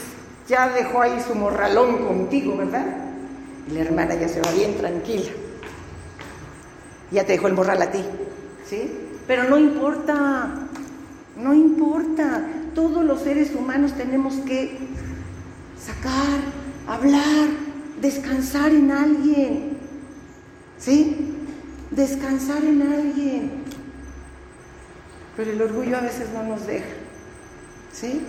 ya 0.49 0.71
dejó 0.71 1.03
ahí 1.03 1.23
su 1.27 1.35
morralón 1.35 2.05
contigo, 2.07 2.57
¿verdad? 2.57 3.12
Y 3.69 3.75
la 3.75 3.81
hermana 3.81 4.15
ya 4.15 4.29
se 4.29 4.41
va 4.41 4.51
bien 4.53 4.77
tranquila. 4.77 5.31
Ya 7.11 7.25
te 7.27 7.33
dejó 7.33 7.47
el 7.47 7.55
morral 7.55 7.83
a 7.83 7.91
ti, 7.91 8.03
¿sí? 8.67 8.91
Pero 9.27 9.45
no 9.45 9.59
importa, 9.59 10.69
no 11.37 11.55
importa. 11.55 12.49
Todos 12.75 13.05
los 13.05 13.21
seres 13.21 13.55
humanos 13.55 13.93
tenemos 13.93 14.35
que 14.47 14.79
sacar, 15.79 16.41
hablar, 16.87 17.51
descansar 18.01 18.73
en 18.73 18.91
alguien. 18.91 19.79
¿Sí? 20.79 21.35
Descansar 21.91 22.65
en 22.65 22.83
alguien. 22.83 23.53
Pero 25.37 25.53
el 25.53 25.63
orgullo 25.63 25.97
a 25.97 26.01
veces 26.01 26.29
no 26.35 26.43
nos 26.43 26.67
deja. 26.67 26.87
¿Sí? 27.93 28.23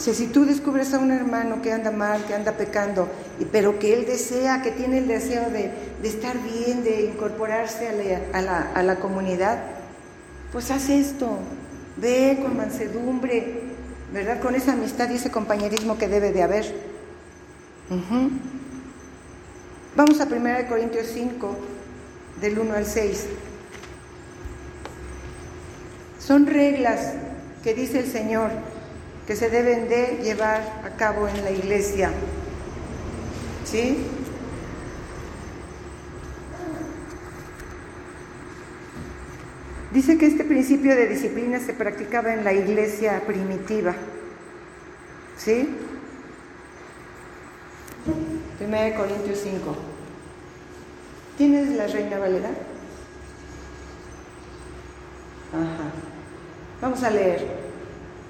Si, 0.00 0.28
tú 0.28 0.46
descubres 0.46 0.94
a 0.94 0.98
un 0.98 1.10
hermano 1.10 1.60
que 1.60 1.72
anda 1.72 1.90
mal, 1.90 2.24
que 2.24 2.32
anda 2.32 2.52
pecando, 2.52 3.06
pero 3.52 3.78
que 3.78 3.92
él 3.92 4.06
desea, 4.06 4.62
que 4.62 4.70
tiene 4.70 4.96
el 4.96 5.06
deseo 5.06 5.50
de, 5.50 5.70
estar 6.02 6.38
bien, 6.42 6.82
de 6.82 7.02
incorporarse 7.02 7.86
a 8.32 8.40
la, 8.40 8.72
a 8.72 8.82
la 8.82 8.96
comunidad, 8.96 9.58
pues 10.52 10.70
haz 10.70 10.88
esto, 10.88 11.38
ve 11.98 12.38
con 12.40 12.56
mansedumbre, 12.56 13.60
¿verdad? 14.10 14.40
Con 14.40 14.54
esa 14.54 14.72
amistad 14.72 15.10
y 15.10 15.16
ese 15.16 15.30
compañerismo 15.30 15.98
que 15.98 16.08
debe 16.08 16.32
de 16.32 16.42
haber. 16.44 16.64
Vamos 19.94 20.18
a 20.18 20.24
1 20.24 20.66
Corintios 20.66 21.08
5, 21.12 21.56
del 22.40 22.58
1 22.58 22.74
al 22.74 22.86
6. 22.86 23.26
Son 26.18 26.46
reglas 26.46 27.12
que 27.62 27.74
dice 27.74 27.98
el 27.98 28.06
Señor 28.06 28.50
que 29.30 29.36
se 29.36 29.48
deben 29.48 29.88
de 29.88 30.18
llevar 30.24 30.60
a 30.84 30.96
cabo 30.96 31.28
en 31.28 31.44
la 31.44 31.52
iglesia. 31.52 32.10
¿Sí? 33.64 33.96
Dice 39.92 40.18
que 40.18 40.26
este 40.26 40.42
principio 40.42 40.96
de 40.96 41.06
disciplina 41.06 41.60
se 41.60 41.74
practicaba 41.74 42.34
en 42.34 42.42
la 42.42 42.52
iglesia 42.52 43.22
primitiva. 43.24 43.94
¿Sí? 45.36 45.76
1 48.58 48.96
Corintios 48.96 49.38
5. 49.44 49.76
¿Tienes 51.38 51.68
la 51.76 51.86
Reina 51.86 52.18
Valera? 52.18 52.50
Ajá. 55.52 55.92
Vamos 56.82 57.00
a 57.04 57.10
leer. 57.10 57.59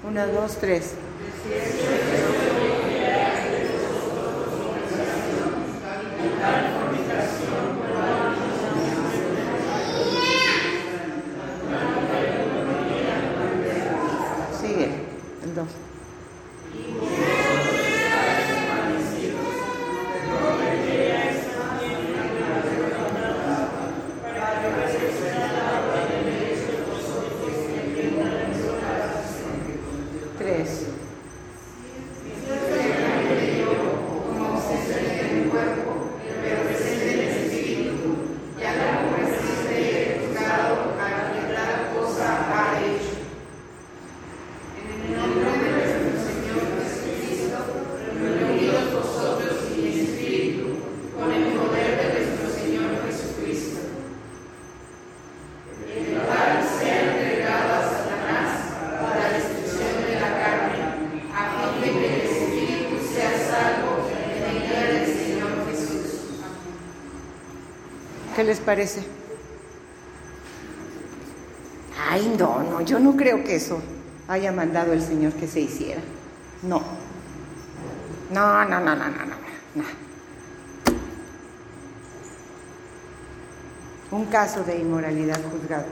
Una, 0.03 0.25
dos, 0.25 0.57
tres. 0.57 0.95
¿Qué 68.41 68.47
les 68.47 68.59
parece? 68.59 69.03
Ay, 72.09 72.35
no, 72.39 72.63
no, 72.63 72.81
yo 72.81 72.99
no 72.99 73.15
creo 73.15 73.43
que 73.43 73.55
eso 73.55 73.79
haya 74.27 74.51
mandado 74.51 74.93
el 74.93 75.03
Señor 75.03 75.33
que 75.33 75.47
se 75.47 75.59
hiciera. 75.59 76.01
No. 76.63 76.81
No, 78.31 78.65
no, 78.65 78.79
no, 78.79 78.95
no, 78.95 79.09
no, 79.09 79.25
no. 79.75 79.83
Un 84.09 84.25
caso 84.25 84.63
de 84.63 84.79
inmoralidad 84.79 85.39
juzgado. 85.51 85.85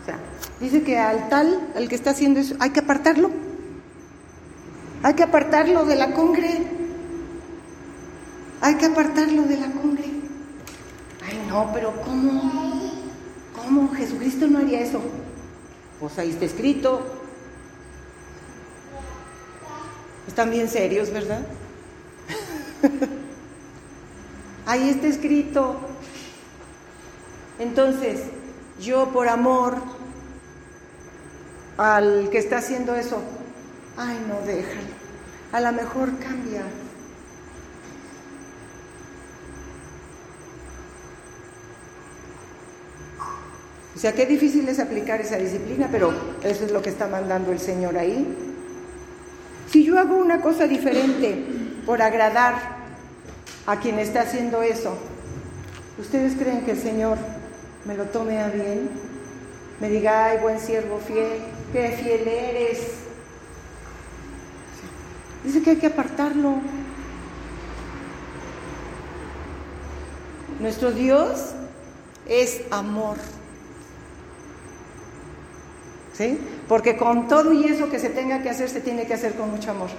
O 0.00 0.06
sea, 0.06 0.18
dice 0.58 0.82
que 0.82 0.98
al 0.98 1.28
tal, 1.28 1.68
al 1.76 1.86
que 1.86 1.94
está 1.94 2.12
haciendo 2.12 2.40
eso, 2.40 2.56
hay 2.60 2.70
que 2.70 2.80
apartarlo. 2.80 3.45
Hay 5.06 5.14
que 5.14 5.22
apartarlo 5.22 5.84
de 5.84 5.94
la 5.94 6.12
congre. 6.12 6.66
Hay 8.60 8.74
que 8.74 8.86
apartarlo 8.86 9.42
de 9.42 9.56
la 9.56 9.70
congre. 9.70 10.04
Ay, 11.24 11.46
no, 11.46 11.70
pero 11.72 11.92
¿cómo? 12.02 12.90
¿Cómo? 13.54 13.94
Jesucristo 13.94 14.48
no 14.48 14.58
haría 14.58 14.80
eso. 14.80 15.00
Pues 16.00 16.18
ahí 16.18 16.30
está 16.30 16.46
escrito. 16.46 17.06
Están 20.26 20.50
bien 20.50 20.68
serios, 20.68 21.12
¿verdad? 21.12 21.46
ahí 24.66 24.88
está 24.88 25.06
escrito. 25.06 25.76
Entonces, 27.60 28.22
yo 28.80 29.12
por 29.12 29.28
amor 29.28 29.76
al 31.76 32.28
que 32.28 32.38
está 32.38 32.58
haciendo 32.58 32.96
eso, 32.96 33.22
ay, 33.96 34.24
no, 34.28 34.40
déjalo. 34.46 35.06
A 35.52 35.60
lo 35.60 35.72
mejor 35.72 36.18
cambia. 36.18 36.62
O 43.94 43.98
sea, 43.98 44.12
qué 44.12 44.26
difícil 44.26 44.68
es 44.68 44.78
aplicar 44.78 45.22
esa 45.22 45.36
disciplina, 45.36 45.88
pero 45.90 46.12
eso 46.42 46.66
es 46.66 46.70
lo 46.70 46.82
que 46.82 46.90
está 46.90 47.06
mandando 47.06 47.50
el 47.50 47.58
Señor 47.58 47.96
ahí. 47.96 48.26
Si 49.70 49.84
yo 49.84 49.98
hago 49.98 50.16
una 50.16 50.42
cosa 50.42 50.66
diferente 50.66 51.46
por 51.86 52.02
agradar 52.02 52.76
a 53.66 53.80
quien 53.80 53.98
está 53.98 54.20
haciendo 54.20 54.62
eso, 54.62 54.98
¿ustedes 55.98 56.34
creen 56.34 56.60
que 56.66 56.72
el 56.72 56.78
Señor 56.78 57.16
me 57.86 57.96
lo 57.96 58.04
tome 58.04 58.38
a 58.38 58.48
bien? 58.48 58.90
Me 59.80 59.88
diga, 59.88 60.26
ay, 60.26 60.38
buen 60.42 60.60
siervo 60.60 60.98
fiel, 60.98 61.38
qué 61.72 61.96
fiel 61.98 62.28
eres. 62.28 63.05
Dice 65.46 65.62
que 65.62 65.70
hay 65.70 65.76
que 65.76 65.86
apartarlo. 65.86 66.56
Nuestro 70.58 70.90
Dios 70.90 71.52
es 72.26 72.62
amor. 72.72 73.16
¿Sí? 76.14 76.36
Porque 76.66 76.96
con 76.96 77.28
todo 77.28 77.52
y 77.52 77.66
eso 77.66 77.88
que 77.88 78.00
se 78.00 78.10
tenga 78.10 78.42
que 78.42 78.50
hacer, 78.50 78.68
se 78.68 78.80
tiene 78.80 79.06
que 79.06 79.14
hacer 79.14 79.34
con 79.36 79.52
mucho 79.52 79.70
amor. 79.70 79.90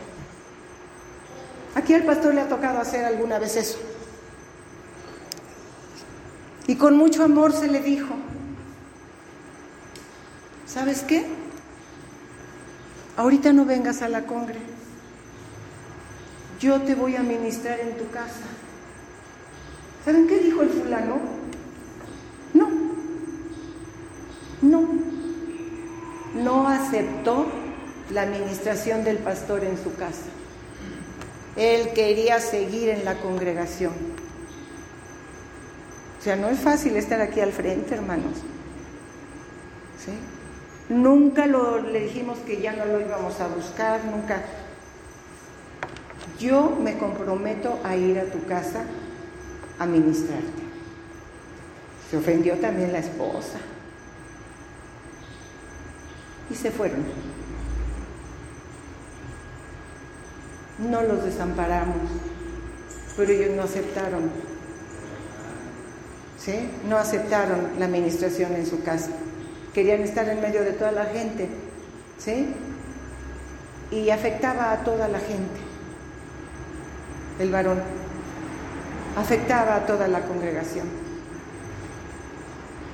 Aquí 1.75 1.93
al 1.93 2.03
pastor 2.03 2.33
le 2.33 2.41
ha 2.41 2.49
tocado 2.49 2.79
hacer 2.79 3.05
alguna 3.05 3.39
vez 3.39 3.55
eso. 3.55 3.77
Y 6.67 6.75
con 6.75 6.97
mucho 6.97 7.23
amor 7.23 7.53
se 7.53 7.67
le 7.67 7.79
dijo, 7.79 8.13
¿sabes 10.65 11.03
qué? 11.03 11.25
Ahorita 13.15 13.53
no 13.53 13.63
vengas 13.63 14.01
a 14.01 14.09
la 14.09 14.25
congre. 14.25 14.76
Yo 16.59 16.81
te 16.81 16.95
voy 16.95 17.15
a 17.15 17.21
ministrar 17.21 17.79
en 17.79 17.97
tu 17.97 18.09
casa. 18.09 18.45
¿Saben 20.03 20.27
qué 20.27 20.39
dijo 20.39 20.61
el 20.61 20.69
fulano? 20.69 21.19
No. 22.53 22.69
No. 24.61 24.87
No 26.35 26.67
aceptó 26.67 27.45
la 28.11 28.21
administración 28.21 29.03
del 29.03 29.17
pastor 29.17 29.63
en 29.63 29.77
su 29.77 29.93
casa. 29.95 30.25
Él 31.55 31.89
quería 31.93 32.39
seguir 32.39 32.89
en 32.89 33.05
la 33.05 33.15
congregación. 33.15 33.93
O 36.19 36.23
sea, 36.23 36.35
no 36.35 36.49
es 36.49 36.59
fácil 36.59 36.95
estar 36.95 37.21
aquí 37.21 37.39
al 37.39 37.51
frente, 37.51 37.95
hermanos. 37.95 38.37
¿Sí? 40.03 40.11
Nunca 40.89 41.47
lo, 41.47 41.79
le 41.79 42.01
dijimos 42.01 42.39
que 42.39 42.61
ya 42.61 42.73
no 42.73 42.85
lo 42.85 42.99
íbamos 43.01 43.39
a 43.39 43.47
buscar, 43.47 44.03
nunca. 44.05 44.41
Yo 46.39 46.77
me 46.81 46.97
comprometo 46.97 47.79
a 47.83 47.95
ir 47.95 48.19
a 48.19 48.25
tu 48.25 48.45
casa 48.45 48.83
a 49.79 49.85
ministrarte. 49.85 50.67
Se 52.09 52.17
ofendió 52.17 52.55
también 52.55 52.93
la 52.93 52.99
esposa. 52.99 53.57
Y 56.49 56.55
se 56.55 56.71
fueron. 56.71 57.03
No 60.89 61.01
los 61.01 61.23
desamparamos, 61.23 61.97
pero 63.17 63.31
ellos 63.31 63.55
no 63.55 63.63
aceptaron. 63.63 64.29
¿Sí? 66.37 66.69
No 66.87 66.97
aceptaron 66.97 67.79
la 67.79 67.85
administración 67.85 68.53
en 68.53 68.65
su 68.65 68.83
casa 68.83 69.11
querían 69.77 70.01
estar 70.01 70.27
en 70.27 70.41
medio 70.41 70.63
de 70.63 70.71
toda 70.71 70.91
la 70.91 71.05
gente, 71.05 71.47
¿sí? 72.17 72.47
Y 73.91 74.09
afectaba 74.09 74.71
a 74.71 74.83
toda 74.83 75.07
la 75.07 75.19
gente, 75.19 75.59
el 77.39 77.51
varón, 77.51 77.81
afectaba 79.15 79.75
a 79.75 79.85
toda 79.85 80.07
la 80.07 80.21
congregación. 80.21 80.87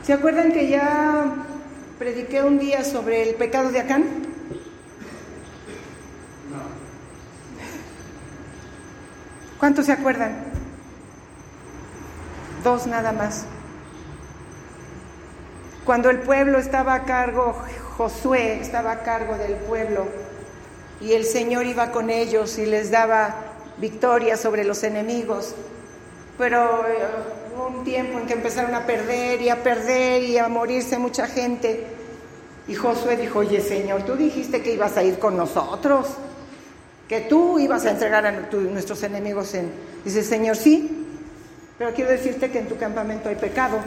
¿Se 0.04 0.14
acuerdan 0.14 0.52
que 0.52 0.68
ya 0.68 1.34
prediqué 1.98 2.44
un 2.44 2.60
día 2.60 2.84
sobre 2.84 3.30
el 3.30 3.36
pecado 3.36 3.72
de 3.72 3.80
Acán? 3.80 4.04
¿Cuántos 9.60 9.86
se 9.86 9.94
acuerdan? 9.94 10.36
Dos 12.66 12.86
nada 12.86 13.14
más. 13.14 13.46
Cuando 15.86 16.10
el 16.10 16.20
pueblo 16.20 16.60
estaba 16.60 16.96
a 16.96 17.04
cargo, 17.04 17.56
Josué 17.98 18.60
estaba 18.60 18.92
a 18.92 19.04
cargo 19.04 19.38
del 19.38 19.56
pueblo 19.56 20.08
y 21.00 21.14
el 21.14 21.26
Señor 21.26 21.66
iba 21.66 21.92
con 21.92 22.10
ellos 22.10 22.58
y 22.58 22.66
les 22.66 22.92
daba 22.92 23.36
victoria 23.78 24.38
sobre 24.38 24.64
los 24.64 24.84
enemigos. 24.84 25.56
Pero 26.38 26.88
eh, 26.88 26.98
hubo 27.54 27.68
un 27.68 27.84
tiempo 27.84 28.20
en 28.20 28.26
que 28.26 28.34
empezaron 28.34 28.74
a 28.74 28.86
perder 28.86 29.42
y 29.42 29.50
a 29.50 29.62
perder 29.62 30.24
y 30.24 30.38
a 30.38 30.48
morirse 30.48 30.98
mucha 30.98 31.28
gente. 31.28 31.86
Y 32.68 32.76
Josué 32.76 33.18
dijo, 33.18 33.40
oye 33.40 33.62
Señor, 33.62 34.04
tú 34.04 34.16
dijiste 34.16 34.62
que 34.62 34.74
ibas 34.74 34.98
a 34.98 35.04
ir 35.04 35.20
con 35.20 35.36
nosotros, 35.36 36.08
que 37.08 37.22
tú 37.22 37.60
ibas 37.60 37.86
a 37.86 37.92
entregar 37.92 38.26
a 38.26 38.32
nuestros 38.32 39.04
enemigos 39.04 39.54
en... 39.54 39.72
Dice, 40.06 40.24
Señor, 40.24 40.56
sí, 40.56 41.06
pero 41.78 41.94
quiero 41.94 42.12
decirte 42.12 42.50
que 42.50 42.60
en 42.60 42.68
tu 42.68 42.78
campamento 42.78 43.30
hay 43.30 43.36
pecado. 43.36 43.78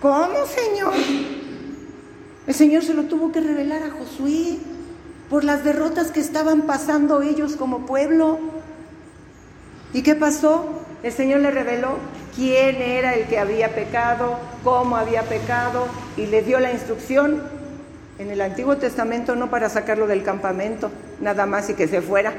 ¿Cómo, 0.00 0.46
Señor? 0.46 0.94
El 2.46 2.54
Señor 2.54 2.82
se 2.82 2.94
lo 2.94 3.04
tuvo 3.04 3.30
que 3.30 3.40
revelar 3.40 3.82
a 3.84 3.90
Josué 3.90 4.58
por 5.32 5.44
las 5.44 5.64
derrotas 5.64 6.10
que 6.10 6.20
estaban 6.20 6.66
pasando 6.66 7.22
ellos 7.22 7.56
como 7.56 7.86
pueblo. 7.86 8.38
¿Y 9.94 10.02
qué 10.02 10.14
pasó? 10.14 10.82
El 11.02 11.10
Señor 11.10 11.40
le 11.40 11.50
reveló 11.50 11.96
quién 12.36 12.76
era 12.76 13.14
el 13.14 13.26
que 13.26 13.38
había 13.38 13.74
pecado, 13.74 14.38
cómo 14.62 14.94
había 14.94 15.22
pecado 15.22 15.86
y 16.18 16.26
le 16.26 16.42
dio 16.42 16.60
la 16.60 16.70
instrucción 16.70 17.42
en 18.18 18.30
el 18.30 18.42
Antiguo 18.42 18.76
Testamento 18.76 19.34
no 19.34 19.48
para 19.48 19.70
sacarlo 19.70 20.06
del 20.06 20.22
campamento, 20.22 20.90
nada 21.22 21.46
más 21.46 21.70
y 21.70 21.74
que 21.74 21.88
se 21.88 22.02
fuera. 22.02 22.34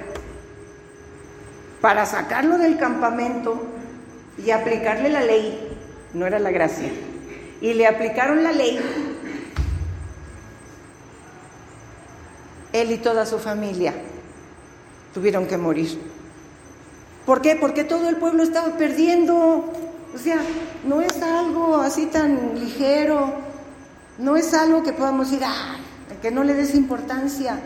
Para 1.81 2.05
sacarlo 2.05 2.59
del 2.59 2.77
campamento 2.77 3.59
y 4.37 4.51
aplicarle 4.51 5.09
la 5.09 5.21
ley, 5.21 5.67
no 6.13 6.27
era 6.27 6.37
la 6.37 6.51
gracia 6.51 6.91
y 7.63 7.73
le 7.73 7.87
aplicaron 7.87 8.43
la 8.43 8.51
ley, 8.51 8.77
él 12.73 12.91
y 12.91 12.97
toda 12.97 13.25
su 13.25 13.39
familia 13.39 13.93
tuvieron 15.13 15.45
que 15.45 15.57
morir. 15.57 15.99
¿Por 17.25 17.41
qué? 17.41 17.55
Porque 17.55 17.83
todo 17.83 18.09
el 18.09 18.17
pueblo 18.17 18.43
estaba 18.43 18.77
perdiendo. 18.77 19.71
O 20.13 20.17
sea, 20.17 20.37
no 20.85 21.01
es 21.01 21.21
algo 21.21 21.77
así 21.77 22.07
tan 22.07 22.59
ligero, 22.59 23.33
no 24.17 24.35
es 24.35 24.53
algo 24.53 24.83
que 24.83 24.93
podamos 24.93 25.31
ir, 25.31 25.41
ah, 25.43 25.77
que 26.21 26.31
no 26.31 26.43
le 26.43 26.53
des 26.53 26.75
importancia. 26.75 27.59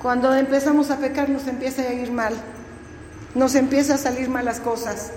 Cuando 0.00 0.34
empezamos 0.34 0.90
a 0.90 0.98
pecar 0.98 1.28
nos 1.28 1.46
empieza 1.46 1.82
a 1.82 1.92
ir 1.92 2.10
mal, 2.10 2.34
nos 3.34 3.54
empieza 3.54 3.94
a 3.94 3.98
salir 3.98 4.28
malas 4.28 4.60
cosas. 4.60 5.12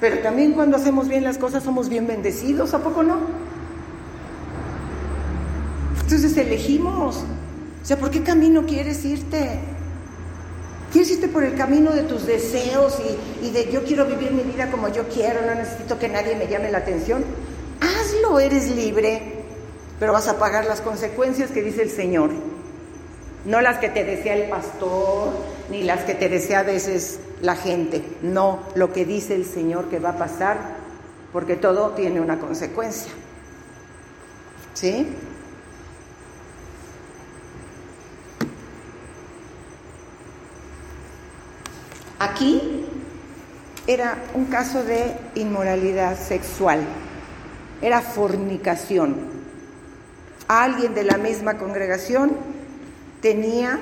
Pero 0.00 0.18
también 0.18 0.52
cuando 0.52 0.76
hacemos 0.76 1.08
bien 1.08 1.24
las 1.24 1.38
cosas 1.38 1.64
somos 1.64 1.88
bien 1.88 2.06
bendecidos, 2.06 2.72
¿a 2.74 2.78
poco 2.78 3.02
no? 3.02 3.18
Entonces 6.02 6.36
elegimos. 6.36 7.24
O 7.82 7.84
sea, 7.84 7.98
¿por 7.98 8.10
qué 8.10 8.22
camino 8.22 8.64
quieres 8.64 9.04
irte? 9.04 9.58
¿Quieres 10.92 11.10
irte 11.10 11.28
por 11.28 11.44
el 11.44 11.54
camino 11.54 11.90
de 11.90 12.02
tus 12.02 12.26
deseos 12.26 12.98
y, 13.42 13.46
y, 13.46 13.50
de 13.50 13.70
yo 13.70 13.84
quiero 13.84 14.06
vivir 14.06 14.32
mi 14.32 14.42
vida 14.42 14.70
como 14.70 14.88
yo 14.88 15.06
quiero, 15.08 15.42
no 15.42 15.54
necesito 15.54 15.98
que 15.98 16.08
nadie 16.08 16.34
me 16.34 16.46
llame 16.46 16.70
la 16.70 16.78
atención? 16.78 17.24
Hazlo, 17.80 18.40
eres 18.40 18.74
libre, 18.74 19.44
pero 20.00 20.12
vas 20.12 20.28
a 20.28 20.38
pagar 20.38 20.64
las 20.64 20.80
consecuencias 20.80 21.50
que 21.50 21.62
dice 21.62 21.82
el 21.82 21.90
Señor. 21.90 22.30
No 23.44 23.60
las 23.60 23.78
que 23.78 23.88
te 23.90 24.04
desea 24.04 24.36
el 24.36 24.48
pastor, 24.48 25.32
ni 25.70 25.82
las 25.82 26.04
que 26.04 26.14
te 26.14 26.28
desea 26.28 26.60
a 26.60 26.64
veces 26.64 27.20
la 27.40 27.56
gente. 27.56 28.02
No, 28.22 28.60
lo 28.74 28.92
que 28.92 29.04
dice 29.04 29.34
el 29.34 29.44
Señor 29.44 29.88
que 29.88 29.98
va 29.98 30.10
a 30.10 30.18
pasar, 30.18 30.56
porque 31.32 31.56
todo 31.56 31.90
tiene 31.90 32.20
una 32.20 32.38
consecuencia. 32.38 33.12
¿Sí? 34.74 35.06
Aquí 42.18 42.84
era 43.86 44.24
un 44.34 44.46
caso 44.46 44.82
de 44.82 45.14
inmoralidad 45.34 46.18
sexual, 46.18 46.80
era 47.80 48.00
fornicación. 48.00 49.16
Alguien 50.48 50.94
de 50.94 51.04
la 51.04 51.16
misma 51.18 51.58
congregación 51.58 52.32
tenía 53.20 53.78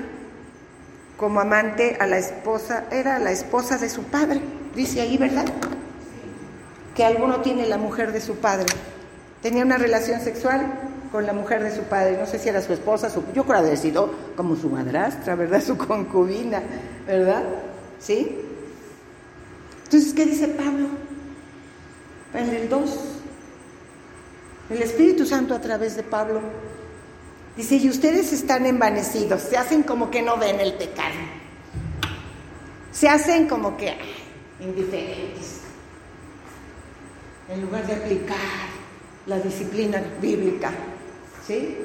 como 1.16 1.40
amante 1.40 1.96
a 1.98 2.06
la 2.06 2.18
esposa, 2.18 2.84
era 2.90 3.18
la 3.18 3.32
esposa 3.32 3.78
de 3.78 3.88
su 3.88 4.02
padre, 4.04 4.40
dice 4.74 5.00
ahí, 5.00 5.16
¿verdad? 5.16 5.46
Que 6.94 7.04
alguno 7.04 7.40
tiene 7.40 7.66
la 7.66 7.78
mujer 7.78 8.12
de 8.12 8.20
su 8.20 8.36
padre. 8.36 8.66
Tenía 9.42 9.64
una 9.64 9.78
relación 9.78 10.20
sexual 10.20 10.72
con 11.10 11.24
la 11.24 11.32
mujer 11.32 11.62
de 11.62 11.74
su 11.74 11.82
padre, 11.82 12.18
no 12.18 12.26
sé 12.26 12.38
si 12.38 12.48
era 12.48 12.60
su 12.60 12.72
esposa, 12.72 13.08
su, 13.08 13.22
yo 13.34 13.44
creo 13.44 13.58
haber 13.58 13.78
sido 13.78 14.10
como 14.36 14.56
su 14.56 14.68
madrastra, 14.68 15.34
¿verdad? 15.34 15.62
Su 15.66 15.76
concubina, 15.78 16.62
¿verdad? 17.06 17.42
¿Sí? 17.98 18.40
Entonces, 19.84 20.12
¿qué 20.12 20.26
dice 20.26 20.48
Pablo? 20.48 20.88
En 22.34 22.50
el 22.50 22.68
2. 22.68 22.98
El 24.70 24.82
Espíritu 24.82 25.24
Santo 25.24 25.54
a 25.54 25.60
través 25.60 25.96
de 25.96 26.02
Pablo 26.02 26.40
dice, 27.56 27.76
y 27.76 27.88
ustedes 27.88 28.32
están 28.32 28.66
envanecidos, 28.66 29.42
se 29.42 29.56
hacen 29.56 29.82
como 29.82 30.10
que 30.10 30.22
no 30.22 30.36
ven 30.36 30.60
el 30.60 30.74
pecado. 30.74 31.14
Se 32.92 33.08
hacen 33.08 33.48
como 33.48 33.76
que 33.76 33.96
indiferentes. 34.60 35.60
En 37.48 37.62
lugar 37.62 37.86
de 37.86 37.94
aplicar 37.94 38.36
la 39.26 39.38
disciplina 39.38 40.02
bíblica. 40.20 40.72
¿Sí? 41.46 41.76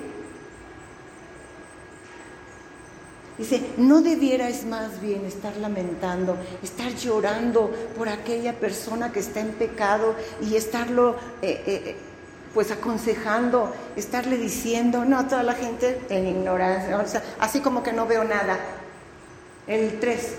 Dice, 3.38 3.62
no 3.78 4.02
debierais 4.02 4.66
más 4.66 5.02
bien 5.02 5.26
estar 5.26 5.58
lamentando, 5.58 6.38
estar 6.62 6.94
llorando 6.94 7.72
por 7.98 8.08
aquella 8.08 8.54
persona 8.54 9.12
que 9.12 9.20
está 9.20 9.40
en 9.40 9.54
pecado 9.54 10.16
y 10.42 10.56
estarlo 10.56 11.16
eh, 11.42 11.64
eh, 11.66 11.96
pues 12.54 12.72
aconsejando, 12.72 13.74
estarle 13.96 14.38
diciendo, 14.38 15.06
no, 15.06 15.26
toda 15.28 15.44
la 15.44 15.54
gente 15.54 16.02
en 16.10 16.28
ignorancia, 16.28 17.24
así 17.40 17.62
como 17.62 17.82
que 17.82 17.94
no 17.94 18.06
veo 18.06 18.24
nada. 18.24 18.58
El 19.68 20.00
3. 20.00 20.36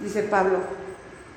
Dice 0.00 0.22
Pablo, 0.24 0.58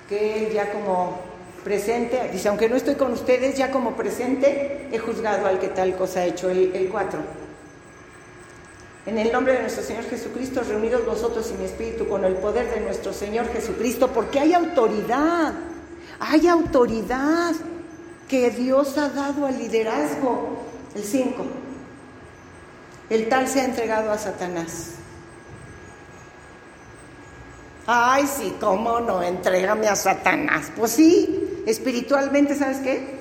que 0.07 0.47
él 0.47 0.53
ya 0.53 0.72
como 0.72 1.22
presente, 1.63 2.30
dice, 2.32 2.49
aunque 2.49 2.70
no 2.70 2.76
estoy 2.76 2.95
con 2.95 3.13
ustedes, 3.13 3.57
ya 3.57 3.72
como 3.72 3.95
presente 3.95 4.88
he 4.91 4.99
juzgado 4.99 5.47
al 5.47 5.59
que 5.59 5.70
tal 5.70 5.95
cosa 5.95 6.22
ha 6.22 6.26
hecho. 6.26 6.49
El 6.49 6.89
4. 6.91 7.20
En 9.05 9.17
el 9.17 9.32
nombre 9.32 9.53
de 9.53 9.61
nuestro 9.61 9.84
Señor 9.84 10.03
Jesucristo, 10.03 10.61
reunidos 10.61 11.05
vosotros 11.05 11.51
y 11.51 11.57
mi 11.57 11.65
espíritu 11.65 12.07
con 12.07 12.26
el 12.26 12.36
poder 12.36 12.72
de 12.72 12.82
nuestro 12.82 13.11
Señor 13.11 13.47
Jesucristo, 13.51 14.09
porque 14.09 14.39
hay 14.39 14.53
autoridad, 14.53 15.53
hay 16.20 16.47
autoridad 16.47 17.53
que 18.28 18.49
Dios 18.51 18.97
ha 18.97 19.09
dado 19.09 19.45
al 19.45 19.57
liderazgo. 19.57 20.59
El 20.95 21.03
5. 21.03 21.45
El 23.09 23.30
tal 23.30 23.47
se 23.47 23.61
ha 23.61 23.65
entregado 23.65 24.11
a 24.11 24.17
Satanás. 24.17 24.91
Ay, 27.88 28.28
sí, 28.28 28.55
¿cómo 28.59 28.99
no? 28.99 29.24
Entrégame 29.24 29.88
a 29.88 29.95
Satanás. 29.95 30.72
Pues 30.78 30.91
sí, 30.91 31.63
espiritualmente, 31.65 32.55
¿sabes 32.55 32.78
qué? 32.78 33.20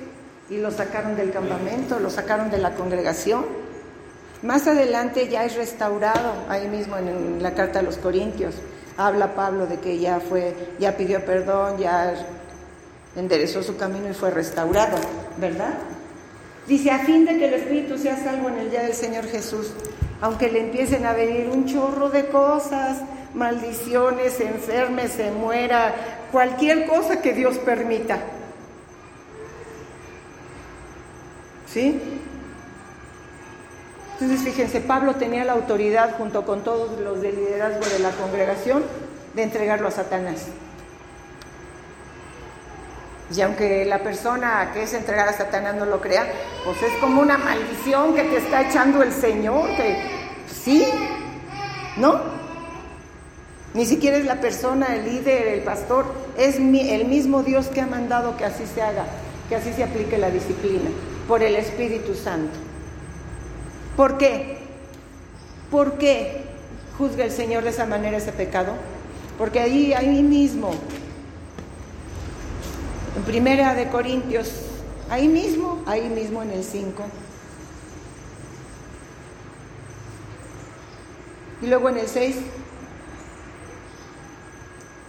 Y 0.49 0.57
lo 0.57 0.69
sacaron 0.69 1.15
del 1.15 1.31
campamento, 1.31 1.99
lo 1.99 2.09
sacaron 2.09 2.51
de 2.51 2.59
la 2.59 2.75
congregación. 2.75 3.45
Más 4.43 4.67
adelante 4.67 5.27
ya 5.27 5.43
es 5.43 5.55
restaurado, 5.55 6.33
ahí 6.49 6.67
mismo 6.67 6.97
en 6.97 7.41
la 7.41 7.55
carta 7.55 7.79
a 7.79 7.81
los 7.81 7.97
Corintios, 7.97 8.55
habla 8.95 9.35
Pablo 9.35 9.65
de 9.65 9.79
que 9.79 9.99
ya 9.99 10.19
fue, 10.19 10.55
ya 10.79 10.95
pidió 10.95 11.25
perdón, 11.25 11.77
ya 11.77 12.13
enderezó 13.19 13.63
su 13.63 13.77
camino 13.77 14.09
y 14.09 14.13
fue 14.13 14.31
restaurado, 14.31 14.97
¿verdad? 15.37 15.73
Dice, 16.67 16.91
a 16.91 16.99
fin 16.99 17.25
de 17.25 17.37
que 17.37 17.45
el 17.45 17.53
Espíritu 17.55 17.97
sea 17.97 18.17
salvo 18.17 18.49
en 18.49 18.59
el 18.59 18.69
día 18.69 18.83
del 18.83 18.93
Señor 18.93 19.25
Jesús, 19.25 19.71
aunque 20.21 20.51
le 20.51 20.61
empiecen 20.61 21.05
a 21.05 21.13
venir 21.13 21.49
un 21.49 21.65
chorro 21.65 22.09
de 22.09 22.27
cosas, 22.27 22.99
maldiciones, 23.33 24.33
se 24.33 24.47
enferme, 24.47 25.07
se 25.07 25.31
muera, 25.31 25.95
cualquier 26.31 26.85
cosa 26.87 27.21
que 27.21 27.33
Dios 27.33 27.57
permita. 27.57 28.19
¿Sí? 31.71 31.99
Entonces, 34.13 34.41
fíjense, 34.43 34.81
Pablo 34.81 35.15
tenía 35.15 35.45
la 35.45 35.53
autoridad 35.53 36.17
junto 36.17 36.45
con 36.45 36.63
todos 36.63 36.99
los 36.99 37.21
de 37.21 37.31
liderazgo 37.31 37.85
de 37.85 37.99
la 37.99 38.11
congregación 38.11 38.83
de 39.33 39.43
entregarlo 39.43 39.87
a 39.87 39.91
Satanás. 39.91 40.47
Y 43.35 43.41
aunque 43.41 43.85
la 43.85 43.99
persona 43.99 44.71
que 44.73 44.83
es 44.83 44.93
entregada 44.93 45.31
a 45.31 45.33
Satanás 45.33 45.75
no 45.75 45.85
lo 45.85 46.01
crea, 46.01 46.27
pues 46.65 46.81
es 46.81 46.93
como 46.99 47.21
una 47.21 47.37
maldición 47.37 48.15
que 48.15 48.23
te 48.23 48.37
está 48.37 48.67
echando 48.67 49.03
el 49.03 49.11
Señor, 49.11 49.69
sí, 50.47 50.87
¿no? 51.97 52.39
Ni 53.75 53.85
siquiera 53.85 54.17
es 54.17 54.25
la 54.25 54.41
persona, 54.41 54.95
el 54.95 55.05
líder, 55.05 55.47
el 55.47 55.61
pastor, 55.61 56.05
es 56.37 56.55
el 56.55 57.05
mismo 57.05 57.43
Dios 57.43 57.67
que 57.67 57.81
ha 57.81 57.87
mandado 57.87 58.35
que 58.35 58.45
así 58.45 58.65
se 58.65 58.81
haga, 58.81 59.05
que 59.47 59.55
así 59.55 59.73
se 59.73 59.83
aplique 59.83 60.17
la 60.17 60.31
disciplina, 60.31 60.89
por 61.27 61.43
el 61.43 61.55
Espíritu 61.55 62.15
Santo. 62.15 62.57
¿Por 63.95 64.17
qué? 64.17 64.57
¿Por 65.69 65.99
qué 65.99 66.45
juzga 66.97 67.25
el 67.25 67.31
Señor 67.31 67.63
de 67.63 67.69
esa 67.69 67.85
manera 67.85 68.17
ese 68.17 68.31
pecado? 68.31 68.73
Porque 69.37 69.59
ahí, 69.59 69.93
ahí 69.93 70.23
mismo, 70.23 70.71
en 73.19 73.25
Primera 73.25 73.75
de 73.75 73.89
Corintios, 73.89 74.49
ahí 75.09 75.27
mismo, 75.27 75.83
ahí 75.85 76.07
mismo 76.07 76.41
en 76.41 76.51
el 76.51 76.63
5. 76.63 77.03
Y 81.61 81.67
luego 81.67 81.89
en 81.89 81.97
el 81.97 82.07
6 82.07 82.37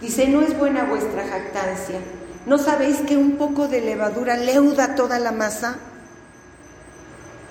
dice, 0.01 0.27
no 0.27 0.41
es 0.41 0.59
buena 0.59 0.83
vuestra 0.83 1.25
jactancia. 1.25 1.99
¿No 2.45 2.57
sabéis 2.57 2.97
que 2.97 3.15
un 3.15 3.37
poco 3.37 3.69
de 3.69 3.79
levadura 3.79 4.35
leuda 4.35 4.95
toda 4.95 5.17
la 5.17 5.31
masa? 5.31 5.77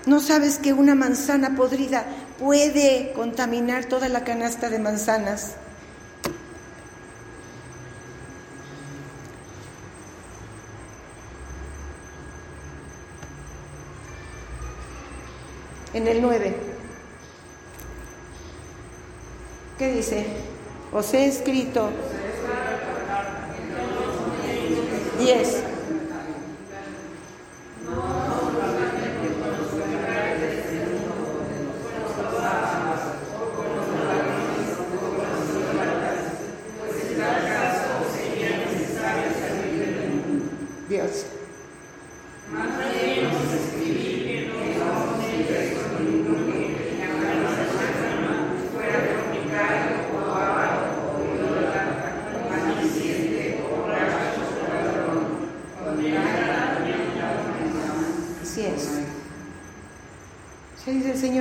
¿No 0.04 0.20
sabes 0.20 0.58
que 0.58 0.74
una 0.74 0.94
manzana 0.94 1.56
podrida 1.56 2.04
puede 2.38 3.14
contaminar 3.14 3.86
toda 3.86 4.10
la 4.10 4.24
canasta 4.24 4.68
de 4.68 4.78
manzanas? 4.78 5.54
En 15.92 16.06
el 16.06 16.22
9. 16.22 16.54
¿Qué 19.78 19.92
dice? 19.92 20.26
Os 20.92 21.12
he 21.14 21.26
escrito 21.26 21.90
10. 25.18 25.70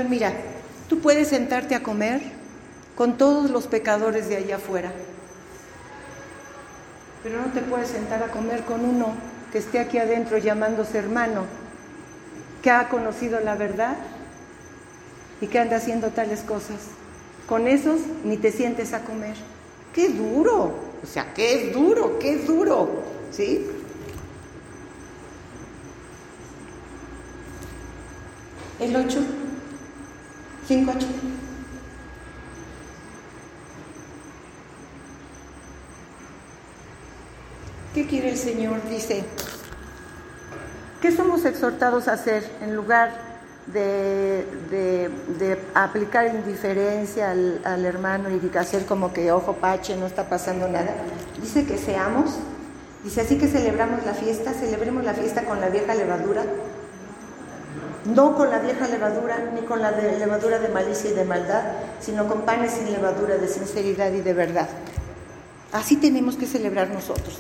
mira, 0.10 0.34
tú 0.88 0.99
puedes 1.10 1.30
sentarte 1.30 1.74
a 1.74 1.82
comer 1.82 2.22
con 2.96 3.18
todos 3.18 3.50
los 3.50 3.66
pecadores 3.66 4.30
de 4.30 4.36
allá 4.36 4.58
afuera, 4.58 4.92
pero 7.24 7.42
no 7.42 7.52
te 7.52 7.62
puedes 7.62 7.88
sentar 7.88 8.22
a 8.22 8.28
comer 8.28 8.62
con 8.62 8.86
uno 8.86 9.16
que 9.52 9.58
esté 9.58 9.80
aquí 9.80 9.98
adentro 9.98 10.38
llamándose 10.38 11.00
hermano, 11.00 11.46
que 12.62 12.70
ha 12.70 12.90
conocido 12.90 13.40
la 13.40 13.56
verdad 13.56 13.98
y 15.42 15.48
que 15.48 15.58
anda 15.58 15.78
haciendo 15.78 16.10
tales 16.10 16.42
cosas. 16.42 16.78
Con 17.48 17.68
esos 17.68 18.02
ni 18.24 18.38
te 18.38 18.52
sientes 18.52 18.94
a 18.94 19.02
comer. 19.02 19.34
¡Qué 19.96 20.10
duro! 20.10 20.76
O 21.02 21.08
sea, 21.08 21.34
qué 21.34 21.72
duro, 21.74 22.20
qué 22.20 22.38
duro. 22.38 23.02
¿Sí? 23.32 23.66
El 28.80 28.96
8. 28.96 29.39
5, 30.70 30.94
8. 30.96 31.08
¿Qué 37.96 38.06
quiere 38.06 38.30
el 38.30 38.38
Señor? 38.38 38.88
Dice, 38.88 39.24
¿qué 41.02 41.12
somos 41.12 41.44
exhortados 41.46 42.08
a 42.08 42.14
hacer 42.14 42.48
en 42.62 42.76
lugar 42.76 43.14
de, 43.66 44.46
aplicar 45.74 46.28
indiferencia 46.28 47.32
al, 47.32 47.86
hermano 47.86 48.30
y 48.30 48.38
de 48.38 48.60
hacer 48.60 48.86
como 48.86 49.12
que 49.12 49.32
ojo 49.32 49.54
pache, 49.54 49.98
no 49.98 50.06
está 50.06 50.30
pasando 50.30 50.68
nada? 50.68 50.94
Dice 51.42 51.66
que 51.66 51.80
seamos, 51.80 52.36
dice 53.04 53.22
así 53.22 53.40
que 53.40 53.48
celebramos 53.48 54.06
la 54.06 54.14
fiesta, 54.14 54.54
celebremos 54.54 55.04
la 55.04 55.16
fiesta 55.16 55.46
con 55.46 55.62
la 55.62 55.70
vieja 55.70 55.96
levadura, 55.96 56.44
no 58.06 58.36
con 58.36 58.50
la 58.50 58.60
vieja 58.60 58.88
levadura 58.88 59.52
ni 59.54 59.62
con 59.62 59.82
la 59.82 59.92
levadura 59.92 60.60
de 60.60 60.70
malicia 60.70 61.12
y 61.12 61.14
de 61.14 61.26
maldad, 61.26 61.64
sino 62.00 62.28
con 62.28 62.42
panes 62.42 62.74
sin 62.74 62.92
levadura 62.92 63.38
de 63.38 63.48
sinceridad 63.48 64.12
y 64.14 64.22
de 64.22 64.34
verdad. 64.34 64.70
Así 65.72 65.98
tenemos 65.98 66.36
que 66.36 66.48
celebrar 66.48 66.90
nosotros 66.90 67.38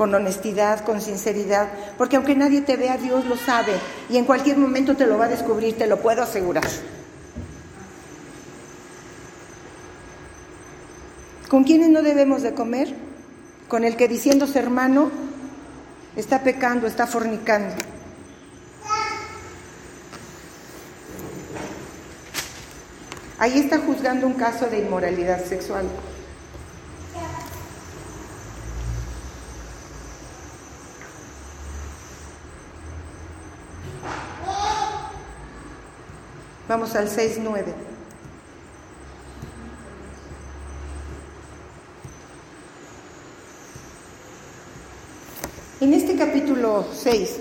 con 0.00 0.14
honestidad, 0.14 0.82
con 0.82 1.02
sinceridad, 1.02 1.68
porque 1.98 2.16
aunque 2.16 2.34
nadie 2.34 2.62
te 2.62 2.78
vea, 2.78 2.96
Dios 2.96 3.26
lo 3.26 3.36
sabe 3.36 3.74
y 4.08 4.16
en 4.16 4.24
cualquier 4.24 4.56
momento 4.56 4.96
te 4.96 5.06
lo 5.06 5.18
va 5.18 5.26
a 5.26 5.28
descubrir, 5.28 5.76
te 5.76 5.86
lo 5.86 5.98
puedo 5.98 6.22
asegurar. 6.22 6.64
¿Con 11.50 11.64
quiénes 11.64 11.90
no 11.90 12.00
debemos 12.00 12.40
de 12.40 12.54
comer? 12.54 12.94
Con 13.68 13.84
el 13.84 13.96
que 13.96 14.08
diciéndose 14.08 14.58
hermano 14.58 15.10
está 16.16 16.42
pecando, 16.42 16.86
está 16.86 17.06
fornicando. 17.06 17.74
Ahí 23.40 23.58
está 23.58 23.78
juzgando 23.78 24.26
un 24.26 24.34
caso 24.34 24.66
de 24.66 24.80
inmoralidad 24.80 25.42
sexual. 25.42 25.86
Vamos 36.68 36.94
al 36.94 37.08
6.9. 37.08 37.64
En 45.80 45.94
este 45.94 46.14
capítulo 46.14 46.86
6, 46.92 47.36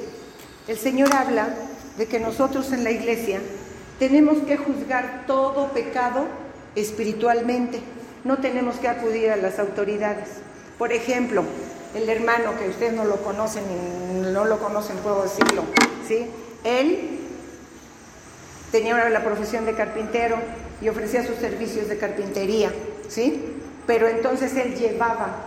el 0.70 0.78
Señor 0.78 1.14
habla 1.14 1.50
de 1.98 2.08
que 2.08 2.22
nosotros 2.22 2.72
en 2.72 2.86
la 2.86 2.92
iglesia 2.92 3.42
tenemos 4.00 4.40
que 4.40 4.58
juzgar 4.58 5.26
todo 5.28 5.68
pecado 5.74 6.26
espiritualmente. 6.76 7.82
No 8.24 8.38
tenemos 8.38 8.78
que 8.78 8.88
acudir 8.88 9.30
a 9.30 9.36
las 9.36 9.60
autoridades. 9.60 10.30
Por 10.78 10.94
ejemplo, 10.94 11.44
el 11.94 12.10
hermano 12.10 12.58
que 12.58 12.70
ustedes 12.70 12.94
no 12.94 13.04
lo 13.04 13.18
conocen 13.18 13.64
no 14.34 14.46
lo 14.46 14.60
conocen, 14.60 14.98
puedo 14.98 15.24
decirlo, 15.24 15.64
¿sí? 16.08 16.28
Él 16.64 17.20
tenía 18.72 19.10
la 19.10 19.24
profesión 19.24 19.66
de 19.66 19.74
carpintero 19.74 20.38
y 20.82 20.90
ofrecía 20.90 21.26
sus 21.26 21.38
servicios 21.38 21.88
de 21.88 21.98
carpintería, 21.98 22.72
¿sí? 23.08 23.56
Pero 23.88 24.08
entonces 24.08 24.56
él 24.56 24.76
llevaba, 24.76 25.46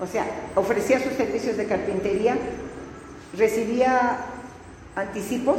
o 0.00 0.06
sea, 0.06 0.26
ofrecía 0.54 1.02
sus 1.02 1.14
servicios 1.14 1.56
de 1.56 1.66
carpintería, 1.66 2.36
recibía 3.36 4.18
anticipos 4.96 5.58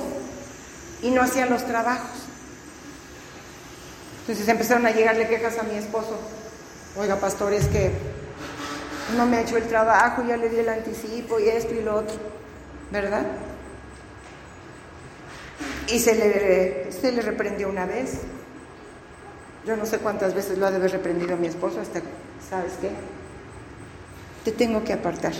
y 1.01 1.11
no 1.11 1.21
hacía 1.21 1.45
los 1.45 1.65
trabajos. 1.65 2.27
Entonces 4.21 4.47
empezaron 4.47 4.85
a 4.85 4.91
llegarle 4.91 5.27
quejas 5.27 5.57
a 5.57 5.63
mi 5.63 5.75
esposo. 5.75 6.17
Oiga, 6.97 7.15
pastor, 7.17 7.53
es 7.53 7.67
que 7.67 7.91
no 9.17 9.25
me 9.25 9.37
ha 9.37 9.41
hecho 9.41 9.57
el 9.57 9.67
trabajo, 9.67 10.23
ya 10.27 10.37
le 10.37 10.49
di 10.49 10.59
el 10.59 10.69
anticipo 10.69 11.39
y 11.39 11.49
esto 11.49 11.73
y 11.73 11.81
lo 11.81 11.95
otro, 11.95 12.15
¿verdad? 12.91 13.25
Y 15.87 15.99
se 15.99 16.15
le, 16.15 16.91
se 16.91 17.11
le 17.11 17.21
reprendió 17.21 17.69
una 17.69 17.85
vez. 17.85 18.19
Yo 19.65 19.75
no 19.75 19.85
sé 19.85 19.99
cuántas 19.99 20.33
veces 20.33 20.57
lo 20.57 20.65
ha 20.65 20.71
de 20.71 20.77
haber 20.77 20.91
reprendido 20.91 21.37
mi 21.37 21.47
esposo 21.47 21.81
hasta, 21.81 22.01
¿sabes 22.49 22.73
qué? 22.79 22.89
Te 24.43 24.51
tengo 24.51 24.83
que 24.83 24.93
apartar. 24.93 25.33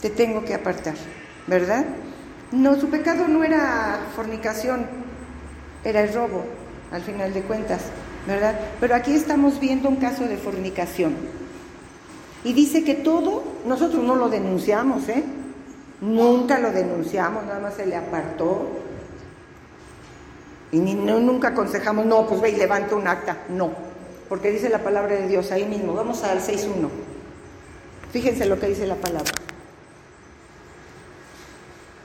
Te 0.00 0.10
tengo 0.10 0.44
que 0.44 0.54
apartar, 0.54 0.94
¿verdad? 1.46 1.84
No, 2.52 2.78
su 2.78 2.88
pecado 2.88 3.26
no 3.28 3.42
era 3.44 3.98
fornicación, 4.14 4.86
era 5.84 6.02
el 6.02 6.12
robo, 6.12 6.44
al 6.90 7.02
final 7.02 7.32
de 7.32 7.42
cuentas, 7.42 7.80
¿verdad? 8.26 8.58
Pero 8.78 8.94
aquí 8.94 9.14
estamos 9.14 9.58
viendo 9.58 9.88
un 9.88 9.96
caso 9.96 10.24
de 10.24 10.36
fornicación. 10.36 11.16
Y 12.44 12.52
dice 12.52 12.84
que 12.84 12.94
todo, 12.94 13.42
nosotros 13.66 14.04
no 14.04 14.14
lo 14.14 14.28
denunciamos, 14.28 15.08
¿eh? 15.08 15.24
Nunca 16.00 16.58
lo 16.58 16.72
denunciamos, 16.72 17.44
nada 17.44 17.60
más 17.60 17.74
se 17.74 17.86
le 17.86 17.96
apartó, 17.96 18.68
y 20.72 20.80
ni, 20.80 20.94
nunca 20.94 21.48
aconsejamos, 21.48 22.06
no, 22.06 22.26
pues 22.26 22.40
ve 22.40 22.50
y 22.50 22.94
un 22.94 23.06
acta. 23.06 23.36
No, 23.50 23.70
porque 24.28 24.50
dice 24.50 24.70
la 24.70 24.78
palabra 24.78 25.14
de 25.14 25.28
Dios 25.28 25.52
ahí 25.52 25.66
mismo. 25.66 25.92
Vamos 25.92 26.24
al 26.24 26.40
6.1. 26.40 26.88
Fíjense 28.10 28.46
lo 28.46 28.58
que 28.58 28.68
dice 28.68 28.86
la 28.86 28.96
palabra. 28.96 29.32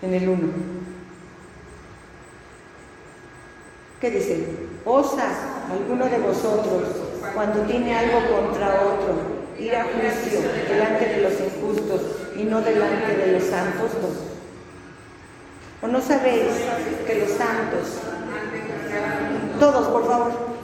En 0.02 0.14
el 0.14 0.30
1. 0.30 0.40
¿Qué 4.00 4.12
dice? 4.12 4.46
Osa 4.86 5.28
alguno 5.72 6.06
de 6.06 6.20
vosotros, 6.20 6.84
cuando 7.34 7.62
tiene 7.62 7.98
algo 7.98 8.20
contra 8.30 8.82
otro, 8.84 9.16
ir 9.60 9.76
a 9.76 9.84
juicio 9.84 10.42
delante 10.70 11.06
de 11.06 11.22
los 11.22 11.34
injustos 11.34 12.02
y 12.36 12.44
no 12.44 12.62
delante 12.62 13.18
de 13.18 13.32
los 13.34 13.44
santos. 13.44 13.92
¿O 15.82 15.88
no 15.88 16.02
sabéis 16.02 16.54
que 17.06 17.20
los 17.20 17.32
santos 17.32 18.00
todos, 19.60 19.88
por 19.88 20.08
favor. 20.08 20.57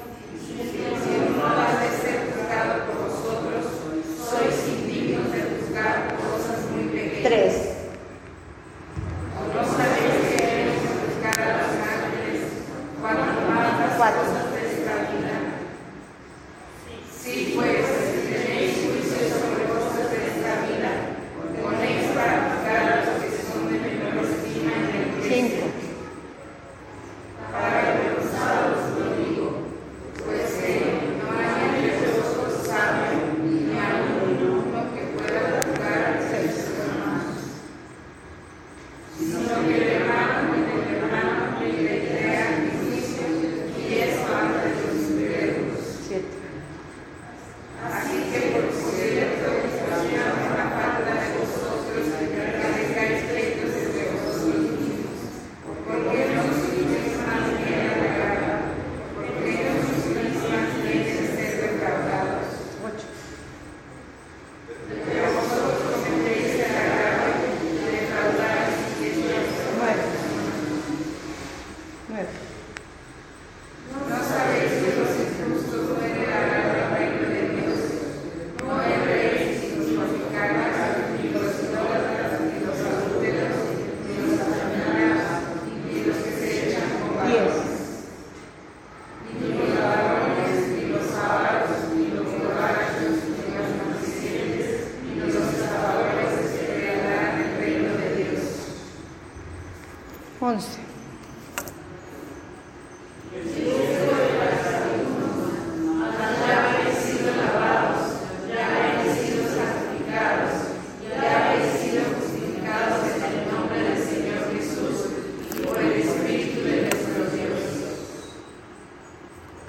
11. 100.54 100.80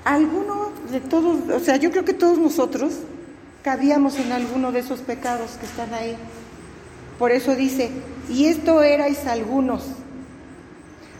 Alguno 0.05 0.71
de 0.93 1.01
todos, 1.01 1.49
o 1.49 1.61
sea, 1.61 1.77
yo 1.77 1.91
creo 1.91 2.05
que 2.05 2.13
todos 2.13 2.39
nosotros 2.39 2.93
cabíamos 3.63 4.19
en 4.19 4.33
alguno 4.33 4.71
de 4.71 4.81
esos 4.81 5.01
pecados 5.01 5.53
que 5.53 5.65
están 5.65 5.95
ahí. 5.95 6.15
Por 7.19 7.33
eso 7.33 7.57
dice, 7.57 7.91
y 8.29 8.47
esto 8.47 8.83
erais 8.83 9.27
algunos, 9.27 9.83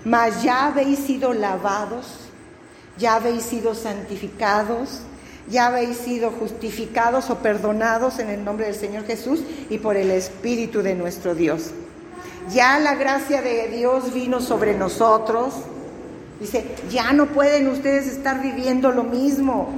mas 0.05 0.43
ya 0.43 0.67
habéis 0.67 0.99
sido 0.99 1.33
lavados, 1.33 2.07
ya 2.99 3.17
habéis 3.17 3.43
sido 3.43 3.75
santificados, 3.75 5.01
ya 5.49 5.67
habéis 5.67 5.99
sido 5.99 6.31
justificados 6.31 7.31
o 7.31 7.39
perdonados 7.39 8.19
en 8.19 8.31
el 8.31 8.45
nombre 8.45 8.67
del 8.67 8.75
Señor 8.75 9.05
Jesús 9.05 9.41
y 9.69 9.79
por 9.79 9.97
el 9.97 10.11
Espíritu 10.11 10.83
de 10.83 10.95
nuestro 10.95 11.35
Dios. 11.35 11.71
Ya 12.53 12.79
la 12.79 12.95
gracia 12.95 13.41
de 13.43 13.69
Dios 13.69 14.13
vino 14.13 14.41
sobre 14.41 14.75
nosotros. 14.75 15.55
Dice, 16.41 16.65
ya 16.91 17.13
no 17.13 17.27
pueden 17.27 17.69
ustedes 17.69 18.07
estar 18.07 18.43
viviendo 18.43 18.91
lo 18.93 19.05
mismo. 19.05 19.71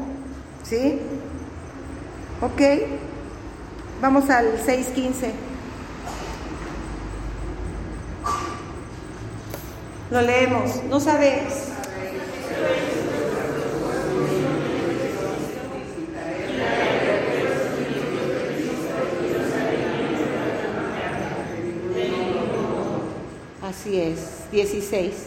¿Sí? 0.65 0.99
Ok. 2.41 2.61
Vamos 4.01 4.29
al 4.31 4.59
6.15. 4.67 5.31
Lo 10.17 10.23
leemos. 10.23 10.83
No 10.85 10.99
sabes. 10.99 11.69
Así 23.61 24.01
es, 24.01 24.51
16. 24.53 25.26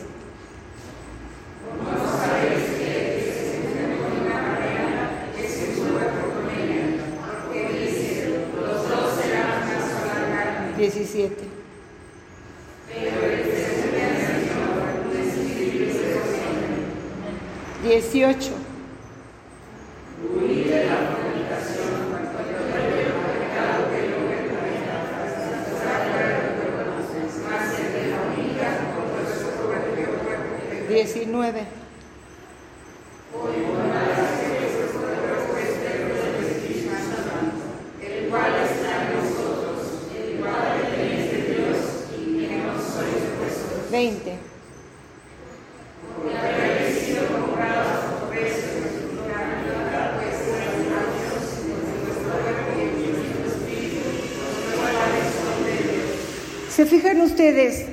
¿Se 56.79 56.85
fijan 56.85 57.19
ustedes 57.19 57.87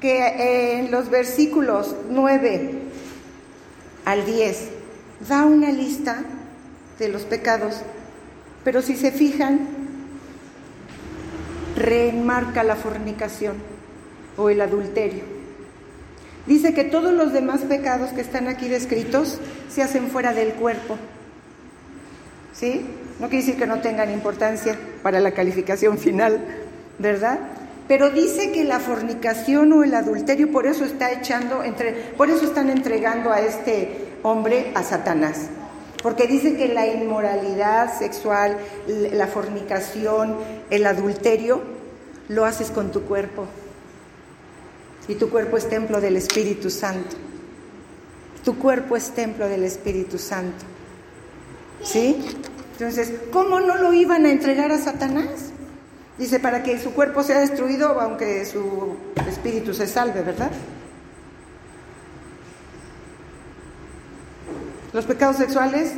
que 0.00 0.78
en 0.78 0.90
los 0.90 1.10
versículos 1.10 1.94
9 2.08 2.70
al 4.06 4.24
10 4.24 4.68
da 5.28 5.44
una 5.44 5.70
lista 5.70 6.24
de 6.98 7.10
los 7.10 7.24
pecados, 7.24 7.82
pero 8.64 8.80
si 8.80 8.96
se 8.96 9.12
fijan, 9.12 9.68
reenmarca 11.76 12.64
la 12.64 12.74
fornicación 12.74 13.56
o 14.38 14.48
el 14.48 14.62
adulterio. 14.62 15.24
Dice 16.46 16.72
que 16.72 16.84
todos 16.84 17.12
los 17.12 17.34
demás 17.34 17.60
pecados 17.60 18.12
que 18.12 18.22
están 18.22 18.48
aquí 18.48 18.66
descritos 18.66 19.40
se 19.68 19.82
hacen 19.82 20.08
fuera 20.08 20.32
del 20.32 20.54
cuerpo. 20.54 20.96
¿Sí? 22.54 22.80
No 23.20 23.28
quiere 23.28 23.44
decir 23.44 23.60
que 23.60 23.66
no 23.66 23.82
tengan 23.82 24.10
importancia 24.10 24.78
para 25.02 25.20
la 25.20 25.32
calificación 25.32 25.98
final, 25.98 26.42
¿verdad? 26.98 27.38
Pero 27.88 28.10
dice 28.10 28.52
que 28.52 28.64
la 28.64 28.78
fornicación 28.78 29.72
o 29.72 29.84
el 29.84 29.94
adulterio 29.94 30.50
por 30.50 30.66
eso 30.66 30.84
está 30.84 31.10
echando 31.12 31.62
entre 31.64 31.92
por 32.16 32.30
eso 32.30 32.44
están 32.44 32.70
entregando 32.70 33.32
a 33.32 33.40
este 33.40 34.12
hombre 34.22 34.72
a 34.74 34.82
Satanás. 34.82 35.48
Porque 36.02 36.26
dice 36.26 36.56
que 36.56 36.68
la 36.68 36.86
inmoralidad 36.86 37.96
sexual, 37.96 38.58
la 38.86 39.28
fornicación, 39.28 40.36
el 40.70 40.86
adulterio 40.86 41.62
lo 42.28 42.44
haces 42.44 42.70
con 42.70 42.90
tu 42.90 43.02
cuerpo. 43.02 43.46
Y 45.06 45.14
tu 45.14 45.30
cuerpo 45.30 45.56
es 45.56 45.68
templo 45.68 46.00
del 46.00 46.16
Espíritu 46.16 46.70
Santo. 46.70 47.16
Tu 48.44 48.58
cuerpo 48.58 48.96
es 48.96 49.10
templo 49.10 49.48
del 49.48 49.62
Espíritu 49.62 50.18
Santo. 50.18 50.64
¿Sí? 51.82 52.24
Entonces, 52.72 53.12
¿cómo 53.32 53.60
no 53.60 53.76
lo 53.76 53.92
iban 53.92 54.26
a 54.26 54.32
entregar 54.32 54.72
a 54.72 54.78
Satanás? 54.78 55.51
Dice, 56.22 56.38
para 56.38 56.62
que 56.62 56.78
su 56.78 56.92
cuerpo 56.92 57.24
sea 57.24 57.40
destruido, 57.40 58.00
aunque 58.00 58.44
su 58.46 58.94
espíritu 59.28 59.74
se 59.74 59.88
salve, 59.88 60.22
¿verdad? 60.22 60.52
Los 64.92 65.04
pecados 65.04 65.38
sexuales 65.38 65.94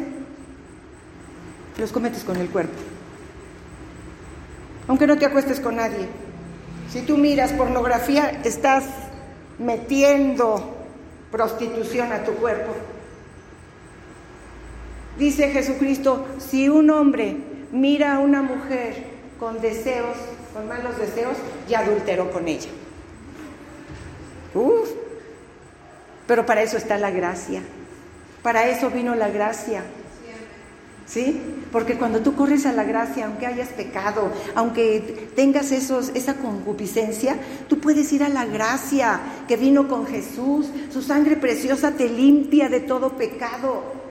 los 1.76 1.92
cometes 1.92 2.24
con 2.24 2.38
el 2.38 2.48
cuerpo. 2.48 2.72
Aunque 4.88 5.06
no 5.06 5.18
te 5.18 5.26
acuestes 5.26 5.60
con 5.60 5.76
nadie. 5.76 6.08
Si 6.90 7.02
tú 7.02 7.18
miras 7.18 7.52
pornografía, 7.52 8.30
estás 8.44 8.84
metiendo 9.58 10.74
prostitución 11.30 12.12
a 12.12 12.24
tu 12.24 12.32
cuerpo. 12.36 12.72
Dice 15.18 15.50
Jesucristo, 15.50 16.26
si 16.38 16.70
un 16.70 16.88
hombre 16.88 17.36
mira 17.72 18.14
a 18.14 18.20
una 18.20 18.40
mujer 18.40 19.13
con 19.38 19.60
deseos, 19.60 20.16
con 20.52 20.68
malos 20.68 20.98
deseos, 20.98 21.36
ya 21.68 21.80
adulteró 21.80 22.30
con 22.30 22.48
ella. 22.48 22.70
Uf. 24.54 24.90
Pero 26.26 26.46
para 26.46 26.62
eso 26.62 26.76
está 26.76 26.96
la 26.98 27.10
gracia. 27.10 27.62
Para 28.42 28.68
eso 28.68 28.90
vino 28.90 29.14
la 29.14 29.28
gracia. 29.28 29.82
¿Sí? 31.06 31.40
Porque 31.70 31.96
cuando 31.96 32.20
tú 32.20 32.34
corres 32.34 32.64
a 32.64 32.72
la 32.72 32.84
gracia, 32.84 33.26
aunque 33.26 33.46
hayas 33.46 33.68
pecado, 33.68 34.32
aunque 34.54 35.28
tengas 35.36 35.70
esos, 35.70 36.10
esa 36.14 36.34
concupiscencia, 36.34 37.36
tú 37.68 37.78
puedes 37.78 38.10
ir 38.12 38.22
a 38.22 38.28
la 38.30 38.46
gracia 38.46 39.20
que 39.46 39.56
vino 39.56 39.86
con 39.86 40.06
Jesús. 40.06 40.70
Su 40.90 41.02
sangre 41.02 41.36
preciosa 41.36 41.90
te 41.90 42.08
limpia 42.08 42.68
de 42.68 42.80
todo 42.80 43.10
pecado. 43.16 44.03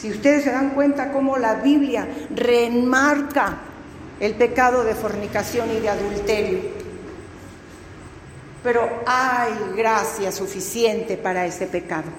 Si 0.00 0.10
ustedes 0.10 0.44
se 0.44 0.52
dan 0.52 0.70
cuenta 0.70 1.10
cómo 1.10 1.38
la 1.38 1.56
Biblia 1.56 2.06
reenmarca 2.34 3.58
el 4.20 4.34
pecado 4.34 4.84
de 4.84 4.94
fornicación 4.94 5.70
y 5.76 5.80
de 5.80 5.88
adulterio. 5.88 6.58
Pero 8.62 8.88
hay 9.06 9.52
gracia 9.76 10.30
suficiente 10.30 11.16
para 11.16 11.46
ese 11.46 11.66
pecado. 11.66 12.10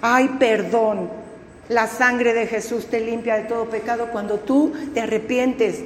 Hay 0.00 0.28
perdón. 0.38 1.10
La 1.68 1.86
sangre 1.86 2.32
de 2.32 2.46
Jesús 2.46 2.86
te 2.86 3.00
limpia 3.00 3.36
de 3.36 3.42
todo 3.42 3.68
pecado 3.68 4.08
cuando 4.10 4.38
tú 4.40 4.72
te 4.94 5.02
arrepientes. 5.02 5.84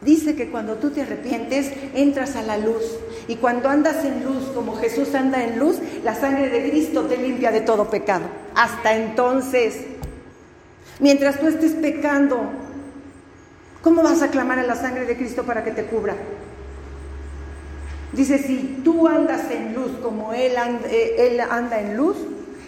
Dice 0.00 0.34
que 0.34 0.50
cuando 0.50 0.74
tú 0.74 0.90
te 0.90 1.02
arrepientes, 1.02 1.72
entras 1.94 2.34
a 2.34 2.42
la 2.42 2.58
luz. 2.58 2.82
Y 3.28 3.36
cuando 3.36 3.68
andas 3.68 4.04
en 4.04 4.24
luz, 4.24 4.50
como 4.54 4.76
Jesús 4.76 5.14
anda 5.14 5.42
en 5.42 5.58
luz, 5.58 5.78
la 6.04 6.14
sangre 6.14 6.48
de 6.48 6.70
Cristo 6.70 7.02
te 7.02 7.16
limpia 7.16 7.50
de 7.50 7.60
todo 7.60 7.88
pecado. 7.88 8.24
Hasta 8.54 8.96
entonces, 8.96 9.78
mientras 11.00 11.38
tú 11.38 11.48
estés 11.48 11.72
pecando, 11.72 12.50
¿cómo 13.82 14.02
vas 14.02 14.22
a 14.22 14.28
clamar 14.28 14.58
a 14.58 14.62
la 14.64 14.74
sangre 14.74 15.06
de 15.06 15.16
Cristo 15.16 15.44
para 15.44 15.64
que 15.64 15.72
te 15.72 15.84
cubra? 15.84 16.16
Dice, 18.12 18.38
si 18.38 18.80
tú 18.84 19.06
andas 19.08 19.50
en 19.50 19.74
luz 19.74 19.92
como 20.02 20.32
Él 20.32 20.56
anda, 20.56 20.88
él 20.88 21.40
anda 21.40 21.80
en 21.80 21.96
luz, 21.96 22.16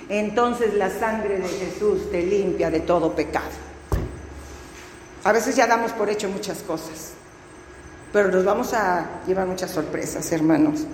entonces 0.09 0.75
la 0.75 0.91
sangre 0.91 1.39
de 1.39 1.49
Jesús 1.49 2.11
te 2.11 2.23
limpia 2.23 2.71
de 2.71 2.81
todo 2.81 3.15
pecado. 3.15 3.69
A 5.25 5.33
veces 5.33 5.57
ya 5.57 5.67
damos 5.67 5.93
por 5.93 6.09
hecho 6.09 6.29
muchas 6.29 6.59
cosas. 6.63 7.13
Pero 8.13 8.31
nos 8.31 8.45
vamos 8.45 8.73
a 8.73 9.07
llevar 9.27 9.47
muchas 9.47 9.71
sorpresas, 9.71 10.31
hermanos. 10.33 10.87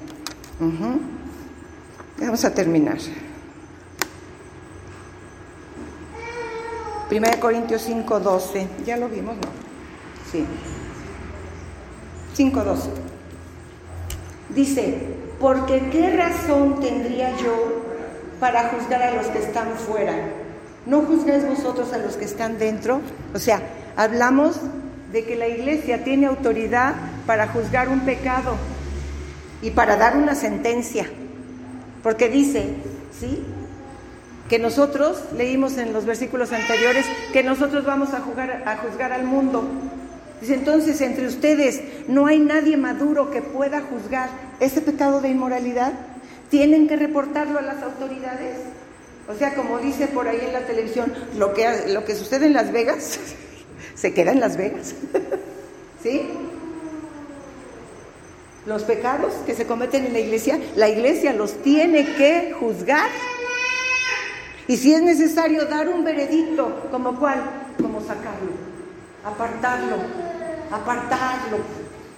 Vamos 2.19 2.45
a 2.45 2.53
terminar. 2.53 2.99
1 7.11 7.27
Corintios 7.41 7.83
5, 7.83 8.21
12. 8.21 8.69
Ya 8.87 8.97
lo 8.97 9.09
vimos, 9.09 9.37
¿no? 9.37 9.43
Sí. 10.31 10.45
5, 12.35 12.65
12. 12.65 12.91
Dice, 14.55 14.99
porque 15.41 15.89
qué 15.91 16.17
razón 16.17 16.81
tendría 16.81 17.37
yo 17.37 17.83
para 18.41 18.71
juzgar 18.71 19.03
a 19.03 19.15
los 19.15 19.27
que 19.27 19.39
están 19.39 19.75
fuera. 19.75 20.15
¿No 20.87 21.03
juzgáis 21.03 21.47
vosotros 21.47 21.93
a 21.93 21.99
los 21.99 22.17
que 22.17 22.25
están 22.25 22.59
dentro? 22.59 23.01
O 23.35 23.39
sea, 23.39 23.63
hablamos 23.97 24.61
de 25.13 25.25
que 25.25 25.37
la 25.37 25.49
iglesia 25.49 26.05
tiene 26.05 26.27
autoridad 26.27 26.95
para 27.27 27.49
juzgar 27.49 27.89
un 27.89 28.01
pecado 28.01 28.57
y 29.63 29.71
para 29.71 29.97
dar 29.97 30.17
una 30.17 30.35
sentencia. 30.35 31.07
Porque 32.03 32.29
dice, 32.29 32.75
¿sí? 33.19 33.43
Que 34.55 34.61
nosotros, 34.61 35.19
leímos 35.37 35.79
en 35.79 35.93
los 35.93 36.07
versículos 36.07 36.53
anteriores, 36.53 37.05
que 37.33 37.43
nosotros 37.43 37.85
vamos 37.85 38.15
a, 38.15 38.21
jugar, 38.21 38.63
a 38.65 38.77
juzgar 38.77 39.13
al 39.13 39.25
mundo. 39.25 39.65
Dice, 40.41 40.55
entonces, 40.55 41.01
entre 41.01 41.27
ustedes 41.27 41.83
no 42.07 42.29
hay 42.29 42.39
nadie 42.39 42.77
maduro 42.77 43.33
que 43.33 43.43
pueda 43.43 43.81
juzgar 43.81 44.29
ese 44.61 44.81
pecado 44.81 45.21
de 45.21 45.31
inmoralidad. 45.31 45.93
Tienen 46.51 46.87
que 46.87 46.95
reportarlo 46.95 47.59
a 47.59 47.63
las 47.63 47.83
autoridades. 47.83 48.59
O 49.27 49.35
sea, 49.35 49.57
como 49.57 49.81
dice 49.81 50.07
por 50.07 50.29
ahí 50.29 50.39
en 50.47 50.53
la 50.53 50.61
televisión, 50.61 51.13
lo 51.37 51.53
que, 51.53 51.89
lo 51.89 52.05
que 52.05 52.15
sucede 52.15 52.47
en 52.47 52.53
Las 52.53 52.71
Vegas, 52.71 53.19
se 53.97 54.15
queda 54.15 54.31
en 54.31 54.39
Las 54.39 54.57
Vegas. 54.57 54.95
¿Sí? 56.01 56.31
Los 58.67 58.85
pecados 58.85 59.33
que 59.47 59.55
se 59.57 59.67
cometen 59.67 60.07
en 60.07 60.13
la 60.13 60.21
iglesia, 60.21 60.61
la 60.77 60.89
iglesia 60.89 61.33
los 61.33 61.61
tiene 61.65 62.07
que 62.15 62.55
juzgar. 62.57 63.11
Y 64.67 64.77
si 64.77 64.95
es 64.95 65.03
necesario 65.03 65.67
dar 65.67 65.89
un 65.89 66.05
veredicto, 66.05 66.89
como 66.91 67.19
cuál, 67.19 67.43
como 67.81 68.01
sacarlo, 68.01 68.53
apartarlo, 69.25 69.97
apartarlo, 70.71 71.59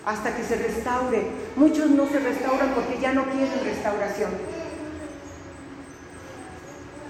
hasta 0.06 0.34
que 0.34 0.44
se 0.44 0.54
restaure. 0.54 1.22
Muchos 1.56 1.90
no 1.90 2.08
se 2.08 2.20
restauran 2.20 2.72
porque 2.74 2.98
ya 3.00 3.12
no 3.12 3.24
quieren 3.24 3.60
restauración. 3.64 4.30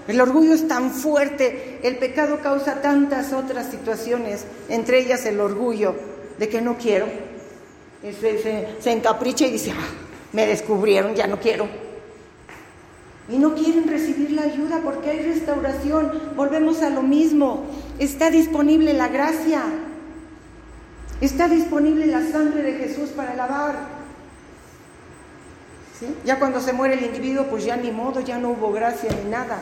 El 0.07 0.21
orgullo 0.21 0.53
es 0.53 0.67
tan 0.67 0.91
fuerte, 0.91 1.79
el 1.83 1.97
pecado 1.97 2.39
causa 2.41 2.81
tantas 2.81 3.33
otras 3.33 3.69
situaciones, 3.69 4.45
entre 4.69 4.99
ellas 4.99 5.25
el 5.25 5.39
orgullo 5.39 5.95
de 6.39 6.49
que 6.49 6.61
no 6.61 6.77
quiero. 6.77 7.07
Se, 8.01 8.91
encapricha 8.91 9.45
y 9.45 9.51
dice, 9.51 9.71
ah, 9.71 9.87
me 10.31 10.47
descubrieron, 10.47 11.13
ya 11.13 11.27
no 11.27 11.39
quiero. 11.39 11.67
Y 13.29 13.37
no 13.37 13.55
quieren 13.55 13.87
recibir 13.87 14.31
la 14.31 14.43
ayuda 14.43 14.79
porque 14.83 15.09
hay 15.09 15.19
restauración. 15.19 16.11
Volvemos 16.35 16.81
a 16.81 16.89
lo 16.89 17.01
mismo. 17.01 17.65
Está 17.99 18.29
disponible 18.29 18.93
la 18.93 19.09
gracia. 19.09 19.63
Está 21.19 21.47
disponible 21.47 22.05
la 22.07 22.21
sangre 22.31 22.61
de 22.61 22.73
Jesús 22.73 23.09
para 23.09 23.35
lavar. 23.35 23.97
Ya 26.23 26.37
cuando 26.37 26.61
se 26.61 26.73
muere 26.73 26.93
el 26.93 27.05
individuo, 27.05 27.45
pues 27.45 27.65
ya 27.65 27.75
ni 27.75 27.91
modo, 27.91 28.19
ya 28.19 28.37
no 28.37 28.49
hubo 28.51 28.71
gracia 28.71 29.09
ni 29.23 29.29
nada. 29.29 29.61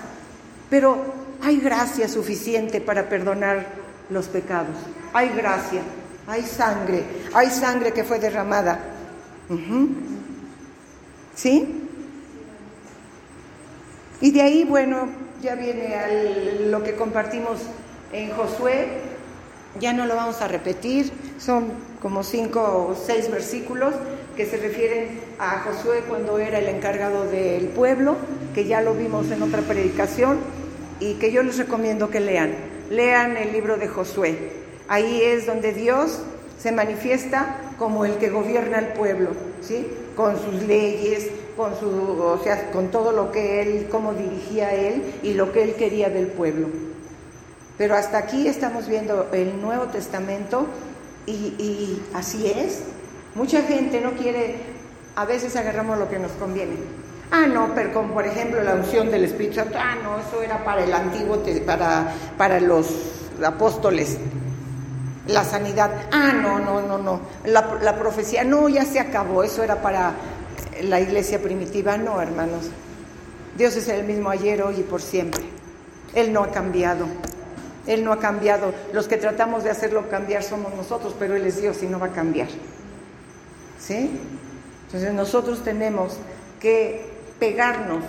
Pero 0.69 0.97
hay 1.41 1.57
gracia 1.57 2.07
suficiente 2.07 2.81
para 2.81 3.07
perdonar 3.07 3.65
los 4.09 4.27
pecados. 4.27 4.75
Hay 5.13 5.29
gracia, 5.29 5.81
hay 6.27 6.43
sangre, 6.43 7.03
hay 7.33 7.49
sangre 7.49 7.93
que 7.93 8.03
fue 8.03 8.19
derramada. 8.19 8.79
¿Sí? 11.35 11.84
Y 14.21 14.31
de 14.31 14.41
ahí, 14.41 14.63
bueno, 14.63 15.09
ya 15.41 15.55
viene 15.55 16.67
lo 16.67 16.83
que 16.83 16.95
compartimos 16.95 17.59
en 18.13 18.31
Josué, 18.31 18.87
ya 19.79 19.93
no 19.93 20.05
lo 20.05 20.15
vamos 20.15 20.41
a 20.41 20.47
repetir, 20.47 21.11
son 21.37 21.65
como 22.01 22.23
cinco 22.23 22.61
o 22.89 22.95
seis 22.95 23.29
versículos 23.29 23.93
que 24.35 24.45
se 24.45 24.57
refieren 24.57 25.19
a 25.39 25.59
Josué 25.59 26.03
cuando 26.07 26.39
era 26.39 26.59
el 26.59 26.67
encargado 26.67 27.25
del 27.25 27.67
pueblo, 27.67 28.15
que 28.53 28.65
ya 28.65 28.81
lo 28.81 28.93
vimos 28.93 29.31
en 29.31 29.43
otra 29.43 29.61
predicación 29.61 30.39
y 30.99 31.15
que 31.15 31.31
yo 31.31 31.43
les 31.43 31.57
recomiendo 31.57 32.09
que 32.09 32.19
lean. 32.19 32.53
Lean 32.89 33.35
el 33.37 33.51
libro 33.51 33.77
de 33.77 33.87
Josué. 33.87 34.51
Ahí 34.87 35.21
es 35.21 35.45
donde 35.45 35.73
Dios 35.73 36.21
se 36.57 36.71
manifiesta 36.71 37.57
como 37.77 38.05
el 38.05 38.15
que 38.15 38.29
gobierna 38.29 38.79
el 38.79 38.87
pueblo, 38.93 39.31
¿sí? 39.61 39.87
Con 40.15 40.37
sus 40.39 40.63
leyes, 40.63 41.29
con 41.55 41.77
su, 41.79 41.87
o 41.87 42.39
sea, 42.43 42.71
con 42.71 42.89
todo 42.89 43.11
lo 43.11 43.31
que 43.31 43.61
él, 43.61 43.87
cómo 43.89 44.13
dirigía 44.13 44.73
él 44.73 45.15
y 45.23 45.33
lo 45.33 45.51
que 45.51 45.63
él 45.63 45.75
quería 45.75 46.09
del 46.09 46.27
pueblo. 46.27 46.67
Pero 47.77 47.95
hasta 47.95 48.17
aquí 48.17 48.47
estamos 48.47 48.87
viendo 48.87 49.27
el 49.33 49.61
Nuevo 49.61 49.85
Testamento 49.85 50.65
y, 51.25 52.01
así 52.13 52.47
es. 52.47 52.83
Mucha 53.33 53.61
gente 53.63 53.99
no 53.99 54.11
quiere, 54.11 54.55
a 55.15 55.25
veces 55.25 55.55
agarramos 55.55 55.97
lo 55.97 56.09
que 56.09 56.19
nos 56.19 56.31
conviene. 56.33 56.75
Ah, 57.31 57.47
no, 57.47 57.71
pero 57.73 57.91
como 57.91 58.13
por 58.13 58.25
ejemplo 58.25 58.61
la 58.63 58.75
unción 58.75 59.09
del 59.09 59.25
Espíritu 59.25 59.55
Santo, 59.55 59.77
ah, 59.77 59.95
no, 60.01 60.19
eso 60.19 60.41
era 60.41 60.63
para 60.63 60.83
el 60.83 60.93
antiguo, 60.93 61.39
para, 61.65 62.13
para 62.37 62.59
los 62.59 62.87
apóstoles. 63.43 64.17
La 65.27 65.43
sanidad, 65.43 65.89
ah, 66.11 66.31
no, 66.33 66.59
no, 66.59 66.81
no, 66.81 66.99
no. 66.99 67.19
La, 67.45 67.79
la 67.81 67.97
profecía, 67.97 68.43
no, 68.43 68.69
ya 68.69 68.85
se 68.85 68.99
acabó, 68.99 69.43
eso 69.43 69.63
era 69.63 69.81
para 69.81 70.13
la 70.83 70.99
iglesia 70.99 71.41
primitiva. 71.41 71.97
No, 71.97 72.21
hermanos. 72.21 72.69
Dios 73.57 73.75
es 73.75 73.87
el 73.87 74.05
mismo 74.05 74.29
ayer, 74.29 74.61
hoy 74.61 74.79
y 74.79 74.83
por 74.83 75.01
siempre. 75.01 75.43
Él 76.13 76.33
no 76.33 76.43
ha 76.43 76.51
cambiado. 76.51 77.05
Él 77.87 78.03
no 78.03 78.11
ha 78.11 78.19
cambiado. 78.19 78.73
Los 78.93 79.07
que 79.07 79.17
tratamos 79.17 79.63
de 79.63 79.69
hacerlo 79.69 80.09
cambiar 80.09 80.43
somos 80.43 80.73
nosotros, 80.73 81.15
pero 81.17 81.35
Él 81.35 81.45
es 81.45 81.61
Dios 81.61 81.81
y 81.83 81.87
no 81.87 81.99
va 81.99 82.07
a 82.07 82.11
cambiar. 82.11 82.47
¿Sí? 83.79 84.11
Entonces 84.87 85.13
nosotros 85.13 85.63
tenemos 85.63 86.17
que 86.59 87.05
pegarnos 87.39 88.03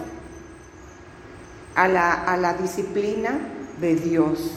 a 1.74 1.88
la, 1.88 2.12
a 2.12 2.36
la 2.36 2.54
disciplina 2.54 3.38
de 3.80 3.96
Dios. 3.96 4.52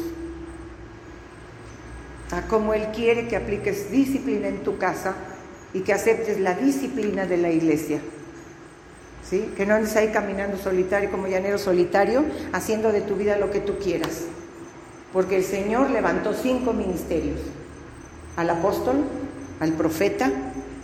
A 2.31 2.43
cómo 2.43 2.73
Él 2.73 2.87
quiere 2.95 3.27
que 3.27 3.35
apliques 3.35 3.91
disciplina 3.91 4.47
en 4.47 4.63
tu 4.63 4.77
casa 4.77 5.15
y 5.73 5.81
que 5.81 5.93
aceptes 5.93 6.39
la 6.39 6.53
disciplina 6.53 7.25
de 7.25 7.37
la 7.37 7.51
iglesia. 7.51 7.99
¿Sí? 9.27 9.51
Que 9.55 9.65
no 9.65 9.75
andes 9.75 9.95
ahí 9.95 10.09
caminando 10.09 10.57
solitario 10.57 11.11
como 11.11 11.27
llanero 11.27 11.57
solitario, 11.57 12.23
haciendo 12.51 12.91
de 12.91 13.01
tu 13.01 13.15
vida 13.15 13.37
lo 13.37 13.51
que 13.51 13.59
tú 13.59 13.77
quieras. 13.77 14.23
Porque 15.13 15.37
el 15.37 15.43
Señor 15.43 15.91
levantó 15.91 16.33
cinco 16.33 16.73
ministerios, 16.73 17.39
al 18.35 18.49
apóstol, 18.49 19.03
al 19.59 19.73
profeta, 19.73 20.31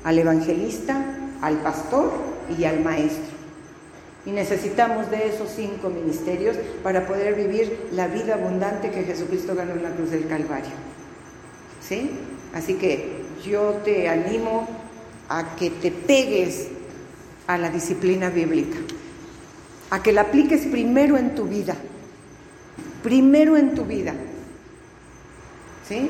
al 0.03 0.19
evangelista, 0.19 1.03
al 1.41 1.57
pastor 1.57 2.11
y 2.57 2.65
al 2.65 2.81
maestro. 2.81 3.35
Y 4.25 4.31
necesitamos 4.31 5.11
de 5.11 5.27
esos 5.27 5.49
cinco 5.55 5.89
ministerios 5.89 6.55
para 6.83 7.05
poder 7.05 7.35
vivir 7.35 7.89
la 7.91 8.07
vida 8.07 8.35
abundante 8.35 8.89
que 8.89 9.03
Jesucristo 9.03 9.55
ganó 9.55 9.73
en 9.73 9.83
la 9.83 9.91
cruz 9.91 10.11
del 10.11 10.27
Calvario. 10.27 10.71
¿Sí? 11.87 12.11
Así 12.53 12.75
que 12.75 13.24
yo 13.45 13.81
te 13.83 14.09
animo 14.09 14.67
a 15.29 15.55
que 15.55 15.69
te 15.69 15.91
pegues 15.91 16.67
a 17.47 17.57
la 17.57 17.69
disciplina 17.69 18.29
bíblica, 18.29 18.77
a 19.89 20.01
que 20.01 20.11
la 20.11 20.21
apliques 20.21 20.65
primero 20.65 21.17
en 21.17 21.35
tu 21.35 21.45
vida 21.45 21.75
primero 23.05 23.55
en 23.55 23.75
tu 23.75 23.85
vida. 23.85 24.15
¿Sí? 25.87 26.09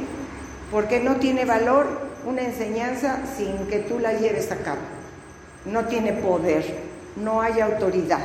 Porque 0.72 1.02
no 1.02 1.18
tiene 1.18 1.44
valor 1.44 1.88
una 2.26 2.42
enseñanza 2.42 3.20
sin 3.38 3.68
que 3.68 3.80
tú 3.80 4.00
la 4.00 4.14
lleves 4.14 4.50
a 4.54 4.56
cabo. 4.56 4.80
No 5.66 5.86
tiene 5.88 6.14
poder, 6.14 6.64
no 7.18 7.42
hay 7.42 7.60
autoridad. 7.60 8.24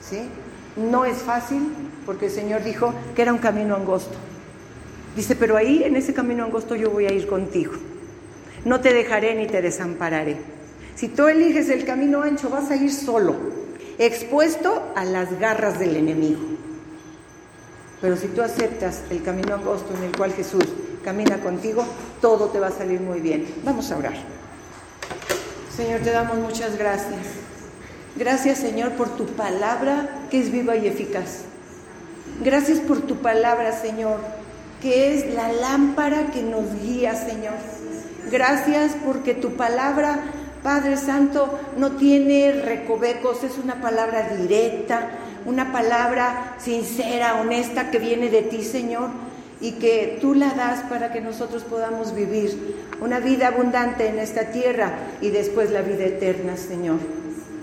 ¿Sí? 0.00 0.28
No 0.76 1.04
es 1.04 1.18
fácil 1.18 1.72
porque 2.04 2.26
el 2.26 2.32
Señor 2.32 2.64
dijo 2.64 2.92
que 3.14 3.22
era 3.22 3.32
un 3.32 3.38
camino 3.38 3.76
angosto. 3.76 4.18
Dice, 5.14 5.36
pero 5.36 5.56
ahí 5.56 5.84
en 5.84 5.94
ese 5.94 6.12
camino 6.12 6.44
angosto 6.44 6.74
yo 6.74 6.90
voy 6.90 7.06
a 7.06 7.12
ir 7.12 7.28
contigo. 7.28 7.74
No 8.64 8.80
te 8.80 8.94
dejaré 8.94 9.34
ni 9.34 9.46
te 9.46 9.60
desampararé. 9.60 10.36
Si 10.94 11.08
tú 11.08 11.28
eliges 11.28 11.68
el 11.68 11.84
camino 11.84 12.22
ancho, 12.22 12.50
vas 12.50 12.70
a 12.70 12.76
ir 12.76 12.92
solo, 12.92 13.34
expuesto 13.98 14.92
a 14.94 15.04
las 15.04 15.38
garras 15.38 15.78
del 15.78 15.96
enemigo. 15.96 16.40
Pero 18.00 18.16
si 18.16 18.28
tú 18.28 18.42
aceptas 18.42 19.02
el 19.10 19.22
camino 19.22 19.54
angosto 19.54 19.94
en 19.96 20.04
el 20.04 20.16
cual 20.16 20.32
Jesús 20.32 20.64
camina 21.04 21.38
contigo, 21.38 21.84
todo 22.20 22.48
te 22.48 22.60
va 22.60 22.68
a 22.68 22.70
salir 22.70 23.00
muy 23.00 23.20
bien. 23.20 23.46
Vamos 23.64 23.90
a 23.90 23.98
orar. 23.98 24.14
Señor, 25.74 26.00
te 26.00 26.10
damos 26.10 26.36
muchas 26.36 26.78
gracias. 26.78 27.26
Gracias, 28.16 28.58
Señor, 28.58 28.92
por 28.92 29.16
tu 29.16 29.26
palabra 29.26 30.08
que 30.30 30.40
es 30.40 30.52
viva 30.52 30.76
y 30.76 30.86
eficaz. 30.86 31.40
Gracias 32.44 32.78
por 32.78 33.00
tu 33.00 33.16
palabra, 33.16 33.72
Señor, 33.72 34.18
que 34.80 35.14
es 35.14 35.34
la 35.34 35.52
lámpara 35.52 36.30
que 36.32 36.42
nos 36.42 36.64
guía, 36.80 37.14
Señor. 37.14 37.54
Gracias 38.30 38.96
porque 39.04 39.34
tu 39.34 39.52
palabra, 39.52 40.20
Padre 40.62 40.96
Santo, 40.96 41.58
no 41.76 41.92
tiene 41.92 42.52
recovecos, 42.52 43.44
es 43.44 43.58
una 43.58 43.80
palabra 43.80 44.28
directa, 44.36 45.10
una 45.46 45.72
palabra 45.72 46.54
sincera, 46.58 47.40
honesta 47.40 47.90
que 47.90 47.98
viene 47.98 48.30
de 48.30 48.42
ti, 48.42 48.62
Señor, 48.62 49.10
y 49.60 49.72
que 49.72 50.18
tú 50.20 50.34
la 50.34 50.54
das 50.54 50.80
para 50.88 51.12
que 51.12 51.20
nosotros 51.20 51.62
podamos 51.64 52.14
vivir 52.14 52.76
una 53.00 53.20
vida 53.20 53.48
abundante 53.48 54.08
en 54.08 54.18
esta 54.18 54.50
tierra 54.50 54.92
y 55.20 55.30
después 55.30 55.70
la 55.70 55.82
vida 55.82 56.04
eterna, 56.04 56.56
Señor. 56.56 56.98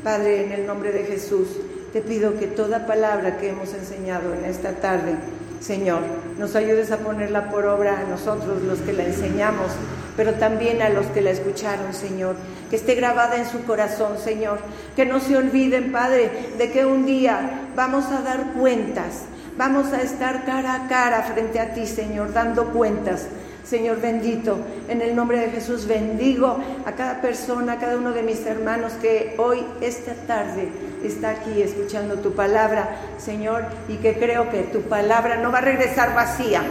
Padre, 0.04 0.46
en 0.46 0.52
el 0.52 0.66
nombre 0.68 0.92
de 0.92 1.04
Jesús, 1.04 1.48
te 1.94 2.02
pido 2.02 2.40
que 2.40 2.48
toda 2.48 2.86
palabra 2.88 3.38
que 3.38 3.50
hemos 3.50 3.74
enseñado 3.74 4.34
en 4.34 4.46
esta 4.46 4.74
tarde, 4.74 5.16
Señor, 5.60 6.02
nos 6.38 6.56
ayudes 6.56 6.92
a 6.92 7.00
ponerla 7.00 7.52
por 7.52 7.66
obra 7.66 8.00
a 8.00 8.04
nosotros, 8.10 8.64
los 8.64 8.80
que 8.80 8.94
la 8.94 9.04
enseñamos, 9.04 9.68
pero 10.16 10.34
también 10.36 10.82
a 10.82 10.90
los 10.90 11.06
que 11.08 11.22
la 11.22 11.32
escucharon, 11.32 11.94
Señor. 11.94 12.36
Que 12.70 12.76
esté 12.76 12.96
grabada 12.96 13.38
en 13.38 13.46
su 13.46 13.64
corazón, 13.64 14.18
Señor. 14.18 14.60
Que 14.96 15.06
no 15.06 15.20
se 15.20 15.38
olviden, 15.38 15.92
Padre, 15.92 16.30
de 16.58 16.72
que 16.72 16.86
un 16.86 17.06
día 17.06 17.68
vamos 17.76 18.06
a 18.12 18.22
dar 18.22 18.54
cuentas. 18.54 19.24
Vamos 19.58 19.92
a 19.94 20.02
estar 20.02 20.46
cara 20.46 20.76
a 20.76 20.88
cara 20.88 21.24
frente 21.24 21.60
a 21.60 21.74
ti, 21.74 21.86
Señor, 21.86 22.34
dando 22.34 22.72
cuentas 22.72 23.28
Señor 23.72 24.02
bendito, 24.02 24.60
en 24.90 25.02
el 25.02 25.16
nombre 25.16 25.40
de 25.40 25.50
Jesús 25.50 25.88
bendigo 25.88 26.60
a 26.86 26.92
cada 26.92 27.22
persona, 27.22 27.72
a 27.72 27.80
cada 27.80 27.96
uno 27.96 28.12
de 28.12 28.22
mis 28.22 28.46
hermanos 28.46 28.92
que 29.02 29.36
hoy, 29.38 29.64
esta 29.80 30.14
tarde, 30.28 30.68
está 31.06 31.30
aquí 31.30 31.62
escuchando 31.62 32.16
tu 32.16 32.34
palabra, 32.34 32.98
Señor, 33.18 33.64
y 33.88 33.96
que 33.96 34.16
creo 34.16 34.50
que 34.50 34.64
tu 34.64 34.82
palabra 34.82 35.38
no 35.38 35.54
va 35.54 35.60
a 35.60 35.62
regresar 35.62 36.14
vacía, 36.14 36.64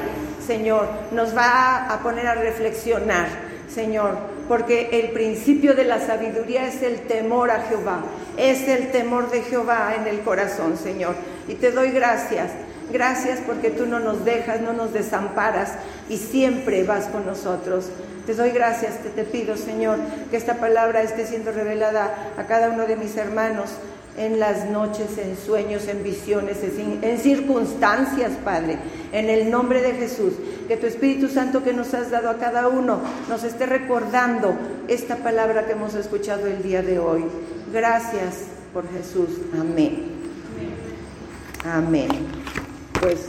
Señor, 0.47 0.91
nos 1.13 1.35
va 1.35 1.87
a 1.87 2.03
poner 2.03 2.27
a 2.27 2.35
reflexionar, 2.35 3.29
Señor, 3.75 4.19
porque 4.47 4.91
el 4.93 5.13
principio 5.13 5.73
de 5.73 5.85
la 5.85 6.01
sabiduría 6.01 6.67
es 6.67 6.83
el 6.83 7.07
temor 7.07 7.51
a 7.51 7.63
Jehová, 7.63 8.03
es 8.37 8.69
el 8.69 8.91
temor 8.91 9.31
de 9.31 9.41
Jehová 9.41 9.95
en 9.99 10.07
el 10.07 10.21
corazón, 10.21 10.77
Señor. 10.77 11.15
Y 11.49 11.55
te 11.55 11.73
doy 11.73 11.93
gracias 11.93 12.51
Gracias 12.93 13.41
porque 13.47 13.71
tú 13.71 13.87
no 13.87 14.01
nos 14.01 14.25
dejas, 14.25 14.61
no 14.61 14.73
nos 14.73 14.93
desamparas 14.93 15.75
y 16.09 16.17
siempre 16.17 16.85
vas 16.85 17.07
con 17.07 17.27
nosotros. 17.27 17.87
Te 18.27 18.35
doy 18.35 18.51
gracias, 18.51 18.99
te, 19.03 19.11
te 19.11 19.25
pido, 19.25 19.57
Señor, 19.57 19.99
que 20.31 20.37
esta 20.37 20.55
palabra 20.55 21.03
esté 21.03 21.27
siendo 21.27 21.53
revelada 21.53 22.33
a 22.37 22.45
cada 22.45 22.71
uno 22.71 22.87
de 22.87 22.97
mis 22.97 23.17
hermanos 23.17 23.71
en 24.17 24.39
las 24.39 24.67
noches, 24.67 25.19
en 25.19 25.37
sueños, 25.37 25.87
en 25.89 26.03
visiones, 26.03 26.59
en 27.03 27.19
circunstancias, 27.19 28.33
Padre, 28.45 28.79
en 29.13 29.31
el 29.31 29.51
nombre 29.51 29.81
de 29.83 29.93
Jesús. 29.93 30.35
Que 30.69 30.77
tu 30.77 30.87
Espíritu 30.87 31.29
Santo 31.29 31.65
que 31.65 31.73
nos 31.73 31.95
has 31.95 32.11
dado 32.11 32.29
a 32.29 32.39
cada 32.39 32.69
uno 32.69 33.01
nos 33.29 33.45
esté 33.45 33.67
recordando 33.67 34.55
esta 34.89 35.17
palabra 35.17 35.67
que 35.67 35.73
hemos 35.73 35.95
escuchado 35.95 36.47
el 36.47 36.63
día 36.63 36.83
de 36.83 36.99
hoy. 36.99 37.25
Gracias 37.73 38.45
por 38.73 38.85
Jesús. 38.93 39.31
Amén. 39.59 40.21
Amén 41.65 42.70
pues 43.01 43.21